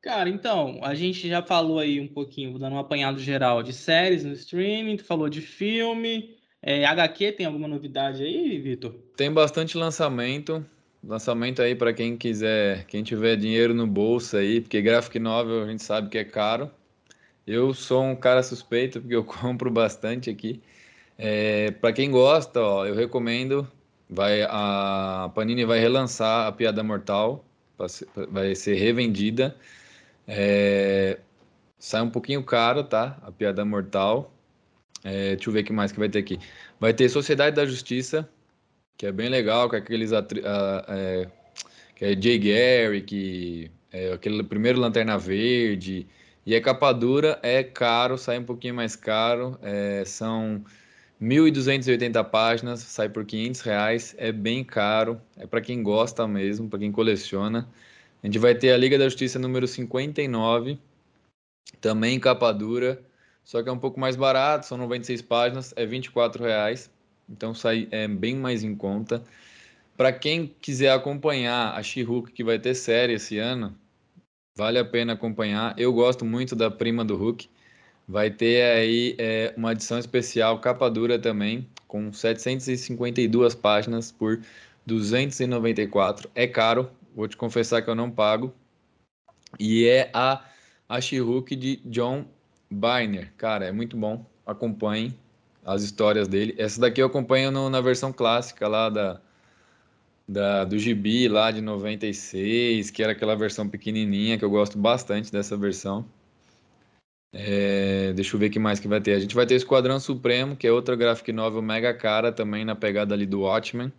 Cara, 0.00 0.30
então, 0.30 0.80
a 0.82 0.94
gente 0.94 1.28
já 1.28 1.42
falou 1.42 1.78
aí 1.78 2.00
um 2.00 2.08
pouquinho, 2.08 2.58
dando 2.58 2.76
um 2.76 2.78
apanhado 2.78 3.18
geral 3.18 3.62
de 3.62 3.74
séries 3.74 4.24
no 4.24 4.32
streaming, 4.32 4.96
tu 4.96 5.04
falou 5.04 5.28
de 5.28 5.42
filme. 5.42 6.34
É, 6.62 6.82
HQ 6.86 7.32
tem 7.32 7.44
alguma 7.44 7.68
novidade 7.68 8.22
aí, 8.22 8.58
Vitor? 8.58 8.94
Tem 9.14 9.30
bastante 9.30 9.76
lançamento. 9.76 10.64
Lançamento 11.06 11.60
aí 11.60 11.74
para 11.74 11.92
quem 11.92 12.16
quiser, 12.16 12.86
quem 12.86 13.02
tiver 13.02 13.36
dinheiro 13.36 13.74
no 13.74 13.86
bolso 13.86 14.38
aí, 14.38 14.62
porque 14.62 14.80
graphic 14.80 15.18
novel 15.18 15.64
a 15.64 15.66
gente 15.66 15.82
sabe 15.82 16.08
que 16.08 16.16
é 16.16 16.24
caro. 16.24 16.70
Eu 17.46 17.74
sou 17.74 18.02
um 18.02 18.16
cara 18.16 18.42
suspeito 18.42 18.98
porque 18.98 19.14
eu 19.14 19.24
compro 19.28 19.70
bastante 19.70 20.30
aqui. 20.30 20.62
É, 21.18 21.70
para 21.70 21.92
quem 21.92 22.10
gosta, 22.10 22.62
ó, 22.62 22.86
eu 22.86 22.94
recomendo. 22.94 23.70
Vai 24.08 24.42
a 24.42 25.30
Panini 25.34 25.64
vai 25.64 25.78
relançar 25.80 26.46
a 26.46 26.52
Piada 26.52 26.82
Mortal, 26.82 27.44
vai 28.30 28.54
ser 28.54 28.74
revendida. 28.74 29.56
É, 30.26 31.18
sai 31.78 32.02
um 32.02 32.10
pouquinho 32.10 32.42
caro, 32.42 32.84
tá? 32.84 33.18
A 33.22 33.32
Piada 33.32 33.64
Mortal. 33.64 34.32
É, 35.02 35.34
deixa 35.34 35.50
eu 35.50 35.52
ver 35.52 35.60
o 35.60 35.64
que 35.64 35.72
mais 35.72 35.92
que 35.92 35.98
vai 35.98 36.08
ter 36.08 36.18
aqui. 36.18 36.38
Vai 36.80 36.94
ter 36.94 37.08
Sociedade 37.08 37.56
da 37.56 37.66
Justiça, 37.66 38.28
que 38.96 39.06
é 39.06 39.12
bem 39.12 39.28
legal, 39.28 39.68
com 39.68 39.76
aqueles 39.76 40.12
atri... 40.12 40.42
é, 40.88 41.28
que 41.94 42.04
é 42.04 42.20
Jay 42.20 43.02
que 43.02 43.70
é 43.92 44.12
aquele 44.12 44.42
primeiro 44.42 44.80
Lanterna 44.80 45.18
Verde, 45.18 46.06
e 46.46 46.54
a 46.54 46.60
capa 46.60 46.92
dura 46.92 47.38
é 47.42 47.62
caro, 47.62 48.18
sai 48.18 48.38
um 48.38 48.44
pouquinho 48.44 48.74
mais 48.74 48.96
caro, 48.96 49.58
é, 49.62 50.04
são 50.04 50.64
1.280 51.24 52.22
páginas, 52.24 52.80
sai 52.80 53.08
por 53.08 53.24
500 53.24 53.60
reais, 53.62 54.14
é 54.18 54.30
bem 54.30 54.62
caro, 54.62 55.18
é 55.38 55.46
para 55.46 55.62
quem 55.62 55.82
gosta 55.82 56.28
mesmo, 56.28 56.68
para 56.68 56.78
quem 56.78 56.92
coleciona. 56.92 57.66
A 58.22 58.26
gente 58.26 58.38
vai 58.38 58.54
ter 58.54 58.72
a 58.72 58.76
Liga 58.76 58.98
da 58.98 59.04
Justiça 59.04 59.38
número 59.38 59.66
59, 59.66 60.78
também 61.80 62.20
capa 62.20 62.52
dura, 62.52 63.02
só 63.42 63.62
que 63.62 63.70
é 63.70 63.72
um 63.72 63.78
pouco 63.78 63.98
mais 63.98 64.16
barato, 64.16 64.66
são 64.66 64.76
96 64.76 65.22
páginas, 65.22 65.72
é 65.76 65.86
24 65.86 66.44
reais. 66.44 66.90
Então 67.26 67.54
sai 67.54 67.88
é 67.90 68.06
bem 68.06 68.36
mais 68.36 68.62
em 68.62 68.74
conta. 68.74 69.24
Para 69.96 70.12
quem 70.12 70.54
quiser 70.60 70.92
acompanhar 70.92 71.74
a 71.74 71.82
She-Hulk 71.82 72.32
que 72.32 72.44
vai 72.44 72.58
ter 72.58 72.74
série 72.74 73.14
esse 73.14 73.38
ano, 73.38 73.74
vale 74.54 74.78
a 74.78 74.84
pena 74.84 75.14
acompanhar. 75.14 75.74
Eu 75.78 75.90
gosto 75.90 76.22
muito 76.22 76.54
da 76.54 76.70
prima 76.70 77.02
do 77.02 77.16
Hulk. 77.16 77.48
Vai 78.06 78.30
ter 78.30 78.62
aí 78.62 79.16
é, 79.18 79.54
uma 79.56 79.72
edição 79.72 79.98
especial 79.98 80.60
capa 80.60 80.90
dura 80.90 81.18
também, 81.18 81.66
com 81.88 82.12
752 82.12 83.54
páginas 83.54 84.12
por 84.12 84.42
294. 84.84 86.30
É 86.34 86.46
caro, 86.46 86.90
vou 87.14 87.26
te 87.26 87.36
confessar 87.36 87.80
que 87.82 87.88
eu 87.88 87.94
não 87.94 88.10
pago. 88.10 88.52
E 89.58 89.86
é 89.86 90.10
a, 90.12 90.44
a 90.88 90.98
de 90.98 91.80
John 91.84 92.26
Byrne. 92.70 93.26
Cara, 93.36 93.64
é 93.66 93.72
muito 93.72 93.96
bom. 93.96 94.26
Acompanhem 94.46 95.14
as 95.64 95.82
histórias 95.82 96.28
dele. 96.28 96.54
Essa 96.58 96.80
daqui 96.80 97.00
eu 97.00 97.06
acompanho 97.06 97.50
no, 97.50 97.70
na 97.70 97.80
versão 97.80 98.12
clássica 98.12 98.68
lá 98.68 98.90
da, 98.90 99.20
da, 100.28 100.64
do 100.64 100.78
Gibi 100.78 101.28
lá 101.28 101.50
de 101.50 101.60
96, 101.60 102.90
que 102.90 103.02
era 103.02 103.12
aquela 103.12 103.34
versão 103.34 103.68
pequenininha, 103.68 104.36
que 104.36 104.44
eu 104.44 104.50
gosto 104.50 104.76
bastante 104.76 105.32
dessa 105.32 105.56
versão. 105.56 106.04
É, 107.36 108.12
deixa 108.12 108.36
eu 108.36 108.40
ver 108.40 108.46
o 108.46 108.50
que 108.50 108.60
mais 108.60 108.78
que 108.78 108.86
vai 108.86 109.00
ter. 109.00 109.14
A 109.14 109.18
gente 109.18 109.34
vai 109.34 109.44
ter 109.44 109.56
Esquadrão 109.56 109.98
Supremo, 109.98 110.54
que 110.54 110.68
é 110.68 110.72
outra 110.72 110.94
graphic 110.94 111.32
novel 111.32 111.60
mega 111.60 111.92
cara, 111.92 112.30
também 112.30 112.64
na 112.64 112.76
pegada 112.76 113.12
ali 113.12 113.26
do 113.26 113.40
Watchmen. 113.40 113.92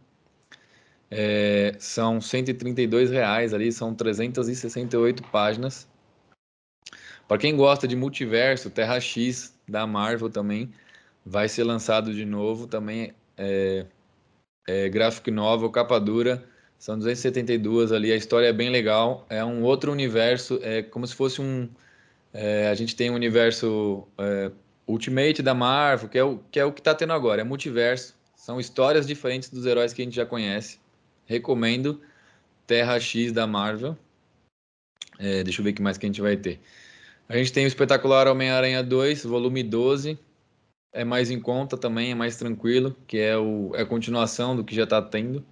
É, 1.11 1.75
são 1.77 2.21
132 2.21 3.11
reais 3.11 3.53
ali, 3.53 3.71
são 3.73 3.93
368 3.93 5.21
páginas. 5.23 5.85
Para 7.27 7.37
quem 7.37 7.57
gosta 7.57 7.87
de 7.87 7.95
multiverso, 7.95 8.69
Terra 8.69 8.99
X 9.01 9.53
da 9.67 9.85
Marvel 9.85 10.29
também 10.29 10.71
vai 11.25 11.49
ser 11.49 11.63
lançado 11.63 12.13
de 12.13 12.23
novo 12.23 12.67
também 12.67 13.13
é, 13.37 13.85
é 14.67 14.89
graphic 14.89 15.29
novel, 15.31 15.69
capa 15.71 15.99
dura, 15.99 16.43
são 16.77 16.97
272 16.97 17.91
ali, 17.91 18.11
a 18.11 18.15
história 18.15 18.47
é 18.47 18.53
bem 18.53 18.69
legal, 18.69 19.25
é 19.29 19.43
um 19.43 19.63
outro 19.63 19.91
universo, 19.91 20.59
é 20.61 20.83
como 20.83 21.05
se 21.07 21.15
fosse 21.15 21.41
um, 21.41 21.67
é, 22.37 22.67
a 22.67 22.75
gente 22.75 22.95
tem 22.95 23.09
um 23.09 23.15
universo 23.15 24.05
é, 24.17 24.51
Ultimate 24.85 25.41
da 25.41 25.53
Marvel, 25.53 26.09
que 26.09 26.17
é 26.17 26.23
o 26.23 26.37
que 26.51 26.59
é 26.59 26.65
o 26.65 26.71
que 26.73 26.81
está 26.81 26.93
tendo 26.93 27.13
agora, 27.13 27.39
é 27.39 27.43
multiverso, 27.45 28.13
são 28.35 28.59
histórias 28.59 29.07
diferentes 29.07 29.49
dos 29.49 29.65
heróis 29.65 29.93
que 29.93 30.01
a 30.01 30.05
gente 30.05 30.15
já 30.15 30.25
conhece, 30.25 30.77
recomendo 31.25 32.01
Terra 32.67 32.99
X 32.99 33.31
da 33.31 33.47
Marvel, 33.47 33.97
é, 35.17 35.43
deixa 35.43 35.61
eu 35.61 35.63
ver 35.63 35.71
o 35.71 35.73
que 35.73 35.81
mais 35.81 35.97
que 35.97 36.05
a 36.05 36.09
gente 36.09 36.21
vai 36.21 36.35
ter. 36.35 36.59
A 37.29 37.37
gente 37.37 37.53
tem 37.53 37.63
o 37.63 37.67
espetacular 37.67 38.27
Homem-Aranha 38.27 38.83
2, 38.83 39.23
volume 39.23 39.63
12, 39.63 40.19
é 40.93 41.05
mais 41.05 41.31
em 41.31 41.39
conta 41.39 41.77
também, 41.77 42.11
é 42.11 42.15
mais 42.15 42.35
tranquilo, 42.35 42.95
que 43.07 43.17
é, 43.17 43.37
o, 43.37 43.71
é 43.75 43.81
a 43.81 43.85
continuação 43.85 44.55
do 44.55 44.63
que 44.63 44.75
já 44.75 44.83
está 44.83 45.01
tendo. 45.01 45.43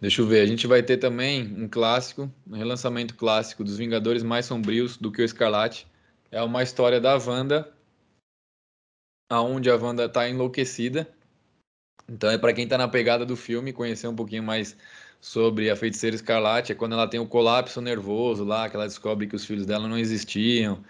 Deixa 0.00 0.22
eu 0.22 0.26
ver, 0.26 0.40
a 0.40 0.46
gente 0.46 0.66
vai 0.66 0.82
ter 0.82 0.96
também 0.96 1.42
um 1.62 1.68
clássico, 1.68 2.32
um 2.48 2.56
relançamento 2.56 3.14
clássico 3.14 3.62
dos 3.62 3.76
Vingadores 3.76 4.22
mais 4.22 4.46
sombrios 4.46 4.96
do 4.96 5.12
que 5.12 5.20
o 5.20 5.24
Escarlate. 5.24 5.86
É 6.30 6.42
uma 6.42 6.62
história 6.62 6.98
da 6.98 7.18
Wanda, 7.18 7.70
aonde 9.28 9.68
a 9.68 9.76
Wanda 9.76 10.06
está 10.06 10.26
enlouquecida. 10.26 11.06
Então 12.08 12.30
é 12.30 12.38
para 12.38 12.54
quem 12.54 12.64
está 12.64 12.78
na 12.78 12.88
pegada 12.88 13.26
do 13.26 13.36
filme 13.36 13.74
conhecer 13.74 14.08
um 14.08 14.16
pouquinho 14.16 14.42
mais 14.42 14.74
sobre 15.20 15.68
a 15.68 15.76
feiticeira 15.76 16.16
Escarlate, 16.16 16.72
é 16.72 16.74
quando 16.74 16.94
ela 16.94 17.06
tem 17.06 17.20
o 17.20 17.26
colapso 17.26 17.82
nervoso 17.82 18.42
lá, 18.42 18.70
que 18.70 18.76
ela 18.76 18.86
descobre 18.86 19.26
que 19.26 19.36
os 19.36 19.44
filhos 19.44 19.66
dela 19.66 19.86
não 19.86 19.98
existiam. 19.98 20.82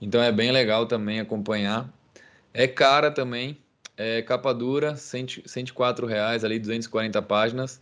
Então 0.00 0.22
é 0.22 0.30
bem 0.30 0.52
legal 0.52 0.86
também 0.86 1.18
acompanhar. 1.18 1.92
É 2.54 2.68
cara 2.68 3.10
também, 3.10 3.58
é 3.96 4.22
capa 4.22 4.54
dura, 4.54 4.94
104 4.94 6.06
reais 6.06 6.44
ali, 6.44 6.60
240 6.60 7.20
páginas. 7.22 7.80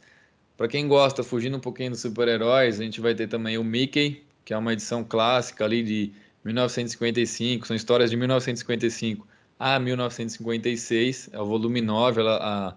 Para 0.60 0.68
quem 0.68 0.86
gosta, 0.86 1.24
fugindo 1.24 1.56
um 1.56 1.60
pouquinho 1.60 1.92
dos 1.92 2.02
super-heróis, 2.02 2.78
a 2.78 2.84
gente 2.84 3.00
vai 3.00 3.14
ter 3.14 3.26
também 3.26 3.56
o 3.56 3.64
Mickey, 3.64 4.22
que 4.44 4.52
é 4.52 4.58
uma 4.58 4.74
edição 4.74 5.02
clássica 5.02 5.64
ali 5.64 5.82
de 5.82 6.12
1955, 6.44 7.66
são 7.66 7.74
histórias 7.74 8.10
de 8.10 8.16
1955 8.18 9.26
a 9.58 9.78
1956, 9.80 11.30
é 11.32 11.40
o 11.40 11.46
volume 11.46 11.80
9, 11.80 12.20
ela, 12.20 12.76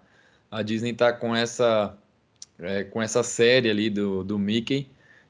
a, 0.49 0.59
a 0.59 0.63
Disney 0.63 0.91
está 0.91 1.11
com 1.11 1.36
essa 1.36 1.93
é, 2.57 2.86
com 2.86 3.01
essa 3.01 3.21
série 3.21 3.69
ali 3.69 3.89
do, 3.89 4.23
do 4.23 4.39
Mickey. 4.39 4.88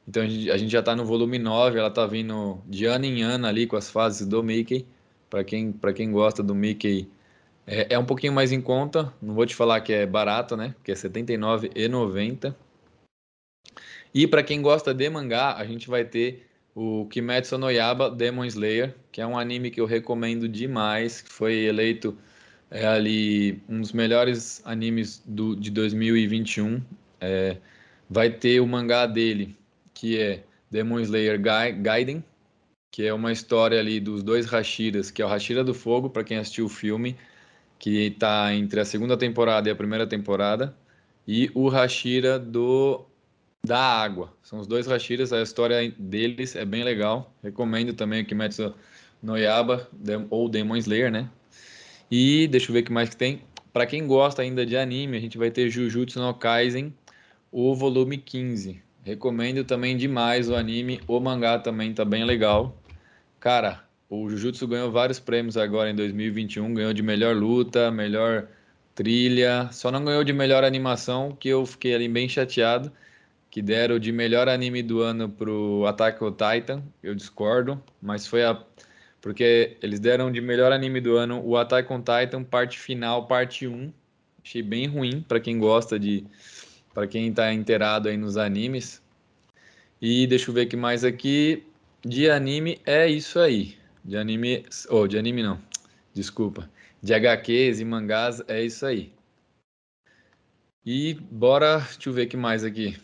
Então 0.08 0.22
a 0.22 0.28
gente, 0.28 0.51
a 0.51 0.58
gente 0.58 0.72
já 0.72 0.82
está 0.82 0.95
no 0.95 1.06
volume 1.06 1.39
9, 1.39 1.80
ela 1.80 1.88
está 1.88 2.06
vindo 2.06 2.62
de 2.68 2.86
ano 2.86 3.06
em 3.06 3.24
ano 3.24 3.47
ali 3.47 3.66
com 3.66 3.78
as 3.78 3.89
fases 3.89 4.28
do 4.28 4.43
Mickey. 4.43 4.86
Para 5.28 5.43
quem, 5.43 5.74
quem 5.95 6.12
gosta 6.12 6.43
do 6.43 6.54
Mickey, 6.54 7.10
é, 7.66 7.93
é, 7.93 7.99
um 7.99 8.05
pouquinho 8.05 8.34
mais 8.34 8.51
em 8.51 8.61
conta. 8.61 9.14
Não 9.22 9.34
vou 9.34 9.45
te 9.45 9.55
falar 9.55 9.82
que 9.82 9.93
é 9.93 10.05
barato, 10.05 10.55
né? 10.57 10.76
Que 10.84 10.91
é 10.91 10.95
R$ 10.95 11.01
79,90. 11.01 12.55
E 14.14 14.28
para 14.28 14.43
quem 14.43 14.61
gosta 14.61 14.93
de 14.93 15.09
mangá, 15.09 15.55
a 15.55 15.66
gente 15.66 15.89
vai 15.89 16.05
ter 16.05 16.45
o 16.76 17.07
Kimetsu 17.07 17.57
no 17.57 17.70
Yaba 17.70 18.09
Demon 18.09 18.45
Slayer, 18.45 18.95
que 19.11 19.22
é 19.22 19.28
um 19.28 19.38
anime 19.38 19.72
que 19.72 19.80
eu 19.82 19.86
recomendo 19.86 20.47
demais, 20.47 21.22
que 21.22 21.32
foi 21.32 21.66
eleito 21.66 22.18
é, 22.70 22.86
ali 22.86 23.61
um 23.70 23.82
dos 23.82 23.91
melhores 23.91 24.61
animes 24.66 25.22
do, 25.26 25.55
de 25.55 25.72
2021. 25.72 26.82
É, 27.22 27.57
vai 28.09 28.30
ter 28.30 28.59
o 28.59 28.68
mangá 28.68 29.05
dele, 29.05 29.55
que 29.93 30.20
é 30.20 30.43
Demon 30.70 30.99
Slayer 30.99 31.39
Gaiden, 31.39 32.24
que 32.91 33.05
é 33.05 33.14
uma 33.14 33.32
história 33.32 33.80
ali 33.80 33.99
dos 33.99 34.22
dois 34.22 34.45
Hashiras, 34.45 35.09
que 35.09 35.22
é 35.22 35.26
o 35.26 35.28
Hashira 35.28 35.64
do 35.64 35.74
Fogo, 35.74 36.09
para 36.09 36.24
quem 36.24 36.38
assistiu 36.38 36.66
o 36.66 36.70
filme, 36.70 37.16
que 37.84 38.08
está 38.08 38.56
entre 38.56 38.80
a 38.80 38.86
segunda 38.86 39.18
temporada 39.18 39.68
e 39.68 39.72
a 39.74 39.76
primeira 39.76 40.08
temporada, 40.08 40.74
e 41.28 41.52
o 41.54 41.68
Hashira 41.68 42.40
do 42.40 43.06
da 43.62 43.78
água. 43.78 44.34
São 44.42 44.58
os 44.58 44.66
dois 44.66 44.88
Hashiras, 44.88 45.34
a 45.34 45.42
história 45.42 45.94
deles 46.00 46.56
é 46.56 46.64
bem 46.64 46.82
legal. 46.82 47.34
Recomendo 47.44 47.94
também 47.94 48.22
o 48.22 48.26
Kimetsu 48.26 48.74
no 49.22 49.36
Yaba 49.38 49.90
ou 50.30 50.48
Demon 50.48 50.78
Slayer, 50.78 51.12
né? 51.12 51.30
E 52.10 52.48
deixa 52.48 52.70
eu 52.70 52.74
ver 52.74 52.80
o 52.80 52.84
que 52.86 52.92
mais 52.94 53.10
que 53.10 53.18
tem. 53.18 53.42
Para 53.74 53.86
quem 53.86 54.08
gosta 54.08 54.42
ainda 54.42 54.66
de 54.66 54.78
anime, 54.78 55.18
a 55.18 55.20
gente 55.20 55.38
vai 55.38 55.52
ter 55.52 55.70
Jujutsu 55.70 56.22
no 56.22 56.34
Kaisen, 56.34 56.94
o 57.52 57.76
volume 57.76 58.18
15. 58.18 58.82
Recomendo 59.04 59.66
também 59.66 59.98
demais 59.98 60.50
o 60.50 60.56
anime, 60.56 61.02
o 61.06 61.20
mangá 61.20 61.60
também 61.60 61.94
tá 61.94 62.06
bem 62.06 62.24
legal. 62.24 62.78
Cara, 63.42 63.84
o 64.22 64.30
Jujutsu 64.30 64.68
ganhou 64.68 64.91
vários 64.91 65.20
prêmios 65.20 65.57
agora 65.57 65.89
em 65.89 65.95
2021, 65.95 66.74
ganhou 66.74 66.93
de 66.93 67.01
melhor 67.01 67.36
luta, 67.36 67.89
melhor 67.89 68.47
trilha, 68.93 69.70
só 69.72 69.91
não 69.91 70.05
ganhou 70.05 70.24
de 70.24 70.34
melhor 70.34 70.64
animação, 70.64 71.36
que 71.39 71.49
eu 71.49 71.66
fiquei 71.66 71.95
ali 71.95 72.07
bem 72.07 72.30
chateado 72.30 72.91
que 73.53 73.61
deram 73.61 73.99
de 73.99 74.11
melhor 74.11 74.49
anime 74.49 74.82
do 74.82 75.01
ano 75.01 75.30
pro 75.30 75.86
Attack 75.86 76.24
on 76.24 76.32
Titan. 76.32 76.82
Eu 77.03 77.14
discordo, 77.14 77.80
mas 78.01 78.26
foi 78.26 78.43
a 78.43 78.59
porque 79.22 79.78
eles 79.80 79.99
deram 79.99 80.32
de 80.32 80.41
melhor 80.41 80.72
anime 80.72 80.99
do 80.99 81.16
ano 81.16 81.39
o 81.45 81.55
Attack 81.55 81.93
on 81.93 81.99
Titan 81.99 82.43
parte 82.43 82.80
final, 82.80 83.28
parte 83.28 83.68
1. 83.68 83.93
Achei 84.43 84.64
bem 84.64 84.88
ruim 84.88 85.22
para 85.22 85.39
quem 85.39 85.59
gosta 85.59 85.99
de 85.99 86.26
para 86.95 87.05
quem 87.05 87.28
está 87.28 87.53
inteirado 87.53 88.09
aí 88.09 88.18
nos 88.18 88.38
animes. 88.38 89.03
E 90.01 90.26
deixa 90.26 90.49
eu 90.49 90.55
ver 90.55 90.66
que 90.66 90.76
mais 90.76 91.03
aqui 91.03 91.64
de 92.03 92.32
anime 92.32 92.82
é 92.84 93.07
isso 93.07 93.38
aí. 93.38 93.83
De 94.04 94.18
anime, 94.18 94.66
ou 94.89 95.04
oh, 95.04 95.08
de 95.08 95.18
anime 95.18 95.41
não. 95.41 95.62
Desculpa. 96.14 96.70
De 97.01 97.14
HQs 97.14 97.80
e 97.80 97.86
mangás 97.86 98.41
é 98.47 98.64
isso 98.64 98.86
aí. 98.86 99.14
E 100.86 101.14
bora, 101.14 101.80
deixa 101.80 102.10
eu 102.10 102.14
ver 102.14 102.28
que 102.28 102.36
mais 102.36 102.64
aqui. 102.64 102.97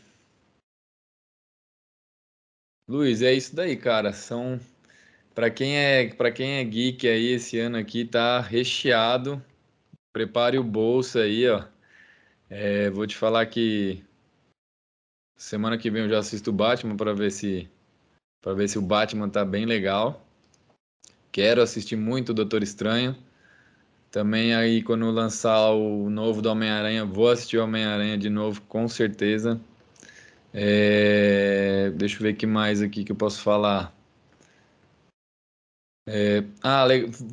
Luiz, 2.88 3.22
é 3.22 3.34
isso 3.34 3.56
daí, 3.56 3.78
cara. 3.78 4.12
São 4.12 4.60
para 5.34 5.50
quem 5.50 5.78
é 5.78 6.14
para 6.14 6.32
quem 6.32 6.58
é 6.58 6.64
geek 6.64 7.08
aí 7.08 7.28
esse 7.28 7.58
ano 7.60 7.78
aqui 7.78 8.04
tá 8.04 8.41
recheado. 8.41 9.43
Prepare 10.12 10.58
o 10.58 10.64
bolso 10.64 11.20
aí, 11.20 11.47
ó. 11.47 11.66
É, 12.50 12.89
vou 12.89 13.08
te 13.08 13.16
falar 13.16 13.45
que 13.45 14.04
semana 15.38 15.78
que 15.78 15.89
vem 15.89 16.04
eu 16.04 16.10
já 16.10 16.20
assisto 16.20 16.50
o 16.50 16.54
Batman 16.54 16.97
para 16.97 17.14
ver 17.14 17.32
se 17.32 17.70
para 18.41 18.54
ver 18.54 18.68
se 18.68 18.78
o 18.78 18.82
Batman 18.82 19.30
tá 19.30 19.45
bem 19.45 19.66
legal. 19.66 20.26
Quero 21.32 21.62
assistir 21.62 21.96
muito 21.96 22.30
o 22.30 22.34
Doutor 22.34 22.64
Estranho. 22.64 23.16
Também 24.12 24.56
aí 24.56 24.82
quando 24.82 25.10
lançar 25.12 25.72
o 25.72 26.10
novo 26.10 26.42
do 26.42 26.50
Homem-Aranha, 26.50 27.06
vou 27.06 27.30
assistir 27.30 27.58
o 27.58 27.64
Homem-Aranha 27.64 28.18
de 28.18 28.30
novo, 28.30 28.62
com 28.64 28.88
certeza. 28.88 29.60
É, 30.54 31.92
deixa 31.96 32.18
eu 32.18 32.22
ver 32.24 32.34
que 32.34 32.48
mais 32.48 32.82
aqui 32.82 33.04
que 33.04 33.12
eu 33.12 33.16
posso 33.16 33.42
falar. 33.42 33.96
É, 36.08 36.44
ah, 36.64 36.86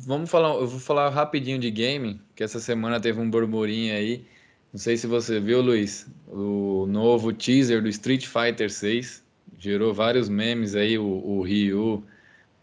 vamos 0.05 0.29
falar. 0.29 0.49
Eu 0.49 0.67
vou 0.67 0.79
falar 0.79 1.09
rapidinho 1.09 1.57
de 1.57 1.71
game, 1.71 2.21
que 2.35 2.43
essa 2.43 2.59
semana 2.59 2.99
teve 2.99 3.19
um 3.19 3.29
burburinho 3.29 3.95
aí. 3.95 4.23
Não 4.71 4.79
sei 4.79 4.97
se 4.97 5.07
você 5.07 5.39
viu, 5.39 5.61
Luiz, 5.61 6.05
o 6.27 6.85
novo 6.87 7.33
teaser 7.33 7.81
do 7.81 7.89
Street 7.89 8.27
Fighter 8.27 8.69
6 8.69 9.23
gerou 9.57 9.93
vários 9.93 10.29
memes 10.29 10.75
aí. 10.75 10.97
O, 10.99 11.05
o 11.05 11.41
Ryu 11.41 12.03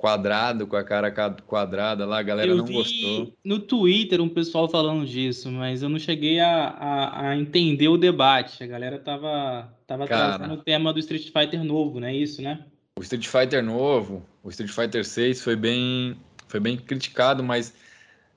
quadrado, 0.04 0.66
com 0.66 0.76
a 0.76 0.84
cara 0.84 1.10
quadrada 1.10 2.04
lá, 2.04 2.18
a 2.18 2.22
galera 2.22 2.50
eu 2.50 2.58
não 2.58 2.66
gostou. 2.66 3.34
No 3.42 3.58
Twitter, 3.58 4.20
um 4.20 4.28
pessoal 4.28 4.68
falando 4.68 5.06
disso, 5.06 5.50
mas 5.50 5.82
eu 5.82 5.88
não 5.88 5.98
cheguei 5.98 6.40
a, 6.40 6.68
a, 6.68 7.28
a 7.30 7.36
entender 7.38 7.88
o 7.88 7.96
debate. 7.96 8.62
A 8.62 8.66
galera 8.66 8.98
tava, 8.98 9.72
tava 9.86 10.06
cara, 10.06 10.36
trazendo 10.36 10.60
o 10.60 10.62
tema 10.62 10.92
do 10.92 10.98
Street 10.98 11.30
Fighter 11.32 11.64
novo, 11.64 12.00
não 12.00 12.08
é 12.08 12.14
isso, 12.14 12.42
né? 12.42 12.66
O 12.98 13.02
Street 13.02 13.26
Fighter 13.26 13.64
novo, 13.64 14.22
o 14.42 14.50
Street 14.50 14.70
Fighter 14.70 15.06
6 15.06 15.42
foi 15.42 15.56
bem, 15.56 16.18
foi 16.48 16.60
bem 16.60 16.76
criticado, 16.76 17.42
mas 17.42 17.72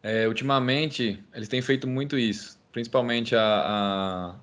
é, 0.01 0.26
ultimamente 0.26 1.22
eles 1.36 1.49
têm 1.49 1.61
feito 1.61 1.86
muito 1.86 2.18
isso. 2.18 2.57
Principalmente 2.72 3.36
a, 3.36 3.41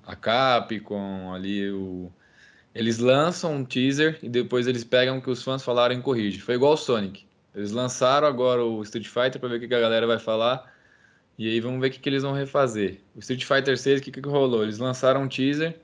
a, 0.05 0.11
a 0.11 0.15
Capcom, 0.15 1.33
ali 1.33 1.71
o 1.71 2.11
eles 2.75 2.99
lançam 2.99 3.55
um 3.55 3.63
teaser 3.63 4.19
e 4.21 4.27
depois 4.27 4.67
eles 4.67 4.83
pegam 4.83 5.17
o 5.17 5.21
que 5.21 5.29
os 5.29 5.41
fãs 5.41 5.63
falaram 5.63 5.95
e 5.95 6.01
corrigem. 6.01 6.41
Foi 6.41 6.55
igual 6.55 6.73
o 6.73 6.77
Sonic. 6.77 7.25
Eles 7.55 7.71
lançaram 7.71 8.27
agora 8.27 8.65
o 8.65 8.83
Street 8.83 9.07
Fighter 9.07 9.39
para 9.39 9.47
ver 9.47 9.55
o 9.55 9.67
que 9.67 9.73
a 9.73 9.79
galera 9.79 10.05
vai 10.05 10.19
falar. 10.19 10.69
E 11.37 11.49
aí 11.49 11.61
vamos 11.61 11.79
ver 11.79 11.87
o 11.87 11.91
que, 11.91 12.09
eles 12.09 12.23
vão 12.23 12.33
refazer. 12.33 12.99
O 13.15 13.19
Street 13.19 13.45
Fighter 13.45 13.77
6, 13.77 14.01
o 14.01 14.03
que, 14.03 14.11
que 14.11 14.27
rolou? 14.27 14.61
Eles 14.61 14.77
lançaram 14.77 15.23
um 15.23 15.27
teaser 15.29 15.79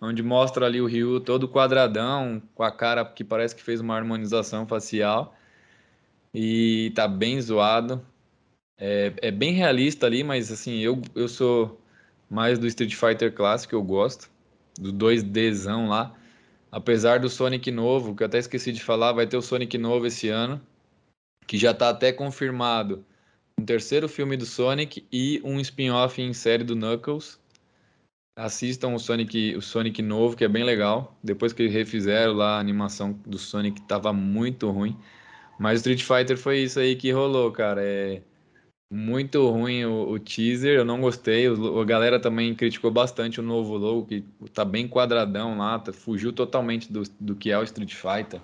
onde 0.00 0.22
mostra 0.22 0.66
ali 0.66 0.80
o 0.80 0.86
Ryu 0.86 1.18
todo 1.20 1.48
quadradão, 1.48 2.40
com 2.54 2.62
a 2.62 2.70
cara 2.70 3.04
que 3.04 3.24
parece 3.24 3.56
que 3.56 3.62
fez 3.62 3.80
uma 3.80 3.96
harmonização 3.96 4.68
facial. 4.68 5.34
E 6.32 6.92
tá 6.94 7.08
bem 7.08 7.40
zoado. 7.40 8.06
É, 8.78 9.12
é 9.20 9.30
bem 9.32 9.52
realista 9.52 10.06
ali, 10.06 10.22
mas 10.22 10.52
assim, 10.52 10.78
eu, 10.78 11.02
eu 11.14 11.28
sou 11.28 11.80
mais 12.30 12.56
do 12.56 12.68
Street 12.68 12.94
Fighter 12.94 13.32
clássico, 13.32 13.74
eu 13.74 13.82
gosto. 13.82 14.30
Do 14.78 14.92
2Dzão 14.92 15.88
lá. 15.88 16.14
Apesar 16.76 17.18
do 17.18 17.30
Sonic 17.30 17.70
novo, 17.70 18.14
que 18.14 18.22
eu 18.22 18.26
até 18.26 18.36
esqueci 18.36 18.70
de 18.70 18.84
falar, 18.84 19.10
vai 19.14 19.26
ter 19.26 19.38
o 19.38 19.40
Sonic 19.40 19.78
novo 19.78 20.06
esse 20.06 20.28
ano, 20.28 20.60
que 21.46 21.56
já 21.56 21.70
está 21.70 21.88
até 21.88 22.12
confirmado 22.12 23.02
um 23.58 23.64
terceiro 23.64 24.06
filme 24.06 24.36
do 24.36 24.44
Sonic 24.44 25.02
e 25.10 25.40
um 25.42 25.58
spin-off 25.58 26.20
em 26.20 26.34
série 26.34 26.64
do 26.64 26.76
Knuckles. 26.76 27.40
Assistam 28.38 28.88
o 28.88 28.98
Sonic, 28.98 29.56
o 29.56 29.62
Sonic 29.62 30.02
novo, 30.02 30.36
que 30.36 30.44
é 30.44 30.48
bem 30.48 30.64
legal. 30.64 31.18
Depois 31.24 31.54
que 31.54 31.66
refizeram 31.66 32.34
lá 32.34 32.58
a 32.58 32.60
animação 32.60 33.18
do 33.24 33.38
Sonic, 33.38 33.80
estava 33.80 34.12
muito 34.12 34.70
ruim. 34.70 34.94
Mas 35.58 35.78
o 35.78 35.88
Street 35.88 36.02
Fighter 36.02 36.36
foi 36.36 36.58
isso 36.58 36.78
aí 36.78 36.94
que 36.94 37.10
rolou, 37.10 37.50
cara. 37.52 37.82
É 37.82 38.20
muito 38.90 39.48
ruim 39.50 39.84
o, 39.84 40.10
o, 40.10 40.18
teaser, 40.18 40.76
eu 40.76 40.84
não 40.84 41.00
gostei. 41.00 41.48
O, 41.48 41.80
a 41.80 41.84
galera 41.84 42.20
também 42.20 42.54
criticou 42.54 42.90
bastante 42.90 43.40
o 43.40 43.42
novo 43.42 43.76
logo, 43.76 44.06
que 44.06 44.22
tá 44.52 44.64
bem 44.64 44.88
quadradão 44.88 45.58
lá, 45.58 45.78
tá, 45.78 45.92
fugiu 45.92 46.32
totalmente 46.32 46.92
do, 46.92 47.02
do 47.20 47.34
que 47.34 47.50
é 47.50 47.58
o 47.58 47.64
Street 47.64 47.94
Fighter. 47.94 48.40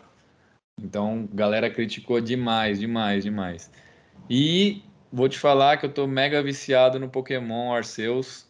Então, 0.81 1.29
galera 1.33 1.71
criticou 1.71 2.21
demais, 2.21 2.81
demais, 2.81 3.25
demais. 3.25 3.71
E 4.29 4.83
vou 5.13 5.29
te 5.29 5.39
falar 5.39 5.77
que 5.77 5.87
eu 5.87 5.93
tô 5.93 6.07
mega 6.07 6.43
viciado 6.43 6.99
no 6.99 7.09
Pokémon 7.09 7.73
Arceus. 7.73 8.47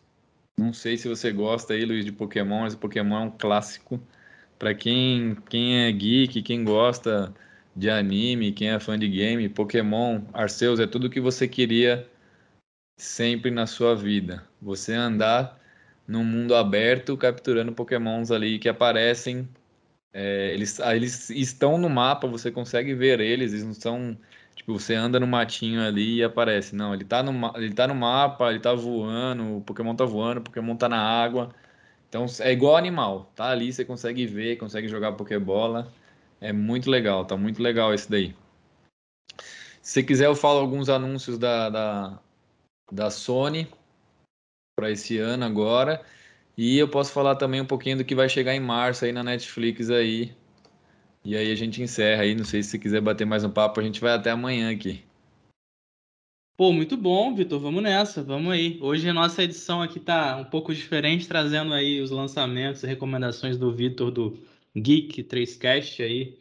Não 0.58 0.72
sei 0.72 0.96
se 0.96 1.08
você 1.08 1.32
gosta 1.32 1.74
aí, 1.74 1.84
Luiz, 1.84 2.04
de 2.04 2.12
Pokémon, 2.12 2.60
mas 2.60 2.74
o 2.74 2.78
Pokémon 2.78 3.16
é 3.16 3.20
um 3.20 3.30
clássico. 3.30 4.00
Para 4.58 4.74
quem, 4.74 5.36
quem 5.48 5.84
é 5.84 5.92
geek, 5.92 6.40
quem 6.42 6.64
gosta 6.64 7.34
de 7.74 7.90
anime, 7.90 8.52
quem 8.52 8.70
é 8.70 8.78
fã 8.80 8.98
de 8.98 9.08
game, 9.08 9.48
Pokémon, 9.48 10.20
Arceus 10.32 10.78
é 10.80 10.86
tudo 10.86 11.06
o 11.06 11.10
que 11.10 11.20
você 11.20 11.48
queria 11.48 12.06
sempre 12.98 13.50
na 13.50 13.66
sua 13.66 13.94
vida. 13.94 14.46
Você 14.60 14.94
andar 14.94 15.58
num 16.06 16.24
mundo 16.24 16.54
aberto 16.54 17.16
capturando 17.16 17.72
Pokémons 17.72 18.30
ali 18.30 18.58
que 18.58 18.68
aparecem. 18.68 19.48
É, 20.12 20.52
eles, 20.54 20.80
ah, 20.80 20.94
eles 20.94 21.30
estão 21.30 21.78
no 21.78 21.88
mapa, 21.88 22.28
você 22.28 22.50
consegue 22.50 22.94
ver 22.94 23.20
eles, 23.20 23.52
eles 23.52 23.64
não 23.64 23.74
são. 23.74 24.16
Tipo, 24.54 24.78
você 24.78 24.94
anda 24.94 25.18
no 25.18 25.26
matinho 25.26 25.82
ali 25.82 26.16
e 26.18 26.24
aparece. 26.24 26.76
Não, 26.76 26.94
ele 26.94 27.04
tá 27.04 27.22
no, 27.22 27.52
ele 27.56 27.72
tá 27.74 27.86
no 27.88 27.94
mapa, 27.94 28.50
ele 28.50 28.60
tá 28.60 28.74
voando, 28.74 29.58
o 29.58 29.60
Pokémon 29.62 29.94
tá 29.96 30.04
voando, 30.04 30.40
o 30.40 30.44
Pokémon 30.44 30.76
tá 30.76 30.88
na 30.88 31.00
água. 31.00 31.50
Então 32.08 32.26
é 32.40 32.52
igual 32.52 32.76
animal, 32.76 33.32
tá 33.34 33.50
ali, 33.50 33.72
você 33.72 33.84
consegue 33.84 34.26
ver, 34.26 34.56
consegue 34.56 34.88
jogar 34.88 35.12
Pokébola. 35.12 35.90
É 36.42 36.52
muito 36.52 36.90
legal, 36.90 37.24
tá 37.24 37.36
muito 37.36 37.62
legal 37.62 37.94
esse 37.94 38.10
daí. 38.10 38.34
Se 39.80 40.02
quiser, 40.02 40.26
eu 40.26 40.34
falo 40.34 40.58
alguns 40.58 40.88
anúncios 40.88 41.38
da, 41.38 41.70
da, 41.70 42.20
da 42.90 43.10
Sony 43.10 43.68
para 44.76 44.90
esse 44.90 45.18
ano 45.18 45.44
agora. 45.44 46.04
E 46.58 46.76
eu 46.76 46.88
posso 46.88 47.12
falar 47.12 47.36
também 47.36 47.60
um 47.60 47.66
pouquinho 47.66 47.98
do 47.98 48.04
que 48.04 48.16
vai 48.16 48.28
chegar 48.28 48.56
em 48.56 48.60
março 48.60 49.04
aí 49.04 49.12
na 49.12 49.22
Netflix 49.22 49.88
aí. 49.88 50.34
E 51.24 51.36
aí 51.36 51.52
a 51.52 51.54
gente 51.54 51.80
encerra 51.80 52.22
aí. 52.22 52.34
Não 52.34 52.44
sei 52.44 52.60
se 52.60 52.70
você 52.70 52.78
quiser 52.80 53.00
bater 53.00 53.24
mais 53.24 53.44
um 53.44 53.50
papo, 53.50 53.78
a 53.78 53.84
gente 53.84 54.00
vai 54.00 54.12
até 54.12 54.32
amanhã 54.32 54.72
aqui. 54.72 55.00
Pô, 56.56 56.72
muito 56.72 56.96
bom, 56.96 57.36
Vitor. 57.36 57.60
Vamos 57.60 57.84
nessa, 57.84 58.20
vamos 58.20 58.52
aí. 58.52 58.80
Hoje 58.82 59.08
a 59.08 59.14
nossa 59.14 59.44
edição 59.44 59.80
aqui 59.80 60.00
tá 60.00 60.38
um 60.38 60.44
pouco 60.44 60.74
diferente, 60.74 61.28
trazendo 61.28 61.72
aí 61.72 62.00
os 62.00 62.10
lançamentos 62.10 62.82
e 62.82 62.86
recomendações 62.88 63.56
do 63.56 63.72
Vitor 63.72 64.10
do 64.10 64.51
Geek 64.76 65.22
3Cast 65.24 66.02
aí, 66.02 66.38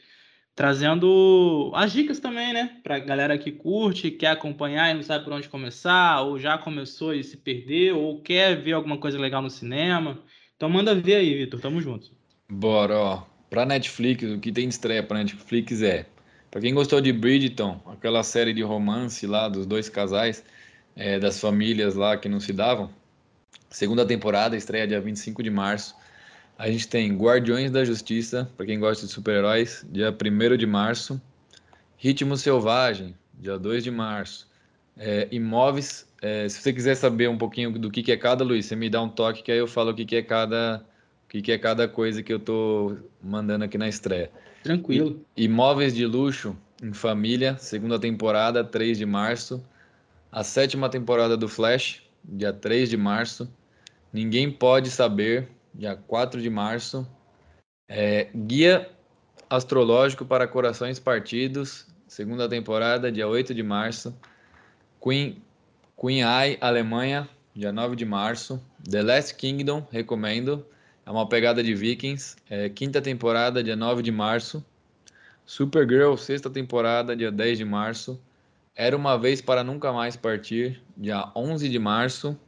trazendo 0.55 1.71
as 1.75 1.91
dicas 1.91 2.19
também, 2.19 2.53
né? 2.53 2.79
Pra 2.83 2.99
galera 2.99 3.37
que 3.37 3.51
curte, 3.51 4.11
quer 4.11 4.27
acompanhar 4.27 4.91
e 4.91 4.93
não 4.93 5.03
sabe 5.03 5.23
por 5.23 5.33
onde 5.33 5.49
começar, 5.49 6.21
ou 6.21 6.39
já 6.39 6.57
começou 6.57 7.13
e 7.13 7.23
se 7.23 7.37
perdeu, 7.37 7.99
ou 7.99 8.21
quer 8.21 8.61
ver 8.61 8.73
alguma 8.73 8.97
coisa 8.97 9.19
legal 9.19 9.41
no 9.41 9.49
cinema. 9.49 10.19
Então 10.55 10.69
manda 10.69 10.95
ver 10.95 11.15
aí, 11.15 11.35
Vitor. 11.35 11.59
Tamo 11.59 11.81
junto. 11.81 12.11
Bora, 12.49 12.97
ó. 12.97 13.23
Pra 13.49 13.65
Netflix, 13.65 14.23
o 14.23 14.39
que 14.39 14.51
tem 14.51 14.67
de 14.67 14.73
estreia 14.73 15.03
pra 15.03 15.17
Netflix 15.17 15.81
é 15.81 16.05
para 16.51 16.59
quem 16.59 16.73
gostou 16.73 16.99
de 16.99 17.13
Bridgeton, 17.13 17.81
aquela 17.85 18.23
série 18.23 18.53
de 18.53 18.61
romance 18.61 19.25
lá 19.25 19.47
dos 19.47 19.65
dois 19.65 19.87
casais, 19.87 20.43
é, 20.97 21.17
das 21.17 21.39
famílias 21.39 21.95
lá 21.95 22.17
que 22.17 22.27
não 22.27 22.41
se 22.41 22.51
davam, 22.51 22.89
segunda 23.69 24.05
temporada, 24.05 24.57
estreia 24.57 24.85
dia 24.85 24.99
25 24.99 25.41
de 25.41 25.49
março. 25.49 25.95
A 26.61 26.69
gente 26.69 26.87
tem 26.87 27.17
Guardiões 27.17 27.71
da 27.71 27.83
Justiça, 27.83 28.47
para 28.55 28.67
quem 28.67 28.79
gosta 28.79 29.07
de 29.07 29.11
super-heróis, 29.11 29.83
dia 29.89 30.11
1 30.11 30.57
de 30.57 30.67
março. 30.67 31.19
Ritmo 31.97 32.37
Selvagem, 32.37 33.15
dia 33.33 33.57
2 33.57 33.83
de 33.83 33.89
março. 33.89 34.47
É, 34.95 35.27
imóveis, 35.31 36.07
é, 36.21 36.47
se 36.47 36.61
você 36.61 36.71
quiser 36.71 36.93
saber 36.93 37.27
um 37.29 37.35
pouquinho 37.35 37.71
do 37.71 37.89
que, 37.89 38.03
que 38.03 38.11
é 38.11 38.15
cada, 38.15 38.43
Luiz, 38.43 38.67
você 38.67 38.75
me 38.75 38.91
dá 38.91 39.01
um 39.01 39.09
toque 39.09 39.41
que 39.41 39.51
aí 39.51 39.57
eu 39.57 39.65
falo 39.65 39.89
o 39.89 39.95
que, 39.95 40.05
que 40.05 40.17
é 40.17 40.21
cada 40.21 40.85
o 41.25 41.29
que, 41.29 41.41
que 41.41 41.51
é 41.51 41.57
cada 41.57 41.87
coisa 41.87 42.21
que 42.21 42.31
eu 42.31 42.37
tô 42.37 42.95
mandando 43.23 43.65
aqui 43.65 43.79
na 43.79 43.89
estreia. 43.89 44.29
Tranquilo. 44.61 45.19
Imóveis 45.35 45.95
de 45.95 46.05
Luxo 46.05 46.55
em 46.83 46.93
Família, 46.93 47.57
segunda 47.57 47.97
temporada, 47.97 48.63
3 48.63 48.99
de 48.99 49.05
março. 49.07 49.65
A 50.31 50.43
sétima 50.43 50.89
temporada 50.89 51.35
do 51.35 51.47
Flash, 51.47 52.03
dia 52.23 52.53
3 52.53 52.87
de 52.87 52.97
março. 52.97 53.51
Ninguém 54.13 54.51
Pode 54.51 54.91
Saber, 54.91 55.49
dia 55.73 55.95
4 55.95 56.41
de 56.41 56.49
março. 56.49 57.07
É, 57.87 58.29
Guia 58.33 58.89
Astrológico 59.49 60.25
para 60.25 60.47
Corações 60.47 60.97
Partidos, 60.97 61.85
segunda 62.07 62.47
temporada, 62.47 63.11
dia 63.11 63.27
8 63.27 63.53
de 63.53 63.63
março. 63.63 64.15
Queen, 65.03 65.41
Queen 65.99 66.21
Eye, 66.21 66.57
Alemanha, 66.61 67.27
dia 67.53 67.71
9 67.71 67.95
de 67.95 68.05
março. 68.05 68.61
The 68.89 69.01
Last 69.01 69.35
Kingdom, 69.35 69.85
recomendo. 69.91 70.65
É 71.05 71.11
uma 71.11 71.27
pegada 71.27 71.63
de 71.63 71.73
Vikings. 71.73 72.37
É, 72.49 72.69
quinta 72.69 73.01
temporada, 73.01 73.63
dia 73.63 73.75
9 73.75 74.01
de 74.01 74.11
março. 74.11 74.63
Supergirl, 75.45 76.15
sexta 76.15 76.49
temporada, 76.49 77.15
dia 77.15 77.31
10 77.31 77.57
de 77.57 77.65
março. 77.65 78.21
Era 78.75 78.95
uma 78.95 79.17
vez 79.17 79.41
para 79.41 79.63
nunca 79.63 79.91
mais 79.91 80.15
partir, 80.15 80.81
dia 80.95 81.29
11 81.35 81.67
de 81.67 81.77
março. 81.77 82.39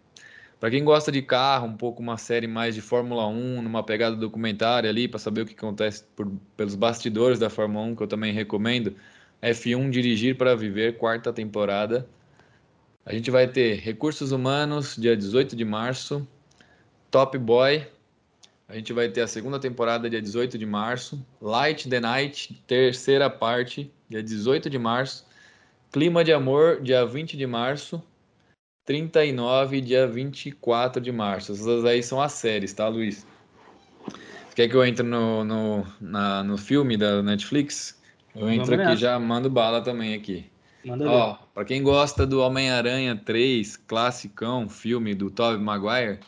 Para 0.64 0.72
quem 0.72 0.82
gosta 0.82 1.12
de 1.12 1.22
carro, 1.22 1.68
um 1.68 1.76
pouco 1.76 2.02
uma 2.02 2.16
série 2.16 2.48
mais 2.48 2.74
de 2.74 2.80
Fórmula 2.80 3.28
1, 3.28 3.62
numa 3.62 3.84
pegada 3.84 4.16
documentária 4.16 4.90
ali, 4.90 5.10
para 5.10 5.20
saber 5.20 5.42
o 5.42 5.46
que 5.46 5.54
acontece 5.54 6.06
por, 6.16 6.32
pelos 6.56 6.74
bastidores 6.74 7.38
da 7.38 7.50
Fórmula 7.50 7.86
1, 7.88 7.98
que 7.98 8.04
eu 8.04 8.08
também 8.08 8.32
recomendo. 8.32 8.96
F1 9.42 9.90
Dirigir 9.90 10.38
para 10.38 10.56
Viver, 10.56 10.98
quarta 10.98 11.34
temporada. 11.34 12.08
A 13.06 13.14
gente 13.14 13.30
vai 13.30 13.46
ter 13.46 13.76
Recursos 13.82 14.32
Humanos, 14.32 14.96
dia 14.98 15.18
18 15.18 15.54
de 15.54 15.66
março. 15.66 16.26
Top 17.12 17.38
Boy, 17.38 17.86
a 18.66 18.74
gente 18.74 18.94
vai 18.94 19.10
ter 19.10 19.20
a 19.20 19.28
segunda 19.28 19.60
temporada 19.60 20.10
dia 20.10 20.22
18 20.22 20.58
de 20.58 20.66
março, 20.66 21.22
Light 21.42 21.90
the 21.90 22.00
Night, 22.00 22.64
terceira 22.66 23.30
parte, 23.30 23.92
dia 24.08 24.24
18 24.24 24.70
de 24.70 24.80
março, 24.80 25.26
Clima 25.92 26.24
de 26.24 26.32
Amor, 26.32 26.82
dia 26.82 27.06
20 27.06 27.36
de 27.36 27.46
março, 27.46 28.02
39, 28.86 29.82
dia 29.82 30.08
24 30.08 31.02
de 31.02 31.12
março. 31.12 31.54
Essas 31.54 31.86
aí 31.86 32.04
são 32.04 32.22
as 32.22 32.34
séries, 32.34 32.74
tá, 32.74 32.88
Luiz? 32.88 33.26
Você 34.06 34.56
quer 34.56 34.68
que 34.68 34.76
eu 34.76 34.86
entre 34.86 35.04
no, 35.04 35.44
no, 35.44 35.88
na, 36.00 36.44
no 36.44 36.58
filme 36.58 36.98
da 36.98 37.24
Netflix? 37.24 38.00
Eu 38.36 38.50
entro 38.50 38.80
aqui 38.80 38.96
já 38.98 39.18
mando 39.20 39.50
bala 39.50 39.82
também 39.82 40.14
aqui. 40.14 40.46
Manda 40.84 41.10
Ó, 41.10 41.38
para 41.54 41.64
quem 41.64 41.82
gosta 41.82 42.26
do 42.26 42.42
Homem-Aranha 42.42 43.16
3, 43.16 43.78
classicão, 43.78 44.68
filme 44.68 45.16
do 45.16 45.32
Tobey 45.32 45.58
Maguire, 45.58 46.20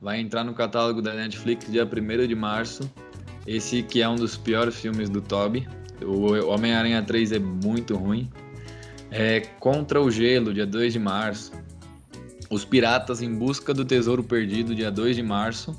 vai 0.00 0.20
entrar 0.20 0.44
no 0.44 0.54
catálogo 0.54 1.02
da 1.02 1.14
Netflix 1.14 1.70
dia 1.70 1.84
1 1.84 2.26
de 2.28 2.34
março. 2.34 2.88
Esse 3.46 3.82
que 3.82 4.00
é 4.00 4.08
um 4.08 4.14
dos 4.14 4.36
piores 4.36 4.80
filmes 4.80 5.10
do 5.10 5.20
Toby. 5.20 5.66
O 6.02 6.46
Homem-Aranha 6.46 7.02
3 7.02 7.32
é 7.32 7.38
muito 7.38 7.96
ruim. 7.96 8.30
É 9.10 9.40
Contra 9.58 10.00
o 10.00 10.10
Gelo, 10.10 10.54
dia 10.54 10.66
2 10.66 10.92
de 10.92 10.98
março. 10.98 11.52
Os 12.54 12.64
Piratas 12.64 13.20
em 13.20 13.34
Busca 13.34 13.74
do 13.74 13.84
Tesouro 13.84 14.22
Perdido, 14.22 14.76
dia 14.76 14.88
2 14.88 15.16
de 15.16 15.24
março. 15.24 15.76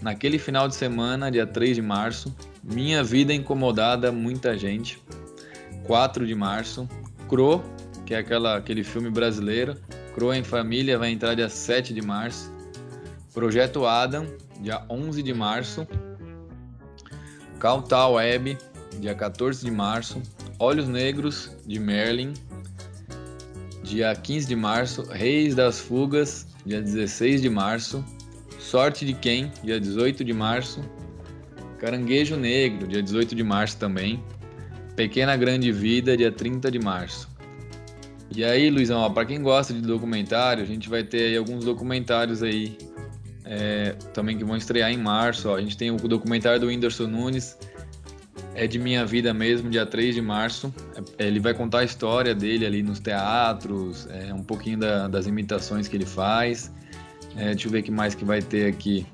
Naquele 0.00 0.38
final 0.38 0.66
de 0.66 0.74
semana, 0.74 1.30
dia 1.30 1.46
3 1.46 1.76
de 1.76 1.82
março. 1.82 2.34
Minha 2.64 3.04
Vida 3.04 3.34
Incomodada, 3.34 4.10
Muita 4.10 4.56
Gente, 4.56 4.98
4 5.84 6.26
de 6.26 6.34
março. 6.34 6.88
Cro, 7.28 7.62
que 8.06 8.14
é 8.14 8.16
aquela, 8.16 8.56
aquele 8.56 8.82
filme 8.82 9.10
brasileiro. 9.10 9.76
Cro 10.14 10.32
em 10.32 10.42
Família 10.42 10.98
vai 10.98 11.10
entrar 11.10 11.34
dia 11.34 11.50
7 11.50 11.92
de 11.92 12.00
março. 12.00 12.50
Projeto 13.34 13.84
Adam, 13.84 14.26
dia 14.62 14.82
11 14.88 15.22
de 15.22 15.34
março. 15.34 15.86
Caltal 17.60 18.14
Web, 18.14 18.56
dia 18.98 19.14
14 19.14 19.62
de 19.62 19.70
março. 19.70 20.22
Olhos 20.58 20.88
Negros, 20.88 21.50
de 21.66 21.78
Merlin, 21.78 22.32
dia 23.92 24.14
15 24.14 24.48
de 24.48 24.56
março. 24.56 25.02
Reis 25.10 25.54
das 25.54 25.78
Fugas, 25.78 26.46
dia 26.64 26.80
16 26.80 27.42
de 27.42 27.50
março. 27.50 28.04
Sorte 28.58 29.04
de 29.04 29.12
Quem, 29.12 29.52
dia 29.62 29.78
18 29.78 30.24
de 30.24 30.32
março. 30.32 30.80
Caranguejo 31.78 32.36
Negro, 32.36 32.86
dia 32.86 33.02
18 33.02 33.34
de 33.34 33.44
março 33.44 33.76
também. 33.76 34.22
Pequena 34.96 35.36
Grande 35.36 35.70
Vida, 35.70 36.16
dia 36.16 36.32
30 36.32 36.70
de 36.70 36.78
março. 36.78 37.28
E 38.34 38.42
aí, 38.42 38.70
Luizão, 38.70 39.12
para 39.12 39.26
quem 39.26 39.42
gosta 39.42 39.74
de 39.74 39.82
documentário, 39.82 40.62
a 40.62 40.66
gente 40.66 40.88
vai 40.88 41.02
ter 41.02 41.24
aí 41.24 41.36
alguns 41.36 41.64
documentários 41.64 42.42
aí 42.42 42.78
é, 43.44 43.94
também 44.14 44.38
que 44.38 44.44
vão 44.44 44.56
estrear 44.56 44.90
em 44.90 44.96
março. 44.96 45.50
Ó. 45.50 45.56
A 45.56 45.60
gente 45.60 45.76
tem 45.76 45.90
o 45.90 45.96
documentário 45.96 46.58
do 46.58 46.68
Whindersson 46.68 47.08
Nunes, 47.08 47.58
é 48.54 48.66
de 48.66 48.78
minha 48.78 49.04
vida 49.04 49.32
mesmo, 49.32 49.70
dia 49.70 49.86
3 49.86 50.14
de 50.14 50.22
março. 50.22 50.72
É, 51.18 51.26
ele 51.26 51.40
vai 51.40 51.54
contar 51.54 51.80
a 51.80 51.84
história 51.84 52.34
dele 52.34 52.66
ali 52.66 52.82
nos 52.82 53.00
teatros, 53.00 54.06
é, 54.10 54.32
um 54.32 54.42
pouquinho 54.42 54.78
da, 54.78 55.08
das 55.08 55.26
imitações 55.26 55.88
que 55.88 55.96
ele 55.96 56.06
faz. 56.06 56.72
É, 57.36 57.50
deixa 57.50 57.68
eu 57.68 57.72
ver 57.72 57.80
o 57.80 57.82
que 57.82 57.90
mais 57.90 58.14
que 58.14 58.24
vai 58.24 58.42
ter 58.42 58.66
aqui. 58.66 59.06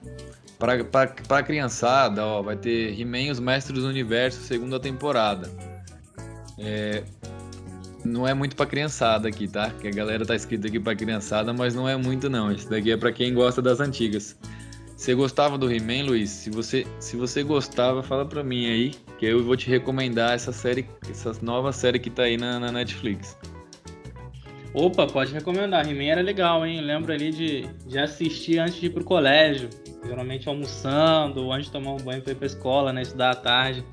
Para 0.59 1.39
a 1.39 1.43
criançada, 1.43 2.24
ó, 2.24 2.43
vai 2.43 2.57
ter 2.57 2.99
He-Man 3.01 3.30
os 3.30 3.39
Mestres 3.39 3.80
do 3.80 3.89
Universo, 3.89 4.41
segunda 4.43 4.80
temporada. 4.80 5.49
É, 6.59 7.05
não 8.05 8.26
é 8.26 8.34
muito 8.34 8.57
pra 8.57 8.66
criançada 8.66 9.28
aqui, 9.28 9.47
tá? 9.47 9.70
Que 9.70 9.86
a 9.86 9.91
galera 9.91 10.26
tá 10.26 10.34
escrito 10.34 10.66
aqui 10.66 10.80
pra 10.80 10.97
criançada, 10.97 11.53
mas 11.53 11.76
não 11.76 11.89
é 11.89 11.97
muito 11.97 12.28
não. 12.28 12.51
Esse 12.51 12.68
daqui 12.68 12.91
é 12.91 12.97
para 12.97 13.12
quem 13.12 13.32
gosta 13.34 13.62
das 13.62 13.78
antigas. 13.78 14.36
Você 14.99 15.15
gostava 15.15 15.57
do 15.57 15.73
He-Man, 15.73 16.07
Luiz? 16.07 16.29
Se 16.29 16.51
você, 16.51 16.85
se 16.99 17.17
você 17.17 17.45
gostava, 17.45 18.03
fala 18.03 18.27
pra 18.27 18.43
mim 18.43 18.67
aí, 18.67 18.91
que 19.17 19.27
eu 19.27 19.45
vou 19.45 19.57
te 19.57 19.71
recomendar 19.71 20.35
essa 20.35 20.51
série, 20.51 20.85
essa 21.09 21.33
nova 21.41 21.73
série 21.73 22.01
que 22.01 22.11
tá 22.11 22.25
aí 22.25 22.37
na, 22.37 22.59
na 22.59 22.73
Netflix. 22.73 23.39
Opa, 24.75 25.07
pode 25.07 25.33
recomendar. 25.33 25.89
He-Man 25.89 26.11
era 26.11 26.21
legal, 26.21 26.67
hein? 26.67 26.79
Eu 26.79 26.85
lembro 26.85 27.13
ali 27.13 27.31
de, 27.31 27.69
de 27.87 27.97
assistir 27.97 28.59
antes 28.59 28.81
de 28.81 28.87
ir 28.87 28.91
pro 28.91 29.05
colégio. 29.05 29.71
Geralmente 30.05 30.49
almoçando, 30.49 31.45
ou 31.45 31.53
antes 31.53 31.67
de 31.67 31.73
tomar 31.73 31.93
um 31.93 31.99
banho 31.99 32.21
pra 32.21 32.33
ir 32.33 32.35
pra 32.35 32.47
escola, 32.47 32.93
né? 32.93 33.03
Estudar 33.03 33.31
à 33.31 33.37
tarde. 33.37 33.85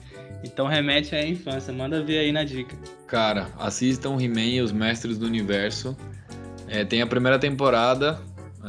Então 0.43 0.65
remete 0.65 1.15
à 1.15 1.23
infância. 1.23 1.71
Manda 1.71 2.01
ver 2.01 2.17
aí 2.17 2.31
na 2.31 2.43
dica. 2.43 2.75
Cara, 3.05 3.49
assistam 3.59 4.19
He-Man 4.19 4.41
e 4.41 4.61
os 4.61 4.71
Mestres 4.71 5.19
do 5.19 5.27
Universo. 5.27 5.95
É, 6.67 6.83
tem 6.83 7.03
a 7.03 7.07
primeira 7.07 7.37
temporada, 7.37 8.19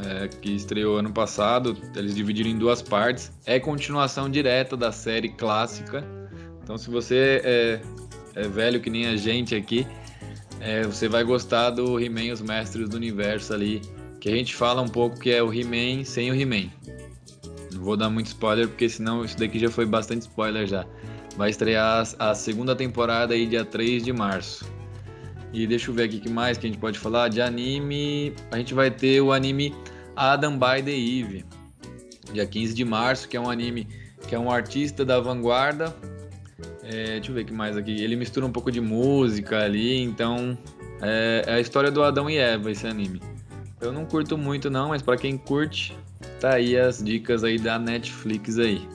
é, 0.05 0.27
que 0.27 0.51
estreou 0.51 0.97
ano 0.97 1.11
passado. 1.11 1.77
Eles 1.95 2.15
dividiram 2.15 2.49
em 2.49 2.57
duas 2.57 2.81
partes. 2.81 3.31
É 3.45 3.59
continuação 3.59 4.29
direta 4.29 4.75
da 4.77 4.91
série 4.91 5.29
clássica. 5.29 6.03
Então, 6.63 6.77
se 6.77 6.89
você 6.89 7.41
é, 7.43 7.81
é 8.35 8.47
velho 8.47 8.79
que 8.79 8.89
nem 8.89 9.07
a 9.07 9.15
gente 9.15 9.55
aqui, 9.55 9.87
é, 10.59 10.83
você 10.83 11.07
vai 11.07 11.23
gostar 11.23 11.71
do 11.71 11.99
He-Man 11.99 12.33
os 12.33 12.41
Mestres 12.41 12.89
do 12.89 12.97
Universo 12.97 13.53
ali. 13.53 13.81
Que 14.19 14.29
a 14.29 14.35
gente 14.35 14.55
fala 14.55 14.81
um 14.81 14.87
pouco 14.87 15.19
que 15.19 15.31
é 15.31 15.41
o 15.41 15.53
He-Man 15.53 16.03
sem 16.03 16.31
o 16.31 16.35
He-Man. 16.35 16.69
Não 17.73 17.81
vou 17.81 17.95
dar 17.95 18.09
muito 18.09 18.27
spoiler, 18.27 18.67
porque 18.67 18.89
senão 18.89 19.23
isso 19.23 19.37
daqui 19.37 19.59
já 19.59 19.69
foi 19.69 19.85
bastante 19.85 20.21
spoiler 20.23 20.67
já. 20.67 20.85
Vai 21.37 21.51
estrear 21.51 22.07
a 22.17 22.33
segunda 22.33 22.75
temporada 22.75 23.35
aí 23.35 23.45
dia 23.45 23.63
3 23.63 24.03
de 24.03 24.11
março. 24.11 24.65
E 25.53 25.65
deixa 25.65 25.89
eu 25.89 25.95
ver 25.95 26.03
aqui 26.03 26.19
que 26.19 26.29
mais 26.29 26.57
que 26.57 26.67
a 26.67 26.69
gente 26.69 26.79
pode 26.79 26.99
falar. 26.99 27.29
De 27.29 27.41
anime, 27.41 28.33
a 28.51 28.57
gente 28.57 28.73
vai 28.73 28.91
ter 28.91 29.21
o 29.21 29.31
anime 29.31 29.73
Adam 30.15 30.57
by 30.57 30.83
the 30.83 30.91
Eve. 30.91 31.45
dia 32.33 32.45
15 32.45 32.73
de 32.73 32.83
março, 32.83 33.27
que 33.27 33.37
é 33.37 33.39
um 33.39 33.49
anime 33.49 33.87
que 34.27 34.35
é 34.35 34.39
um 34.39 34.51
artista 34.51 35.05
da 35.05 35.19
vanguarda. 35.19 35.95
É, 36.83 37.15
deixa 37.15 37.31
eu 37.31 37.35
ver 37.35 37.41
o 37.41 37.45
que 37.45 37.53
mais 37.53 37.77
aqui. 37.77 37.91
Ele 38.01 38.15
mistura 38.15 38.45
um 38.45 38.51
pouco 38.51 38.71
de 38.71 38.81
música 38.81 39.63
ali, 39.63 40.01
então 40.01 40.57
é, 41.01 41.43
é 41.45 41.53
a 41.53 41.59
história 41.59 41.91
do 41.91 42.03
Adão 42.03 42.29
e 42.29 42.37
Eva 42.37 42.71
esse 42.71 42.87
anime. 42.87 43.21
Eu 43.79 43.91
não 43.91 44.05
curto 44.05 44.37
muito 44.37 44.69
não, 44.69 44.89
mas 44.89 45.01
para 45.01 45.17
quem 45.17 45.37
curte, 45.37 45.97
tá 46.39 46.55
aí 46.55 46.77
as 46.77 47.03
dicas 47.03 47.43
aí 47.43 47.59
da 47.59 47.77
Netflix 47.77 48.57
aí. 48.57 48.87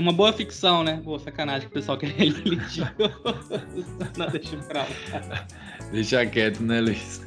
É 0.00 0.02
uma 0.02 0.14
boa 0.14 0.32
ficção, 0.32 0.82
né? 0.82 0.98
Boa 1.04 1.18
sacanagem 1.18 1.60
que 1.60 1.66
o 1.66 1.70
pessoal 1.72 1.98
quer 1.98 2.06
religioso. 2.06 2.88
não, 4.16 4.30
deixa 4.30 4.56
pra 4.56 4.80
lá. 4.80 5.46
Deixa 5.92 6.24
quieto, 6.24 6.62
né, 6.62 6.80
Luiz? 6.80 7.20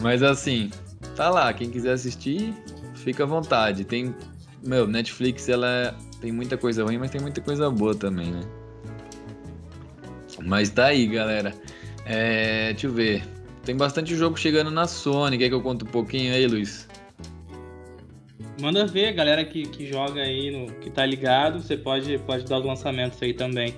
Mas 0.00 0.24
assim, 0.24 0.70
tá 1.14 1.30
lá. 1.30 1.52
Quem 1.52 1.70
quiser 1.70 1.92
assistir, 1.92 2.52
fica 2.96 3.22
à 3.22 3.26
vontade. 3.26 3.84
Tem. 3.84 4.12
Meu, 4.66 4.88
Netflix, 4.88 5.48
ela 5.48 5.96
tem 6.20 6.32
muita 6.32 6.58
coisa 6.58 6.82
ruim, 6.82 6.98
mas 6.98 7.12
tem 7.12 7.20
muita 7.20 7.40
coisa 7.40 7.70
boa 7.70 7.94
também, 7.94 8.32
né? 8.32 8.40
Mas 10.44 10.70
tá 10.70 10.86
aí, 10.86 11.06
galera. 11.06 11.54
É, 12.04 12.72
deixa 12.72 12.88
eu 12.88 12.92
ver. 12.92 13.22
Tem 13.62 13.76
bastante 13.76 14.16
jogo 14.16 14.36
chegando 14.36 14.72
na 14.72 14.88
Sony. 14.88 15.38
Quer 15.38 15.48
que 15.48 15.54
eu 15.54 15.62
conte 15.62 15.84
um 15.84 15.88
pouquinho 15.88 16.34
aí, 16.34 16.44
Luiz? 16.44 16.87
Manda 18.60 18.84
ver, 18.86 19.12
galera 19.12 19.44
que, 19.44 19.62
que 19.62 19.86
joga 19.86 20.20
aí, 20.20 20.50
no, 20.50 20.72
que 20.74 20.90
tá 20.90 21.06
ligado, 21.06 21.62
você 21.62 21.76
pode, 21.76 22.18
pode 22.18 22.44
dar 22.44 22.58
os 22.58 22.64
lançamentos 22.64 23.22
aí 23.22 23.32
também. 23.32 23.74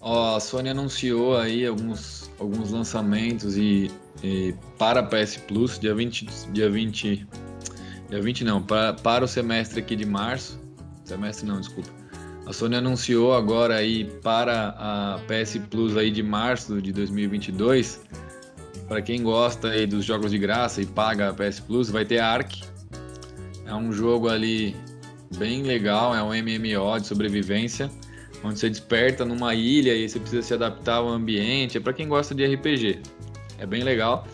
Ó, 0.00 0.36
a 0.36 0.40
Sony 0.40 0.68
anunciou 0.68 1.36
aí 1.36 1.66
alguns, 1.66 2.30
alguns 2.38 2.70
lançamentos 2.70 3.56
e, 3.56 3.90
e 4.22 4.54
para 4.76 5.02
PS 5.02 5.38
Plus, 5.48 5.78
dia 5.78 5.94
20, 5.94 6.26
dia 6.52 6.68
20, 6.68 7.26
dia 8.10 8.20
20 8.20 8.44
não, 8.44 8.62
para, 8.62 8.92
para 8.92 9.24
o 9.24 9.28
semestre 9.28 9.80
aqui 9.80 9.96
de 9.96 10.04
março, 10.04 10.60
semestre 11.04 11.46
não, 11.46 11.58
desculpa. 11.58 11.88
A 12.46 12.52
Sony 12.52 12.76
anunciou 12.76 13.34
agora 13.34 13.76
aí 13.76 14.04
para 14.22 14.74
a 14.78 15.20
PS 15.26 15.58
Plus 15.70 15.96
aí 15.96 16.10
de 16.10 16.22
março 16.22 16.80
de 16.82 16.92
2022, 16.92 18.02
para 18.86 19.00
quem 19.00 19.22
gosta 19.22 19.68
aí 19.68 19.86
dos 19.86 20.04
jogos 20.04 20.30
de 20.30 20.38
graça 20.38 20.82
e 20.82 20.86
paga 20.86 21.30
a 21.30 21.34
PS 21.34 21.60
Plus, 21.60 21.90
vai 21.90 22.04
ter 22.04 22.20
Ark, 22.20 22.62
é 23.68 23.74
um 23.74 23.92
jogo 23.92 24.28
ali 24.28 24.74
bem 25.36 25.62
legal, 25.62 26.14
é 26.14 26.22
um 26.22 26.28
MMO 26.28 26.98
de 26.98 27.06
sobrevivência, 27.06 27.90
onde 28.42 28.58
você 28.58 28.70
desperta 28.70 29.26
numa 29.26 29.54
ilha 29.54 29.94
e 29.94 30.08
você 30.08 30.18
precisa 30.18 30.42
se 30.42 30.54
adaptar 30.54 30.96
ao 30.96 31.08
ambiente. 31.08 31.76
É 31.76 31.80
para 31.80 31.92
quem 31.92 32.08
gosta 32.08 32.34
de 32.34 32.46
RPG. 32.46 33.00
É 33.58 33.66
bem 33.66 33.82
legal. 33.82 34.26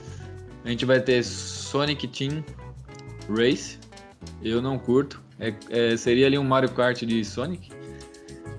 A 0.65 0.71
gente 0.71 0.85
vai 0.85 1.01
ter 1.01 1.25
Sonic 1.25 2.07
Team 2.07 2.45
Race. 3.29 3.79
Eu 4.41 4.63
não 4.63 4.79
curto. 4.79 5.21
É, 5.41 5.53
é, 5.69 5.97
seria 5.97 6.27
ali 6.27 6.39
um 6.39 6.45
Mario 6.45 6.71
Kart 6.71 7.03
de 7.03 7.25
Sonic. 7.25 7.71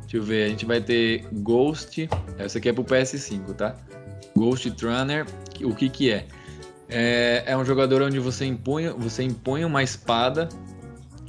Deixa 0.02 0.18
eu 0.18 0.24
ver. 0.24 0.46
A 0.46 0.50
gente 0.50 0.66
vai 0.66 0.82
ter 0.82 1.26
Ghost. 1.32 2.10
Essa 2.38 2.58
aqui 2.58 2.68
é 2.68 2.74
pro 2.74 2.84
PS5, 2.84 3.54
tá? 3.56 3.78
Ghost 4.36 4.70
Runner. 4.84 5.26
O 5.64 5.74
que 5.74 5.90
que 5.90 6.12
é? 6.12 6.28
É, 6.88 7.44
é 7.48 7.58
um 7.58 7.66
jogador 7.66 8.02
onde 8.02 8.20
você 8.20 8.46
impõe, 8.46 8.90
você 8.90 9.24
impõe 9.24 9.66
uma 9.66 9.82
espada 9.82 10.50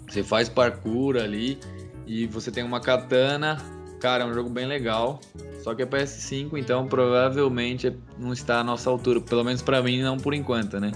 você 0.08 0.22
faz 0.22 0.48
parkour 0.48 1.16
ali 1.16 1.58
e 2.06 2.26
você 2.26 2.50
tem 2.50 2.64
uma 2.64 2.80
katana. 2.80 3.58
Cara, 4.00 4.24
é 4.24 4.26
um 4.26 4.32
jogo 4.32 4.48
bem 4.48 4.66
legal. 4.66 5.20
Só 5.62 5.74
que 5.74 5.82
é 5.82 5.86
PS5, 5.86 6.56
então 6.56 6.86
provavelmente 6.86 7.92
não 8.18 8.32
está 8.32 8.60
à 8.60 8.64
nossa 8.64 8.88
altura. 8.88 9.20
Pelo 9.20 9.42
menos 9.42 9.62
para 9.62 9.82
mim, 9.82 10.00
não 10.00 10.16
por 10.16 10.32
enquanto, 10.32 10.78
né? 10.78 10.92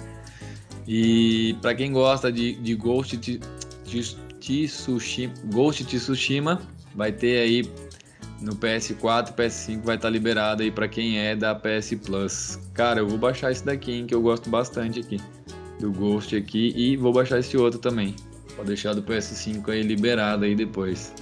E 0.87 1.57
para 1.61 1.75
quem 1.75 1.93
gosta 1.93 2.31
de, 2.31 2.55
de 2.55 2.75
Ghost 2.77 3.19
Tsushima, 4.39 5.35
Ghost 5.53 5.85
Tsushima, 5.85 6.63
vai 6.95 7.11
ter 7.11 7.41
aí 7.41 7.71
no 8.41 8.57
PS4, 8.57 9.35
PS5 9.35 9.83
vai 9.83 9.97
estar 9.97 10.09
tá 10.09 10.11
liberado 10.11 10.63
aí 10.63 10.71
para 10.71 10.89
quem 10.89 11.19
é 11.19 11.37
da 11.37 11.55
PS 11.55 11.95
Plus. 12.05 12.59
Cara, 12.73 13.01
eu 13.01 13.09
vou 13.09 13.19
baixar 13.19 13.53
esse 13.53 13.65
daqui, 13.65 13.93
hein, 13.93 14.07
que 14.07 14.15
eu 14.15 14.23
gosto 14.23 14.49
bastante 14.49 15.01
aqui 15.01 15.19
do 15.79 15.91
Ghost 15.93 16.35
aqui 16.37 16.73
e 16.77 16.97
vou 16.97 17.13
baixar 17.13 17.39
esse 17.39 17.57
outro 17.57 17.79
também. 17.79 18.15
Pode 18.55 18.69
deixar 18.69 18.95
do 18.95 19.03
PS5 19.03 19.69
aí 19.71 19.83
liberado 19.83 20.45
aí 20.45 20.55
depois. 20.55 21.15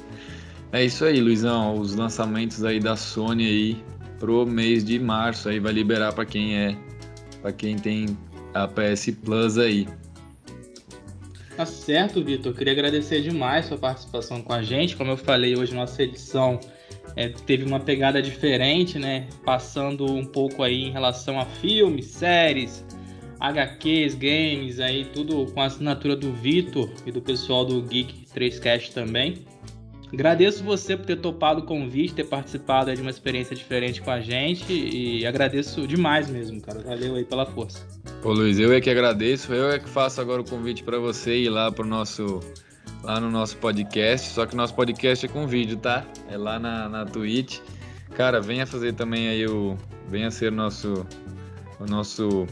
É 0.73 0.85
isso 0.85 1.05
aí, 1.05 1.21
Luizão. 1.21 1.79
Os 1.79 1.95
lançamentos 1.95 2.65
aí 2.65 2.81
da 2.81 2.97
Sony 2.97 3.47
aí 3.47 3.85
pro 4.19 4.45
mês 4.47 4.85
de 4.85 4.99
março 4.99 5.49
aí 5.49 5.61
vai 5.61 5.73
liberar 5.73 6.13
para 6.13 6.25
quem 6.25 6.57
é, 6.57 6.77
para 7.41 7.53
quem 7.53 7.77
tem 7.77 8.19
a 8.55 8.67
PS 8.67 9.11
Plus 9.25 9.59
aí. 9.59 9.89
Tá 11.57 11.67
certo, 11.67 12.23
Vitor. 12.23 12.55
Queria 12.55 12.73
agradecer 12.73 13.21
demais 13.21 13.67
sua 13.67 13.79
participação 13.79 14.43
com 14.43 14.53
a 14.53 14.63
gente. 14.63 14.97
Como 14.97 15.11
eu 15.11 15.17
falei, 15.17 15.57
hoje 15.57 15.75
nossa 15.75 16.03
edição 16.03 16.61
é, 17.17 17.29
teve 17.29 17.65
uma 17.65 17.81
pegada 17.81 18.21
diferente, 18.23 18.99
né? 18.99 19.27
Passando 19.45 20.11
um 20.11 20.25
pouco 20.25 20.63
aí 20.63 20.85
em 20.85 20.91
relação 20.91 21.39
a 21.39 21.45
filmes, 21.45 22.07
séries, 22.07 22.85
HQs, 23.41 24.15
games, 24.15 24.81
aí 24.81 25.05
tudo 25.05 25.47
com 25.53 25.61
a 25.61 25.67
assinatura 25.67 26.17
do 26.17 26.33
Vitor 26.33 26.91
e 27.07 27.13
do 27.13 27.21
pessoal 27.21 27.65
do 27.65 27.81
Geek 27.83 28.27
3Cast 28.35 28.93
também. 28.93 29.45
Agradeço 30.13 30.65
você 30.65 30.97
por 30.97 31.05
ter 31.05 31.17
topado 31.17 31.61
o 31.61 31.65
convite, 31.65 32.15
ter 32.15 32.25
participado 32.25 32.95
de 32.95 33.03
uma 33.03 33.11
experiência 33.11 33.55
diferente 33.55 34.01
com 34.01 34.11
a 34.11 34.21
gente 34.21 34.73
e 34.73 35.27
agradeço 35.27 35.87
demais 35.87 36.31
mesmo, 36.31 36.61
cara. 36.63 36.81
Valeu 36.81 37.15
aí 37.15 37.25
pela 37.25 37.45
força. 37.45 37.87
Ô 38.25 38.33
Luiz, 38.33 38.59
eu 38.59 38.73
é 38.73 38.81
que 38.81 38.89
agradeço, 38.89 39.53
eu 39.53 39.71
é 39.71 39.79
que 39.79 39.89
faço 39.89 40.21
agora 40.21 40.41
o 40.41 40.45
convite 40.45 40.83
para 40.83 40.99
você 40.99 41.37
ir 41.37 41.51
lá 41.51 41.71
pro 41.71 41.87
nosso 41.87 42.41
lá 43.03 43.21
no 43.21 43.31
nosso 43.31 43.57
podcast, 43.59 44.31
só 44.31 44.47
que 44.47 44.57
nosso 44.57 44.75
podcast 44.75 45.25
é 45.25 45.29
com 45.29 45.47
vídeo, 45.47 45.77
tá? 45.77 46.05
É 46.29 46.37
lá 46.37 46.59
na, 46.59 46.89
na 46.89 47.05
Twitch. 47.05 47.61
Cara, 48.15 48.41
venha 48.41 48.67
fazer 48.67 48.95
também 48.95 49.29
aí 49.29 49.47
o 49.47 49.77
venha 50.09 50.31
ser 50.31 50.51
nosso 50.51 51.07
o 51.79 51.87
nosso 51.87 52.47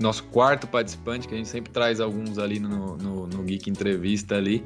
nosso 0.00 0.24
quarto 0.24 0.66
participante, 0.66 1.26
que 1.26 1.34
a 1.34 1.36
gente 1.36 1.48
sempre 1.48 1.72
traz 1.72 1.98
alguns 1.98 2.38
ali 2.38 2.58
no, 2.58 2.96
no, 2.98 3.26
no 3.26 3.42
Geek 3.42 3.70
Entrevista 3.70 4.36
ali. 4.36 4.62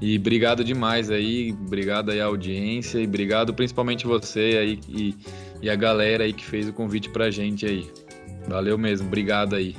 E 0.00 0.16
obrigado 0.16 0.64
demais 0.64 1.10
aí, 1.10 1.52
obrigado 1.52 2.10
aí 2.10 2.20
à 2.20 2.26
audiência 2.26 2.98
e 2.98 3.04
obrigado 3.04 3.52
principalmente 3.52 4.06
você 4.06 4.56
aí 4.58 4.80
e, 4.88 5.14
e 5.60 5.68
a 5.68 5.74
galera 5.74 6.24
aí 6.24 6.32
que 6.32 6.44
fez 6.44 6.68
o 6.68 6.72
convite 6.72 7.10
pra 7.10 7.30
gente 7.30 7.66
aí. 7.66 7.90
Valeu 8.46 8.78
mesmo, 8.78 9.06
obrigado 9.06 9.54
aí. 9.54 9.76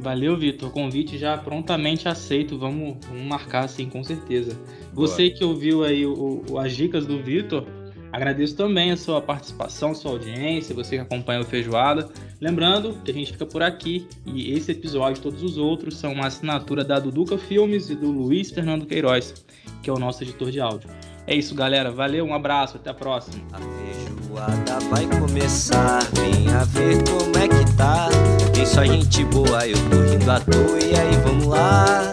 Valeu, 0.00 0.36
Vitor. 0.36 0.70
Convite 0.70 1.18
já 1.18 1.36
prontamente 1.36 2.08
aceito. 2.08 2.58
Vamos, 2.58 2.96
vamos 3.06 3.26
marcar 3.26 3.64
assim, 3.64 3.88
com 3.88 4.02
certeza. 4.04 4.58
Você 4.92 5.30
que 5.30 5.44
ouviu 5.44 5.84
aí 5.84 6.06
o, 6.06 6.44
o, 6.48 6.58
as 6.58 6.74
dicas 6.74 7.06
do 7.06 7.22
Vitor, 7.22 7.66
Agradeço 8.10 8.56
também 8.56 8.90
a 8.90 8.96
sua 8.96 9.20
participação, 9.20 9.94
sua 9.94 10.12
audiência, 10.12 10.74
você 10.74 10.96
que 10.96 11.02
acompanha 11.02 11.40
o 11.40 11.44
Feijoada. 11.44 12.08
Lembrando 12.40 12.94
que 13.04 13.10
a 13.10 13.14
gente 13.14 13.32
fica 13.32 13.44
por 13.44 13.62
aqui 13.62 14.06
e 14.24 14.52
esse 14.52 14.72
episódio 14.72 15.20
e 15.20 15.22
todos 15.22 15.42
os 15.42 15.58
outros 15.58 15.96
são 15.98 16.14
uma 16.14 16.26
assinatura 16.26 16.82
da 16.82 16.98
Duduca 16.98 17.36
Filmes 17.36 17.90
e 17.90 17.94
do 17.94 18.10
Luiz 18.10 18.50
Fernando 18.50 18.86
Queiroz, 18.86 19.44
que 19.82 19.90
é 19.90 19.92
o 19.92 19.98
nosso 19.98 20.22
editor 20.22 20.50
de 20.50 20.60
áudio. 20.60 20.88
É 21.28 21.34
isso, 21.34 21.54
galera. 21.54 21.90
Valeu, 21.90 22.24
um 22.24 22.32
abraço, 22.32 22.78
até 22.78 22.88
a 22.88 22.94
próxima. 22.94 23.44
A 23.52 23.58
feijoada 23.58 24.78
vai 24.88 25.04
começar, 25.20 25.98
venha 26.14 26.64
ver 26.64 27.04
como 27.04 27.36
é 27.36 27.46
que 27.46 27.76
tá. 27.76 28.08
Tem 28.54 28.64
só 28.64 28.82
gente 28.82 29.24
boa, 29.26 29.66
eu 29.66 29.76
tô 29.90 30.10
rindo 30.10 30.30
à 30.30 30.40
toa, 30.40 30.78
e 30.82 30.98
aí 30.98 31.16
vamos 31.22 31.44
lá. 31.44 32.10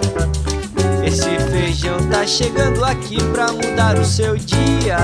Esse 1.01 1.30
feijão 1.49 1.97
tá 2.09 2.28
chegando 2.28 2.84
aqui 2.84 3.16
pra 3.32 3.53
mudar 3.53 3.97
o 3.97 4.03
seu 4.03 4.36
dia. 4.36 4.97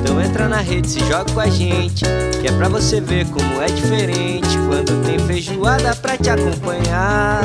Então 0.00 0.18
entra 0.18 0.48
na 0.48 0.62
rede, 0.62 0.88
se 0.88 1.00
joga 1.00 1.30
com 1.30 1.40
a 1.40 1.46
gente, 1.46 2.06
que 2.40 2.48
é 2.48 2.52
pra 2.52 2.70
você 2.70 3.02
ver 3.02 3.26
como 3.26 3.60
é 3.60 3.66
diferente 3.66 4.48
quando 4.66 5.04
tem 5.04 5.18
feijoada 5.18 5.94
pra 5.96 6.16
te 6.16 6.30
acompanhar. 6.30 7.42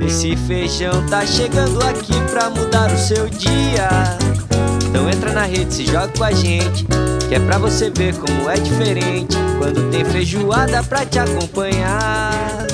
Esse 0.00 0.34
feijão 0.34 1.06
tá 1.08 1.26
chegando 1.26 1.78
aqui 1.82 2.18
pra 2.30 2.48
mudar 2.48 2.90
o 2.90 2.96
seu 2.96 3.28
dia. 3.28 4.16
Então 4.88 5.08
entra 5.08 5.32
na 5.32 5.42
rede, 5.42 5.74
se 5.74 5.84
joga 5.84 6.08
com 6.08 6.24
a 6.24 6.32
gente, 6.32 6.86
que 7.28 7.34
é 7.34 7.40
pra 7.40 7.58
você 7.58 7.90
ver 7.90 8.14
como 8.14 8.48
é 8.48 8.54
diferente 8.54 9.36
quando 9.58 9.90
tem 9.90 10.04
feijoada 10.04 10.82
pra 10.82 11.04
te 11.04 11.18
acompanhar. 11.18 12.66